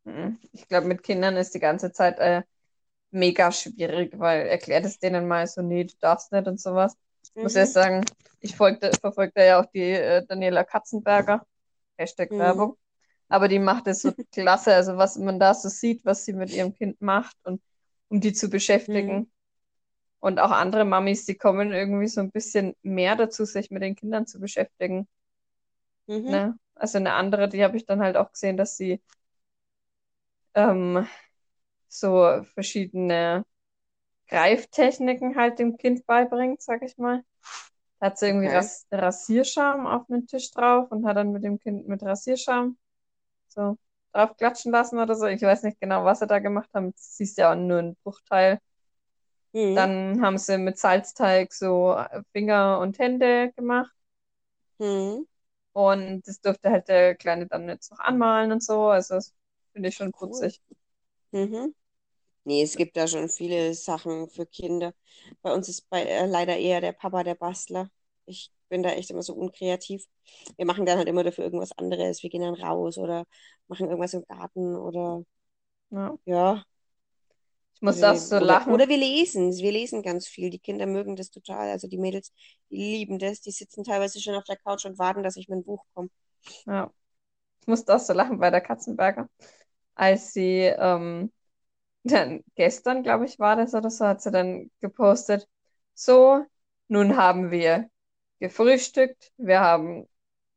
Mhm. 0.05 0.39
Ich 0.51 0.67
glaube, 0.67 0.87
mit 0.87 1.03
Kindern 1.03 1.37
ist 1.37 1.53
die 1.53 1.59
ganze 1.59 1.91
Zeit 1.91 2.19
äh, 2.19 2.43
mega 3.11 3.51
schwierig, 3.51 4.19
weil 4.19 4.47
erklärt 4.47 4.85
es 4.85 4.99
denen 4.99 5.27
mal 5.27 5.47
so, 5.47 5.61
nee, 5.61 5.85
du 5.85 5.95
darfst 5.99 6.31
nicht 6.31 6.47
und 6.47 6.61
sowas. 6.61 6.97
Ich 7.23 7.31
muss 7.41 7.55
Mhm. 7.55 7.55
erst 7.55 7.73
sagen, 7.73 8.05
ich 8.41 8.55
folgte, 8.57 8.91
verfolge 9.01 9.33
da 9.35 9.43
ja 9.45 9.61
auch 9.61 9.67
die 9.73 9.81
äh, 9.93 10.25
Daniela 10.27 10.63
Katzenberger, 10.63 11.45
Hashtag 11.97 12.31
Mhm. 12.31 12.33
Werbung. 12.37 12.77
Aber 13.33 13.47
die 13.47 13.57
macht 13.57 13.87
es 13.87 14.03
so 14.03 14.11
klasse, 14.31 14.75
also 14.75 14.95
was 14.95 15.17
man 15.17 15.39
da 15.39 15.55
so 15.55 15.67
sieht, 15.67 16.05
was 16.05 16.23
sie 16.23 16.33
mit 16.33 16.51
ihrem 16.51 16.75
Kind 16.75 17.01
macht 17.01 17.35
und 17.43 17.63
um 18.09 18.21
die 18.21 18.31
zu 18.31 18.47
beschäftigen. 18.47 19.17
Mhm. 19.17 19.31
Und 20.19 20.39
auch 20.39 20.51
andere 20.51 20.85
Mamis, 20.85 21.25
die 21.25 21.33
kommen 21.33 21.71
irgendwie 21.71 22.07
so 22.07 22.21
ein 22.21 22.29
bisschen 22.29 22.75
mehr 22.83 23.15
dazu, 23.15 23.43
sich 23.45 23.71
mit 23.71 23.81
den 23.81 23.95
Kindern 23.95 24.27
zu 24.27 24.39
beschäftigen. 24.39 25.07
Mhm. 26.07 26.29
Ne? 26.29 26.59
Also 26.75 26.99
eine 26.99 27.13
andere, 27.13 27.49
die 27.49 27.63
habe 27.63 27.75
ich 27.75 27.87
dann 27.87 28.01
halt 28.01 28.17
auch 28.17 28.31
gesehen, 28.31 28.55
dass 28.55 28.77
sie 28.77 29.01
ähm, 30.53 31.07
so 31.87 32.43
verschiedene 32.53 33.45
Greiftechniken 34.27 35.35
halt 35.37 35.57
dem 35.57 35.77
Kind 35.77 36.05
beibringt, 36.05 36.61
sag 36.61 36.83
ich 36.83 36.99
mal. 36.99 37.23
Da 37.99 38.07
hat 38.07 38.19
sie 38.19 38.27
irgendwie 38.27 38.47
Okay. 38.47 38.57
Ras 38.57 38.85
Rasierschaum 38.91 39.87
auf 39.87 40.05
den 40.05 40.27
Tisch 40.27 40.51
drauf 40.51 40.91
und 40.91 41.07
hat 41.07 41.17
dann 41.17 41.31
mit 41.31 41.43
dem 41.43 41.57
Kind 41.57 41.87
mit 41.87 42.03
Rasierschaum 42.03 42.77
so 43.53 43.77
drauf 44.13 44.35
klatschen 44.37 44.71
lassen 44.71 44.99
oder 44.99 45.15
so. 45.15 45.25
Ich 45.27 45.41
weiß 45.41 45.63
nicht 45.63 45.79
genau, 45.81 46.05
was 46.05 46.19
sie 46.19 46.27
da 46.27 46.39
gemacht 46.39 46.69
haben. 46.73 46.87
Du 46.91 46.93
siehst 46.97 47.37
ja 47.37 47.51
auch 47.51 47.55
nur 47.55 47.79
einen 47.79 47.95
Bruchteil. 48.03 48.59
Mhm. 49.53 49.87
Dann 49.87 50.21
haben 50.21 50.37
sie 50.37 50.57
mit 50.57 50.77
Salzteig 50.79 51.53
so 51.53 51.95
Finger 52.31 52.79
und 52.79 52.97
Hände 52.99 53.51
gemacht. 53.55 53.91
Mhm. 54.79 55.25
Und 55.73 56.21
das 56.27 56.41
durfte 56.41 56.69
halt 56.71 56.87
der 56.87 57.15
Kleine 57.15 57.47
dann 57.47 57.67
jetzt 57.69 57.91
noch 57.91 57.99
anmalen 57.99 58.51
und 58.51 58.63
so. 58.63 58.87
Also 58.89 59.15
das 59.15 59.33
finde 59.73 59.89
ich 59.89 59.95
schon 59.95 60.11
Cool. 60.19 60.19
putzig. 60.19 60.61
Mhm. 61.33 61.73
Nee, 62.45 62.63
es 62.63 62.75
gibt 62.77 62.97
da 62.97 63.07
schon 63.07 63.29
viele 63.29 63.73
Sachen 63.73 64.29
für 64.29 64.45
Kinder. 64.45 64.93
Bei 65.41 65.53
uns 65.53 65.69
ist 65.69 65.89
bei, 65.89 66.03
äh, 66.03 66.25
leider 66.25 66.57
eher 66.57 66.81
der 66.81 66.91
Papa 66.93 67.23
der 67.23 67.35
Bastler. 67.35 67.89
Ich 68.25 68.51
bin 68.73 68.83
da 68.83 68.91
echt 68.91 69.11
immer 69.11 69.23
so 69.23 69.33
unkreativ. 69.35 70.05
Wir 70.57 70.65
machen 70.67 70.85
dann 70.85 70.97
halt 70.99 71.07
immer 71.09 71.23
dafür 71.23 71.45
irgendwas 71.45 71.73
anderes. 71.77 72.23
Wir 72.23 72.29
gehen 72.31 72.41
dann 72.43 72.55
raus 72.55 72.97
oder 72.99 73.25
machen 73.69 73.87
irgendwas 73.87 74.13
im 74.15 74.25
Garten 74.27 74.75
oder 74.77 75.23
Ja. 75.91 76.17
ja. 76.25 76.63
Ich 77.75 77.81
muss 77.81 78.01
Also 78.01 78.03
auch 78.03 78.15
so 78.15 78.39
oder, 78.39 78.39
lachen. 78.39 78.73
oder 78.73 78.87
wir 78.89 78.97
lesen. 78.97 79.51
Wir 79.57 79.71
lesen 79.71 80.01
ganz 80.03 80.27
viel. 80.27 80.49
Die 80.49 80.59
Kinder 80.59 80.85
mögen 80.85 81.15
das 81.15 81.29
total. 81.31 81.69
Also 81.69 81.87
die 81.87 81.97
Mädels, 81.97 82.31
die 82.69 82.77
lieben 82.77 83.19
das. 83.19 83.41
Die 83.41 83.51
sitzen 83.51 83.83
teilweise 83.83 84.21
schon 84.21 84.35
auf 84.35 84.43
der 84.45 84.57
Couch 84.57 84.85
und 84.85 84.97
warten, 84.99 85.23
dass 85.23 85.35
ich 85.37 85.49
mit 85.49 85.57
dem 85.59 85.65
Buch 85.65 85.83
komme. 85.93 86.09
Ja. 86.65 86.91
Ich 87.61 87.67
musste 87.67 87.95
auch 87.95 87.99
so 87.99 88.13
lachen 88.13 88.39
bei 88.39 88.51
der 88.51 88.61
Katzenberger, 88.61 89.29
als 89.95 90.33
sie 90.33 90.61
ähm, 90.63 91.31
dann 92.03 92.43
gestern, 92.55 93.03
glaube 93.03 93.25
ich, 93.25 93.39
war 93.39 93.55
das 93.57 93.75
oder 93.75 93.89
so, 93.91 94.05
hat 94.07 94.21
sie 94.21 94.31
dann 94.31 94.71
gepostet, 94.81 95.49
so, 95.95 96.45
nun 96.89 97.17
haben 97.17 97.51
wir 97.51 97.89
gefrühstückt, 98.43 99.31
wir 99.37 99.61
haben 99.61 100.07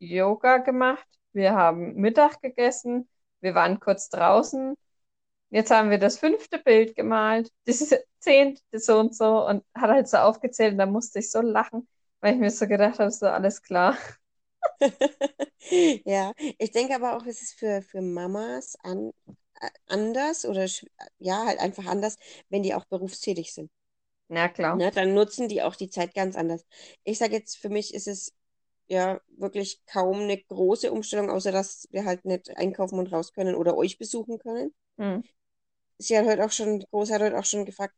Yoga 0.01 0.59
gemacht, 0.59 1.07
wir 1.33 1.55
haben 1.55 1.95
Mittag 1.97 2.43
gegessen, 2.43 3.09
wir 3.41 3.55
waren 3.55 3.81
kurz 3.81 4.11
draußen, 4.11 4.77
jetzt 5.51 5.71
haben 5.71 5.91
wir 5.91 5.99
das 5.99 6.19
fünfte 6.19 6.59
Bild 6.59 6.97
gemalt, 6.97 7.53
das 7.67 7.81
ist 7.83 7.97
zehnte 8.21 8.63
so 8.81 8.99
und 9.01 9.15
so 9.17 9.47
und 9.49 9.65
hat 9.75 9.91
halt 9.91 10.09
so 10.09 10.19
aufgezählt 10.19 10.73
und 10.73 10.79
da 10.79 10.87
musste 10.87 11.21
ich 11.21 11.31
so 11.31 11.41
lachen, 11.43 11.89
weil 12.21 12.35
ich 12.35 12.41
mir 12.41 12.51
so 12.51 12.67
gedacht 12.69 12.99
habe, 13.01 13.11
so 13.13 13.27
alles 13.29 13.63
klar. 13.63 13.97
Ja, 16.05 16.33
ich 16.59 16.71
denke 16.73 16.95
aber 16.95 17.17
auch, 17.17 17.27
es 17.27 17.43
ist 17.43 17.55
für, 17.59 17.83
für 17.83 18.01
Mamas 18.03 18.77
an, 18.83 19.13
äh, 19.61 19.69
anders 19.87 20.45
oder 20.45 20.67
ja, 21.19 21.45
halt 21.47 21.59
einfach 21.61 21.87
anders, 21.87 22.17
wenn 22.49 22.63
die 22.63 22.75
auch 22.75 22.85
berufstätig 22.87 23.53
sind. 23.55 23.71
Ja, 24.29 24.49
klar. 24.49 24.77
Ne? 24.77 24.91
Dann 24.91 25.15
nutzen 25.15 25.49
die 25.49 25.63
auch 25.63 25.77
die 25.77 25.89
Zeit 25.89 26.15
ganz 26.15 26.37
anders. 26.37 26.65
Ich 27.05 27.19
sage 27.19 27.35
jetzt, 27.35 27.59
für 27.59 27.69
mich 27.69 27.95
ist 27.95 28.09
es 28.09 28.35
ja 28.89 29.21
wirklich 29.37 29.85
kaum 29.87 30.21
eine 30.21 30.39
große 30.39 30.93
Umstellung, 30.93 31.31
außer 31.31 31.53
dass 31.53 31.89
wir 31.91 32.05
halt 32.05 32.25
nicht 32.25 32.57
einkaufen 32.57 32.99
und 32.99 33.13
raus 33.13 33.33
können 33.33 33.55
oder 33.55 33.77
euch 33.77 33.99
besuchen 33.99 34.39
können. 34.39 34.75
Hm. 34.99 35.25
Sie 35.99 36.17
hat 36.17 36.27
heute 36.27 36.45
auch 36.45 36.53
schon, 36.53 36.81
die 36.81 36.87
Große 36.91 37.15
hat 37.15 37.23
heute 37.23 37.39
auch 37.39 37.45
schon 37.45 37.65
gefragt, 37.65 37.95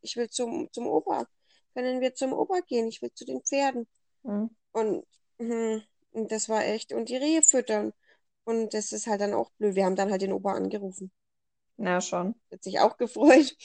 ich 0.00 0.16
will 0.16 0.28
zum, 0.30 0.68
zum 0.72 0.86
Opa. 0.86 1.26
Können 1.74 2.00
wir 2.00 2.14
zum 2.14 2.32
Opa 2.32 2.60
gehen? 2.66 2.88
Ich 2.88 3.02
will 3.02 3.12
zu 3.12 3.24
den 3.24 3.42
Pferden. 3.42 3.86
Hm. 4.22 4.50
Und, 4.72 5.04
hm, 5.38 5.82
und 6.12 6.32
das 6.32 6.48
war 6.48 6.64
echt. 6.64 6.92
Und 6.92 7.08
die 7.08 7.16
Rehe 7.16 7.42
füttern. 7.42 7.92
Und 8.44 8.74
das 8.74 8.92
ist 8.92 9.06
halt 9.06 9.20
dann 9.20 9.34
auch 9.34 9.50
blöd. 9.58 9.74
Wir 9.74 9.84
haben 9.84 9.96
dann 9.96 10.10
halt 10.10 10.22
den 10.22 10.32
Opa 10.32 10.52
angerufen. 10.52 11.10
Ja, 11.76 12.00
schon. 12.00 12.34
Hat 12.52 12.62
sich 12.62 12.78
auch 12.78 12.96
gefreut. 12.96 13.56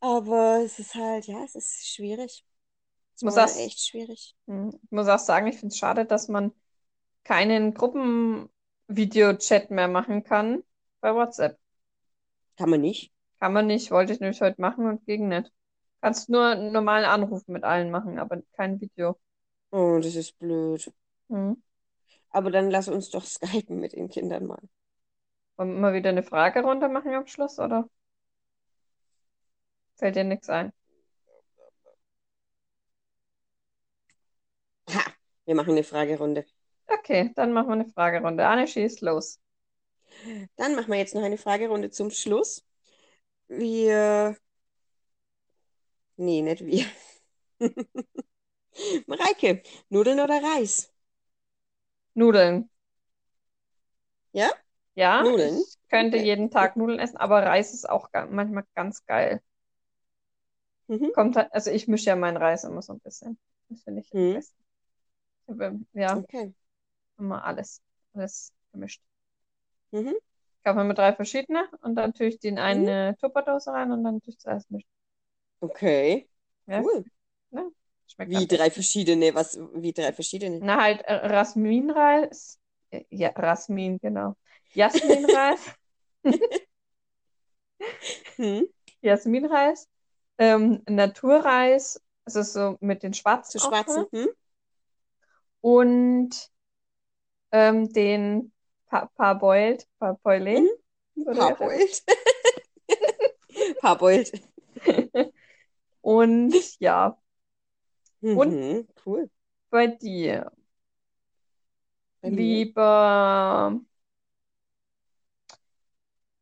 Aber 0.00 0.60
es 0.64 0.78
ist 0.78 0.94
halt, 0.94 1.26
ja, 1.26 1.42
es 1.44 1.54
ist 1.54 1.88
schwierig. 1.94 2.44
Es 3.16 3.22
muss 3.22 3.36
war 3.36 3.38
auch, 3.38 3.50
echt 3.56 3.80
schwierig. 3.80 4.34
hm, 4.46 4.70
ich 4.82 4.90
muss 4.90 5.08
auch 5.08 5.18
sagen, 5.18 5.46
ich 5.46 5.58
finde 5.58 5.72
es 5.72 5.78
schade, 5.78 6.04
dass 6.06 6.28
man 6.28 6.52
keinen 7.24 7.74
Gruppenvideo-Chat 7.74 9.70
mehr 9.70 9.88
machen 9.88 10.24
kann 10.24 10.62
bei 11.00 11.14
WhatsApp. 11.14 11.58
Kann 12.56 12.70
man 12.70 12.80
nicht. 12.80 13.12
Kann 13.40 13.52
man 13.52 13.66
nicht, 13.66 13.90
wollte 13.90 14.12
ich 14.12 14.20
nämlich 14.20 14.40
heute 14.40 14.60
machen 14.60 14.86
und 14.86 15.04
ging 15.04 15.28
nicht. 15.28 15.52
Kannst 16.00 16.28
nur 16.30 16.46
einen 16.46 16.72
normalen 16.72 17.04
Anruf 17.04 17.46
mit 17.48 17.64
allen 17.64 17.90
machen, 17.90 18.18
aber 18.20 18.40
kein 18.56 18.80
Video. 18.80 19.18
Oh, 19.72 19.98
das 20.00 20.14
ist 20.14 20.38
blöd. 20.38 20.92
Hm. 21.30 21.62
Aber 22.30 22.50
dann 22.50 22.70
lass 22.70 22.88
uns 22.88 23.10
doch 23.10 23.24
skypen 23.26 23.78
mit 23.80 23.92
den 23.94 24.08
Kindern 24.08 24.46
mal. 24.46 24.60
Wollen 25.56 25.74
wir 25.74 25.80
mal 25.80 25.94
wieder 25.94 26.10
eine 26.10 26.22
Fragerunde 26.24 26.88
machen 26.88 27.14
am 27.14 27.26
Schluss, 27.28 27.58
oder? 27.60 27.88
Fällt 30.00 30.16
dir 30.16 30.24
nichts 30.24 30.48
ein? 30.50 30.72
Ha, 34.88 35.04
wir 35.46 35.54
machen 35.54 35.70
eine 35.72 35.84
Fragerunde. 35.84 36.44
Okay, 36.88 37.32
dann 37.36 37.52
machen 37.54 37.68
wir 37.68 37.72
eine 37.74 37.86
Fragerunde. 37.86 38.46
Anne, 38.46 38.66
schieß 38.68 39.00
los. 39.00 39.40
Dann 40.56 40.74
machen 40.76 40.90
wir 40.92 40.98
jetzt 40.98 41.14
noch 41.14 41.22
eine 41.22 41.38
Fragerunde 41.38 41.90
zum 41.90 42.10
Schluss. 42.10 42.64
Wir. 43.48 44.36
Nee, 46.16 46.42
nicht 46.42 46.64
wir. 46.66 46.86
Mareike, 49.06 49.62
Nudeln 49.90 50.20
oder 50.20 50.42
Reis? 50.42 50.90
Nudeln. 52.14 52.68
Ja? 54.32 54.50
Ja, 54.94 55.24
Nudeln? 55.24 55.62
ich 55.62 55.78
könnte 55.88 56.16
Okay. 56.16 56.24
jeden 56.24 56.50
Tag 56.50 56.76
Nudeln 56.76 56.98
essen, 57.00 57.16
aber 57.16 57.42
Reis 57.44 57.72
ist 57.74 57.88
auch 57.88 58.08
manchmal 58.30 58.64
ganz 58.74 59.04
geil. 59.06 59.40
Mhm. 60.90 61.10
Kommt 61.12 61.36
halt, 61.36 61.52
also 61.54 61.70
ich 61.70 61.88
mische 61.88 62.06
ja 62.10 62.16
meinen 62.16 62.36
Reis 62.36 62.64
immer 62.64 62.82
so 62.82 62.92
ein 62.94 63.00
bisschen. 63.00 63.38
Das 63.68 63.82
finde 63.84 64.00
ich 64.02 64.14
Mhm. 64.14 64.40
habe, 65.48 65.80
ja, 65.92 66.24
Okay. 66.24 66.54
immer 67.18 67.44
alles, 67.44 67.82
alles 68.14 68.52
gemischt. 68.72 69.02
Mhm. 69.92 70.14
Ich 70.58 70.64
kaufe 70.64 70.84
mir 70.84 70.94
drei 70.94 71.12
verschiedene 71.12 71.68
und 71.82 71.96
dann 71.96 72.14
tue 72.14 72.28
ich 72.28 72.38
die 72.38 72.48
in 72.48 72.58
Mhm. 72.70 72.90
eine 72.90 73.14
Tupperdose 73.20 73.72
rein 73.72 73.92
und 73.92 74.04
dann 74.04 74.20
tue 74.22 74.30
ich 74.32 74.38
zuerst 74.38 74.70
mischen. 74.70 74.88
Okay. 75.62 76.28
Ja, 76.66 76.84
Cool. 76.84 77.04
ja, 77.52 77.70
schmeckt 78.06 78.32
Wie 78.32 78.46
drei 78.46 78.70
verschiedene, 78.70 79.34
was, 79.34 79.58
wie 79.74 79.92
drei 79.92 80.12
verschiedene? 80.14 80.64
Na 80.64 80.80
halt 80.82 81.02
äh, 81.02 81.14
Rasminreis. 81.14 82.58
Ja, 83.10 83.30
Rasmin, 83.36 83.98
genau. 83.98 84.36
Jasminreis. 84.74 85.72
Hm? 88.38 88.64
Jasminreis. 89.02 89.88
Ähm, 90.40 90.82
Naturreis, 90.88 92.02
also 92.24 92.42
so 92.42 92.78
mit 92.80 93.02
den 93.02 93.14
schwarzen 93.14 93.60
auch 93.60 93.68
schwarzen? 93.68 94.06
Hm? 94.10 94.28
Und 95.60 96.50
ähm, 97.52 97.92
den 97.92 98.52
pa 98.88 99.06
Parboiled, 99.16 99.86
Parboiled, 99.98 100.68
Mhm. 101.16 101.26
Parboiled. 101.36 102.02
Parboiled. 103.82 104.32
Und 106.02 106.54
ja, 106.80 107.18
und 108.34 108.52
Mhm. 108.52 108.86
Cool. 109.04 109.28
bei 109.70 109.86
dir 109.88 110.50
Bei 112.22 112.30
lieber, 112.30 113.80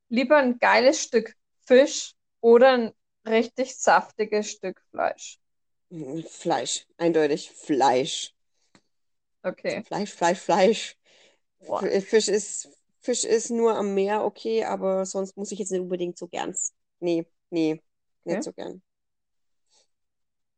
lieber 0.09 0.37
ein 0.37 0.59
geiles 0.59 1.03
Stück 1.03 1.35
Fisch 1.67 2.15
oder 2.41 2.73
ein 2.73 2.93
richtig 3.31 3.77
saftiges 3.77 4.51
Stück 4.51 4.83
Fleisch. 4.91 5.39
Hm, 5.91 6.23
Fleisch. 6.25 6.87
Eindeutig 6.97 7.51
Fleisch. 7.51 8.35
Okay. 9.45 9.85
Fleisch, 9.85 10.13
Fleisch, 10.13 10.39
Fleisch. 10.39 10.97
Boah. 11.61 11.83
Fisch 11.83 12.29
ist, 12.29 12.69
Fisch 13.01 13.25
ist 13.25 13.51
nur 13.51 13.77
am 13.77 13.95
Meer 13.95 14.25
okay, 14.25 14.65
aber 14.65 15.07
sonst 15.07 15.37
muss 15.37 15.53
ich 15.53 15.59
jetzt 15.59 15.71
nicht 15.73 15.81
unbedingt 15.81 16.19
so 16.19 16.29
gern. 16.29 16.55
Nee, 17.01 17.27
nee, 17.51 17.83
nicht 18.25 18.39
Okay. 18.39 18.45
so 18.45 18.53
gern. 18.53 18.83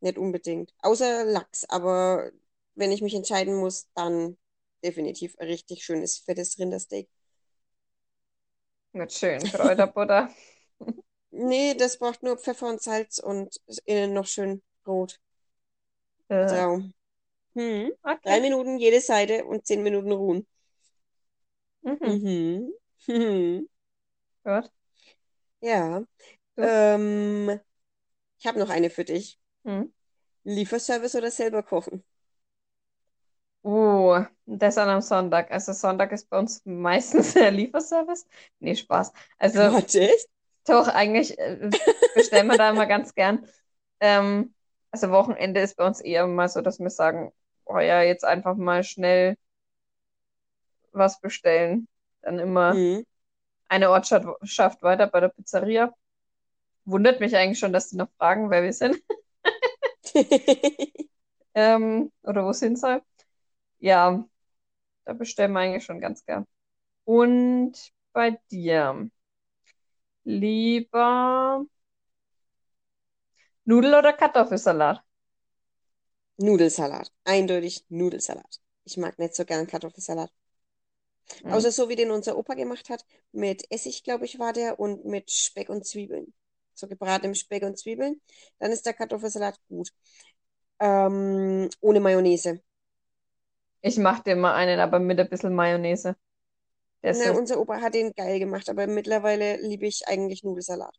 Nicht 0.00 0.18
unbedingt. 0.18 0.72
Außer 0.80 1.24
Lachs, 1.24 1.64
aber 1.68 2.30
wenn 2.74 2.92
ich 2.92 3.02
mich 3.02 3.14
entscheiden 3.14 3.54
muss, 3.56 3.88
dann 3.94 4.36
definitiv 4.84 5.36
ein 5.38 5.46
richtig 5.48 5.84
schönes, 5.84 6.18
fettes 6.18 6.58
Rindersteak. 6.58 7.08
Mit 8.92 9.12
schön 9.12 9.50
Kräuterbutter. 9.50 10.30
Nee, 11.48 11.74
das 11.74 11.98
braucht 11.98 12.22
nur 12.22 12.38
Pfeffer 12.38 12.68
und 12.68 12.80
Salz 12.80 13.18
und 13.18 13.60
innen 13.84 14.12
noch 14.14 14.26
schön 14.28 14.62
rot. 14.86 15.18
Äh, 16.28 16.64
Traum. 16.64 16.92
Hm. 17.54 17.92
Drei 18.24 18.40
okay. 18.40 18.40
Minuten 18.40 18.78
jede 18.78 19.00
Seite 19.02 19.44
und 19.44 19.66
zehn 19.66 19.82
Minuten 19.82 20.12
ruhen. 20.12 20.46
Mhm. 21.82 21.96
Mhm. 22.04 22.72
Mhm. 23.08 23.68
Gut. 24.44 24.70
Ja. 25.60 26.04
Du? 26.56 26.68
Ähm, 26.68 27.60
ich 28.38 28.46
habe 28.46 28.58
noch 28.60 28.70
eine 28.70 28.90
für 28.90 29.04
dich. 29.04 29.38
Hm. 29.64 29.82
Lieferservice 30.44 31.14
oder 31.16 31.30
selber 31.30 31.62
kochen? 31.62 32.04
Uh, 33.62 34.24
das 34.46 34.76
dann 34.76 34.88
am 34.88 35.00
Sonntag. 35.02 35.50
Also 35.50 35.72
Sonntag 35.72 36.12
ist 36.12 36.30
bei 36.30 36.38
uns 36.38 36.62
meistens 36.64 37.34
der 37.34 37.50
Lieferservice. 37.50 38.26
Nee, 38.58 38.74
Spaß. 38.74 39.12
Also 39.38 39.58
Gott, 39.70 39.94
echt? 39.94 40.28
Doch, 40.70 40.88
eigentlich 40.88 41.38
äh, 41.38 41.70
bestellen 42.14 42.46
wir 42.48 42.56
da 42.56 42.70
immer 42.70 42.86
ganz 42.86 43.14
gern. 43.14 43.46
Ähm, 44.00 44.54
also 44.90 45.10
Wochenende 45.10 45.60
ist 45.60 45.76
bei 45.76 45.86
uns 45.86 46.00
eher 46.00 46.26
mal 46.26 46.48
so, 46.48 46.60
dass 46.60 46.80
wir 46.80 46.90
sagen, 46.90 47.32
oh 47.64 47.78
ja, 47.78 48.02
jetzt 48.02 48.24
einfach 48.24 48.56
mal 48.56 48.82
schnell 48.84 49.36
was 50.92 51.20
bestellen. 51.20 51.88
Dann 52.22 52.38
immer 52.38 52.74
Mhm. 52.74 53.04
eine 53.68 53.90
Ortschaft 53.90 54.82
weiter 54.82 55.06
bei 55.06 55.20
der 55.20 55.28
Pizzeria. 55.28 55.94
Wundert 56.84 57.20
mich 57.20 57.36
eigentlich 57.36 57.58
schon, 57.58 57.72
dass 57.72 57.90
die 57.90 57.96
noch 57.96 58.10
fragen, 58.18 58.50
wer 58.50 58.62
wir 58.62 58.72
sind. 58.72 59.00
Ähm, 61.54 62.12
oder 62.22 62.44
wo 62.44 62.50
es 62.50 62.60
hin 62.60 62.76
soll. 62.76 63.02
Ja, 63.80 64.24
da 65.04 65.12
bestellen 65.14 65.52
wir 65.52 65.60
eigentlich 65.60 65.84
schon 65.84 66.00
ganz 66.00 66.24
gern. 66.24 66.46
Und 67.04 67.92
bei 68.12 68.38
dir? 68.50 69.10
Lieber 70.38 71.66
Nudel- 73.64 73.94
oder 73.94 74.12
Kartoffelsalat? 74.12 75.02
Nudelsalat. 76.38 77.12
Eindeutig 77.24 77.84
Nudelsalat. 77.88 78.60
Ich 78.84 78.96
mag 78.96 79.18
nicht 79.18 79.34
so 79.34 79.44
gern 79.44 79.66
Kartoffelsalat. 79.66 80.30
Hm. 81.42 81.52
Außer 81.52 81.70
so, 81.72 81.88
wie 81.88 81.96
den 81.96 82.10
unser 82.10 82.36
Opa 82.36 82.54
gemacht 82.54 82.88
hat. 82.90 83.04
Mit 83.32 83.64
Essig, 83.70 84.04
glaube 84.04 84.24
ich, 84.24 84.38
war 84.38 84.52
der 84.52 84.80
und 84.80 85.04
mit 85.04 85.30
Speck 85.30 85.68
und 85.68 85.86
Zwiebeln. 85.86 86.32
So 86.74 86.86
gebratenem 86.88 87.34
Speck 87.34 87.62
und 87.62 87.78
Zwiebeln. 87.78 88.20
Dann 88.58 88.72
ist 88.72 88.86
der 88.86 88.94
Kartoffelsalat 88.94 89.58
gut. 89.68 89.92
Ähm, 90.78 91.68
ohne 91.80 92.00
Mayonnaise. 92.00 92.62
Ich 93.82 93.98
mache 93.98 94.22
dir 94.22 94.36
mal 94.36 94.54
einen, 94.54 94.80
aber 94.80 94.98
mit 94.98 95.20
ein 95.20 95.28
bisschen 95.28 95.54
Mayonnaise. 95.54 96.16
Na, 97.08 97.32
unser 97.32 97.60
Opa 97.60 97.80
hat 97.82 97.92
den 97.94 98.12
geil 98.14 98.38
gemacht, 98.38 98.68
aber 98.70 98.86
mittlerweile 98.86 99.56
liebe 99.60 99.86
ich 99.86 100.08
eigentlich 100.08 100.44
Nudelsalat. 100.44 100.96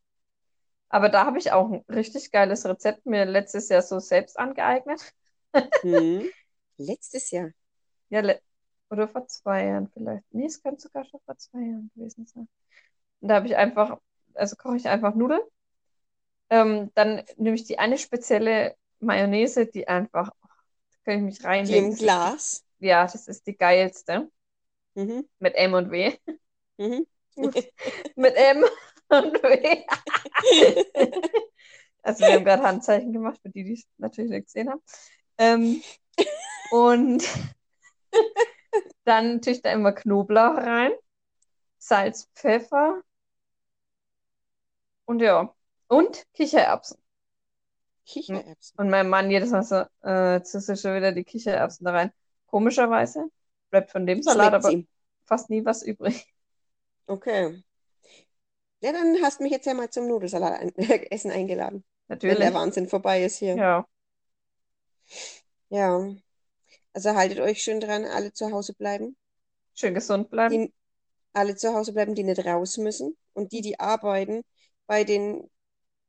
aber 0.89 1.10
da 1.10 1.26
habe 1.26 1.38
ich 1.39 1.52
auch 1.52 1.72
ein 1.72 1.84
richtig 1.89 2.32
geiles 2.32 2.66
Rezept 2.66 3.06
mir 3.06 3.26
letztes 3.26 3.70
Jahr 3.70 3.82
so 3.82 3.99
selbst 3.99 4.38
angeeignet. 4.39 5.02
Hm. 5.84 6.32
Letztes 6.78 7.32
Jahr. 7.32 7.52
Ja, 8.10 8.22
le 8.22 8.41
oder 8.89 9.08
vor 9.10 9.28
zwei 9.28 9.66
Jahren 9.68 9.89
vielleicht. 9.93 10.26
Nee, 10.34 10.45
es 10.47 10.62
könnte 10.64 10.82
sogar 10.82 11.06
schon 11.06 11.22
vor 11.26 11.38
zwei 11.38 11.60
Jahren 11.62 11.91
gewesen 11.95 12.26
sein. 12.28 12.49
Und 13.22 13.30
da 13.30 13.36
habe 13.38 13.47
ich 13.47 13.58
einfach, 13.58 13.99
also 14.36 14.56
koche 14.58 14.78
ich 14.78 14.88
einfach 14.89 15.16
Nudeln. 15.16 15.41
Ähm, 16.49 16.91
dann 16.95 17.24
nehme 17.38 17.56
ich 17.56 17.64
die 17.66 17.80
eine 17.80 17.97
spezielle 17.97 18.76
Mayonnaise, 18.99 19.66
die 19.68 19.88
einfach, 19.88 20.30
oh, 20.43 20.47
da 20.91 20.97
kann 21.06 21.20
ich 21.20 21.24
mich 21.24 21.43
Die 21.64 21.74
reinlegen. 21.74 21.78
im 21.78 21.97
die, 21.97 21.97
Glas. 21.97 22.64
ja, 22.80 23.08
das 23.08 23.28
ist 23.28 23.47
die 23.47 23.58
geilste. 23.58 24.30
Mhm. 24.96 25.28
Mit 25.39 25.56
M 25.56 25.74
und 25.74 25.92
W. 25.92 26.18
Mhm. 26.78 27.06
Mit 28.16 28.36
M 28.36 28.66
und 29.10 29.44
W. 29.44 29.86
Also 32.04 32.26
wir 32.26 32.34
haben 32.34 32.46
gerade 32.46 32.64
Handzeichen 32.64 33.14
gemacht, 33.14 33.39
für 33.42 33.50
die, 33.50 33.64
die 33.64 33.74
es 33.74 33.88
natürlich 33.98 34.32
nicht 34.32 34.46
gesehen 34.46 34.70
haben. 34.70 34.82
Ähm, 35.38 35.82
und 36.72 37.24
dann 39.04 39.42
tue 39.42 39.54
ich 39.54 39.62
da 39.62 39.72
immer 39.72 39.92
Knoblauch 39.92 40.58
rein, 40.58 40.92
Salz, 41.78 42.30
Pfeffer 42.34 43.02
und 45.06 45.22
ja. 45.22 45.54
Und 45.88 46.26
Kichererbsen. 46.34 46.98
Kichererbsen. 48.06 48.80
Und 48.80 48.89
mein 48.89 49.10
Mann 49.10 49.30
jedes 49.30 49.52
Mal 49.52 49.64
so, 49.64 49.84
äh, 50.04 50.36
jetzt 50.36 50.56
ist 50.56 50.82
schon 50.82 50.96
wieder 50.96 51.12
die 51.12 51.24
Kichererbsen 51.24 51.86
da 51.86 51.92
rein. 51.92 52.12
Komischerweise 52.48 53.30
bleibt 53.72 53.91
von 53.91 54.05
dem 54.05 54.22
Salat 54.24 54.53
aber 54.53 54.69
ihm. 54.72 54.88
fast 55.26 55.49
nie 55.49 55.65
was 55.65 55.84
übrig. 55.84 56.28
Okay. 57.07 57.63
Ja, 58.82 58.91
dann 58.93 59.17
hast 59.22 59.39
du 59.39 59.43
mich 59.43 59.51
jetzt 59.51 59.65
ja 59.65 59.74
mal 59.74 59.89
zum 59.89 60.07
Nudelsalat 60.07 60.59
ein 60.59 60.76
Essen 61.11 61.32
eingeladen, 61.32 61.84
wenn 62.26 62.39
der 62.39 62.51
Natürlich. 62.51 62.53
Wahnsinn 62.53 62.88
vorbei 62.89 63.24
ist 63.24 63.38
hier. 63.38 63.55
Ja, 63.55 63.88
Ja. 65.69 66.15
Also 66.93 67.15
haltet 67.15 67.39
euch 67.39 67.61
schön 67.63 67.80
dran, 67.80 68.05
alle 68.05 68.34
zu 68.34 68.51
Hause 68.51 68.74
bleiben. 68.74 69.17
schön 69.76 69.93
gesund 69.93 70.30
bleiben. 70.30 70.53
Die 70.53 70.74
alle 71.34 71.55
zu 71.55 71.74
Hause 71.74 71.93
bleiben, 71.93 72.15
die 72.15 72.24
nicht 72.24 72.45
raus 72.45 72.78
müssen. 72.78 73.17
Und 73.34 73.51
die, 73.53 73.61
die 73.61 73.80
arbeiten, 73.80 74.43
bei 74.88 75.03
den, 75.05 75.49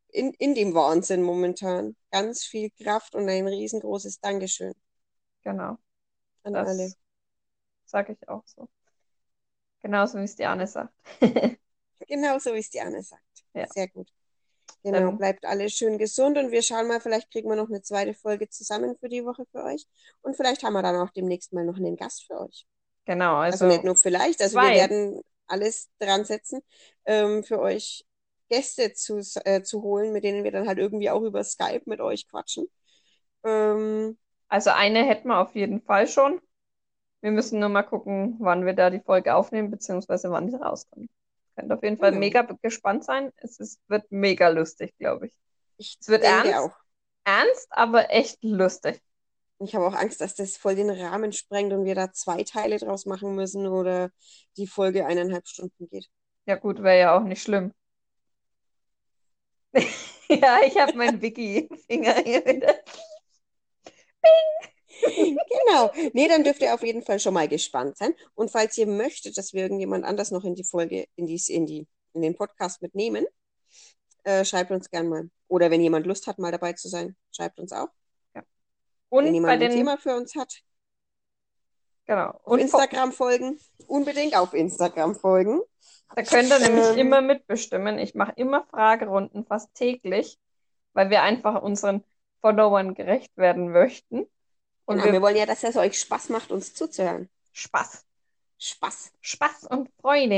in, 0.08 0.32
in 0.34 0.54
dem 0.54 0.74
Wahnsinn 0.74 1.22
momentan. 1.22 1.96
Ganz 2.10 2.44
viel 2.44 2.70
Kraft 2.70 3.14
und 3.14 3.28
ein 3.28 3.46
riesengroßes 3.48 4.20
Dankeschön 4.20 4.74
Genau. 5.44 5.78
an 6.44 6.56
alle. 6.56 6.92
Sage 7.93 8.12
ich 8.14 8.28
auch 8.28 8.45
so. 8.47 8.68
Genauso 9.80 10.18
wie 10.18 10.24
es 10.24 10.36
die 10.36 10.45
Anne 10.47 10.66
sagt. 10.66 10.95
Genauso 12.09 12.53
wie 12.55 12.59
es 12.59 12.70
die 12.70 12.80
Anne 12.80 13.03
sagt. 13.03 13.22
Ja. 13.55 13.68
Sehr 13.74 13.88
gut. 13.88 14.12
Genau, 14.84 15.01
Dann, 15.01 15.18
bleibt 15.18 15.47
alle 15.47 15.70
schön 15.70 15.99
gesund 15.99 16.38
und 16.38 16.53
wir 16.53 16.62
schauen 16.62 16.88
mal, 16.88 17.01
vielleicht 17.01 17.30
kriegen 17.32 17.49
wir 17.51 17.57
noch 17.57 17.68
eine 17.68 17.82
zweite 17.82 18.14
Folge 18.14 18.49
zusammen 18.51 18.97
für 18.99 19.09
die 19.09 19.24
Woche 19.24 19.47
für 19.53 19.64
euch. 19.64 19.86
Und 20.22 20.36
vielleicht 20.36 20.62
haben 20.64 20.74
wir 20.74 20.82
dann 20.82 20.97
auch 20.97 21.11
demnächst 21.12 21.53
mal 21.53 21.64
noch 21.66 21.76
einen 21.76 21.97
Gast 21.97 22.26
für 22.26 22.40
euch. 22.40 22.66
genau, 23.05 23.36
Also 23.49 23.66
nicht 23.66 23.84
also 23.84 23.84
nur 23.84 23.97
vielleicht, 23.97 24.43
also 24.43 24.61
wir 24.61 24.72
zwei. 24.72 24.74
werden 24.74 25.22
alles 25.47 25.90
dran 25.99 26.24
setzen, 26.24 26.62
ähm, 27.07 27.45
für 27.45 27.61
euch 27.61 28.07
Gäste 28.49 28.95
zu, 28.95 29.20
äh, 29.45 29.62
zu 29.62 29.82
holen, 29.82 30.12
mit 30.12 30.24
denen 30.24 30.45
wir 30.45 30.53
dann 30.53 30.68
halt 30.68 30.78
irgendwie 30.78 31.11
auch 31.11 31.22
über 31.22 31.45
Skype 31.45 31.82
mit 31.86 32.01
euch 32.01 32.28
quatschen. 32.28 32.66
Ähm, 33.45 34.18
Also 34.49 34.70
eine 34.70 35.05
hätten 35.05 35.26
wir 35.28 35.40
auf 35.40 35.57
jeden 35.57 35.80
Fall 35.82 36.07
schon. 36.07 36.40
Wir 37.22 37.30
müssen 37.30 37.60
nur 37.60 37.68
mal 37.70 37.82
gucken, 37.84 38.36
wann 38.40 38.66
wir 38.66 38.74
da 38.74 38.90
die 38.90 39.00
Folge 39.00 39.34
aufnehmen, 39.34 39.70
beziehungsweise 39.70 40.30
wann 40.30 40.50
sie 40.50 40.56
rauskommt. 40.60 41.08
Könnt 41.56 41.72
auf 41.72 41.82
jeden 41.82 41.98
Fall 41.98 42.10
Genau. 42.10 42.20
mega 42.20 42.42
gespannt 42.62 43.04
sein. 43.04 43.32
Es 43.36 43.60
ist, 43.60 43.80
wird 43.88 44.10
mega 44.10 44.48
lustig, 44.48 44.94
glaube 44.98 45.26
ich. 45.28 45.32
Ich 45.78 45.98
Es 46.00 46.08
wird 46.08 46.24
ernst. 46.24 46.54
auch. 46.54 46.72
Ernst, 47.24 47.68
aber 47.70 48.10
echt 48.10 48.42
lustig. 48.42 49.00
Ich 49.60 49.74
habe 49.76 49.86
auch 49.86 49.94
Angst, 49.94 50.20
dass 50.20 50.34
das 50.34 50.56
voll 50.56 50.74
den 50.74 50.90
Rahmen 50.90 51.32
sprengt 51.32 51.72
und 51.72 51.84
wir 51.84 51.94
da 51.94 52.12
zwei 52.12 52.42
Teile 52.42 52.78
draus 52.78 53.06
machen 53.06 53.36
müssen 53.36 53.68
oder 53.68 54.10
die 54.56 54.66
Folge 54.66 55.06
eineinhalb 55.06 55.46
Stunden 55.46 55.88
geht. 55.88 56.08
Ja 56.46 56.56
gut, 56.56 56.82
wäre 56.82 56.98
ja 56.98 57.16
auch 57.16 57.22
nicht 57.22 57.42
schlimm. 57.42 57.72
Ja, 60.28 60.60
ich 60.66 60.78
habe 60.78 60.96
meinen 60.96 61.20
Wiki-Finger 61.22 62.14
hier 62.24 62.44
wieder. 62.46 62.74
Genau. 65.03 65.90
Nee, 66.12 66.28
dann 66.28 66.44
dürft 66.44 66.61
ihr 66.62 66.74
auf 66.74 66.82
jeden 66.82 67.03
Fall 67.03 67.18
schon 67.20 67.34
mal 67.34 67.48
gespannt 67.48 67.96
sein. 67.96 68.14
Und 68.34 68.50
falls 68.50 68.76
ihr 68.78 68.86
möchtet, 68.86 69.36
dass 69.38 69.53
wir 69.53 69.62
irgendjemand 69.62 70.05
anders 70.05 70.30
noch 70.30 70.44
in 70.44 70.55
die 70.55 70.64
Folge, 70.64 71.07
in 71.16 71.26
die, 71.26 71.40
in 71.48 71.66
die, 71.66 71.86
in 72.12 72.22
den 72.22 72.36
Podcast 72.36 72.82
mitnehmen, 72.82 73.26
äh, 74.24 74.44
schreibt 74.44 74.70
uns 74.70 74.90
gern 74.90 75.09
mal. 75.09 75.30
Oder 75.48 75.70
wenn 75.70 75.80
jemand 75.80 76.07
Lust 76.07 76.26
hat, 76.26 76.38
mal 76.38 76.53
dabei 76.53 76.72
zu 76.74 76.88
sein, 76.88 77.16
schreibt 77.34 77.59
uns 77.59 77.72
auch. 77.72 77.88
Wenn 78.34 78.44
Und 79.09 79.24
bei 79.26 79.30
jemand 79.32 79.53
ein 79.53 79.61
den, 79.61 79.72
Thema 79.72 79.96
für 79.98 80.14
uns 80.16 80.34
hat, 80.36 80.62
genau. 82.07 82.28
auf 82.30 82.40
Und 82.44 82.61
vor- 82.70 82.80
Instagram 82.82 83.12
folgen. 83.12 83.59
Unbedingt 83.86 84.36
auf 84.36 84.55
Instagram 84.55 85.14
folgen. 85.14 85.61
Da 86.14 86.22
könnt 86.22 86.50
ihr 86.50 86.59
nämlich 86.61 86.86
Ähm. 86.92 86.98
immer 86.98 87.20
mitbestimmen. 87.20 87.98
Ich 87.98 88.14
mache 88.14 88.32
immer 88.36 88.64
Fragerunden, 88.70 89.44
fast 89.44 89.74
täglich, 89.74 90.38
weil 90.92 91.11
wir 91.11 91.22
einfach 91.22 91.61
unseren 91.62 92.05
Followern 92.40 92.94
gerecht 92.94 93.36
werden 93.36 93.70
möchten. 93.70 94.26
Und 94.85 94.97
Genau, 94.97 95.07
wir 95.07 95.12
wir 95.14 95.22
wollen 95.22 95.37
ja, 95.37 95.47
dass 95.47 95.62
es 95.64 95.76
euch 95.76 95.99
Spaß 95.99 96.28
macht, 96.30 96.51
uns 96.51 96.74
zuzuhören. 96.74 97.28
Spaß, 97.53 98.05
Spaß. 98.59 99.12
Spaß 99.20 99.64
und 99.70 99.89
Freude. 100.01 100.33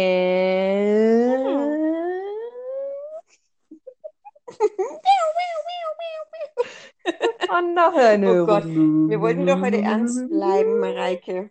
Und 7.48 7.74
noch 7.74 7.94
eine 7.94 8.42
Oh 8.42 8.46
Gott. 8.46 8.64
Wir 8.64 9.20
wollten 9.20 9.46
doch 9.46 9.60
heute 9.60 9.80
ernst 9.80 10.28
bleiben, 10.28 10.80
Mareike. 10.80 11.50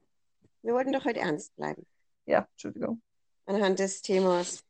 Wir 0.62 0.74
wollten 0.74 0.92
doch 0.92 1.06
heute 1.06 1.20
ernst 1.20 1.56
bleiben. 1.56 1.86
Ja, 2.26 2.48
Entschuldigung. 2.52 3.02
Anhand 3.46 3.80
des 3.80 4.02
Themas, 4.02 4.64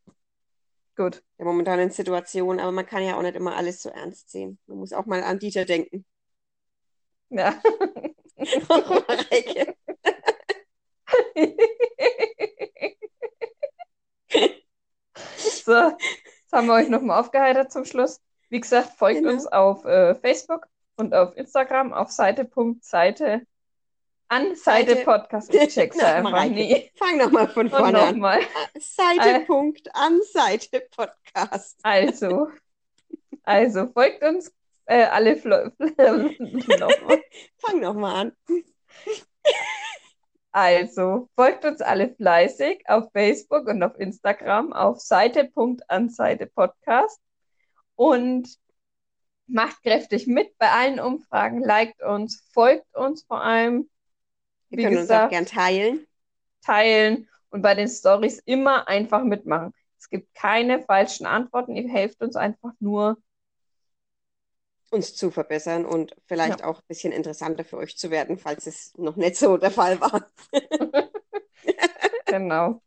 Gut. 0.95 1.23
der 1.37 1.45
momentanen 1.45 1.91
Situation. 1.91 2.59
Aber 2.59 2.71
man 2.71 2.85
kann 2.85 3.03
ja 3.03 3.15
auch 3.17 3.21
nicht 3.21 3.35
immer 3.35 3.55
alles 3.55 3.81
so 3.81 3.89
ernst 3.89 4.29
sehen. 4.31 4.57
Man 4.67 4.77
muss 4.79 4.93
auch 4.93 5.05
mal 5.05 5.23
an 5.23 5.39
Dieter 5.39 5.65
denken. 5.65 6.05
Ja. 7.33 7.59
Mareike. 8.69 9.75
So, 15.37 15.73
jetzt 15.73 16.51
haben 16.51 16.67
wir 16.67 16.73
euch 16.73 16.89
nochmal 16.89 17.19
aufgeheitert 17.19 17.71
zum 17.71 17.85
Schluss. 17.85 18.19
Wie 18.49 18.59
gesagt, 18.59 18.97
folgt 18.97 19.19
Genau. 19.19 19.31
uns 19.33 19.47
auf 19.47 19.85
äh, 19.85 20.15
Facebook 20.15 20.67
und 20.97 21.13
auf 21.13 21.35
Instagram 21.37 21.93
auf 21.93 22.11
Seite.seite 22.11 23.45
an 24.29 24.55
Seite 24.55 24.91
Seite- 24.95 25.03
Podcast. 25.03 25.53
Ich 25.53 25.73
check's 25.73 25.97
Na, 25.99 26.15
einfach 26.15 26.31
Mareike, 26.31 26.53
nie. 26.53 26.91
Fang 26.95 27.17
nochmal 27.17 27.47
von 27.49 27.69
vorne 27.69 27.99
an. 27.99 28.11
nochmal. 28.15 28.41
Seite, 28.79 29.29
Äh. 29.29 29.45
Punkt, 29.45 29.89
an 29.95 30.19
Seite, 30.31 30.81
Podcast. 30.95 31.79
Also, 31.83 32.47
also 33.43 33.87
folgt 33.93 34.23
uns 34.23 34.51
äh, 34.85 35.03
alle 35.05 35.35
nochmal. 35.37 37.21
Fang 37.57 37.79
nochmal 37.79 38.15
an. 38.15 38.31
Also, 40.51 41.29
folgt 41.35 41.65
uns 41.65 41.81
alle 41.81 42.13
fleißig 42.13 42.83
auf 42.87 43.11
Facebook 43.11 43.67
und 43.67 43.81
auf 43.81 43.99
Instagram 43.99 44.71
auf 44.71 44.99
Seite.anseite 44.99 46.45
Podcast 46.47 47.19
und 47.95 48.47
macht 49.47 49.81
kräftig 49.83 50.27
mit 50.27 50.57
bei 50.57 50.69
allen 50.69 50.99
Umfragen, 50.99 51.63
liked 51.63 52.01
uns, 52.03 52.47
folgt 52.53 52.95
uns 52.95 53.23
vor 53.23 53.41
allem, 53.41 53.89
Wir 54.69 54.77
Wie 54.77 54.83
können 54.83 54.97
uns 54.97 55.09
auch 55.09 55.29
gesagt, 55.29 55.31
gern 55.31 55.45
teilen. 55.45 56.07
teilen 56.61 57.29
und 57.49 57.61
bei 57.61 57.75
den 57.75 57.87
Stories 57.87 58.39
immer 58.45 58.87
einfach 58.87 59.23
mitmachen. 59.23 59.73
Es 59.97 60.09
gibt 60.09 60.33
keine 60.35 60.81
falschen 60.83 61.25
Antworten, 61.25 61.75
ihr 61.75 61.89
helft 61.89 62.21
uns 62.21 62.35
einfach 62.35 62.73
nur. 62.79 63.17
Uns 64.93 65.15
zu 65.15 65.31
verbessern 65.31 65.85
und 65.85 66.15
vielleicht 66.27 66.63
auch 66.63 66.79
ein 66.79 66.87
bisschen 66.87 67.13
interessanter 67.13 67.65
für 67.65 67.77
euch 67.77 67.97
zu 67.97 68.11
werden, 68.11 68.37
falls 68.37 68.67
es 68.67 68.93
noch 68.97 69.15
nicht 69.17 69.37
so 69.37 69.57
der 69.57 69.71
Fall 69.71 69.99
war. 70.01 70.27
Genau. 72.29 72.81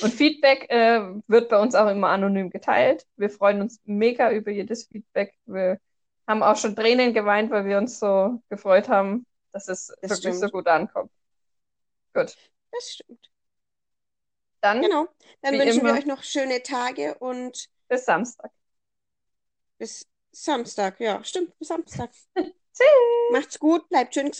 Und 0.00 0.12
Feedback 0.14 0.70
äh, 0.70 1.00
wird 1.28 1.48
bei 1.48 1.58
uns 1.60 1.74
auch 1.74 1.88
immer 1.88 2.08
anonym 2.08 2.50
geteilt. 2.50 3.06
Wir 3.16 3.30
freuen 3.30 3.60
uns 3.60 3.80
mega 3.84 4.32
über 4.32 4.50
jedes 4.50 4.86
Feedback. 4.86 5.34
Wir 5.46 5.80
haben 6.26 6.42
auch 6.42 6.56
schon 6.56 6.74
Tränen 6.74 7.14
geweint, 7.14 7.50
weil 7.50 7.64
wir 7.66 7.78
uns 7.78 7.98
so 7.98 8.42
gefreut 8.48 8.88
haben, 8.88 9.26
dass 9.52 9.68
es 9.68 9.90
wirklich 10.00 10.18
stimmt. 10.18 10.40
so 10.40 10.48
gut 10.50 10.66
ankommt. 10.66 11.10
Gut, 12.14 12.36
Das 12.72 12.92
stimmt. 12.94 13.30
dann 14.60 14.82
Genau. 14.82 15.08
Dann 15.42 15.54
wünschen 15.58 15.84
wir 15.84 15.90
immer. 15.90 15.98
euch 15.98 16.06
noch 16.06 16.22
schöne 16.22 16.62
Tage 16.62 17.16
und 17.18 17.68
bis 17.88 18.04
Samstag. 18.04 18.50
bis 19.78 20.06
Samstag. 20.34 21.00
Ja, 21.00 21.22
stimmt, 21.24 21.52
Samstag. 21.60 22.10
Tschüss. 22.34 22.86
Macht's 23.30 23.58
gut, 23.58 23.88
bleibt 23.88 24.14
schön 24.14 24.30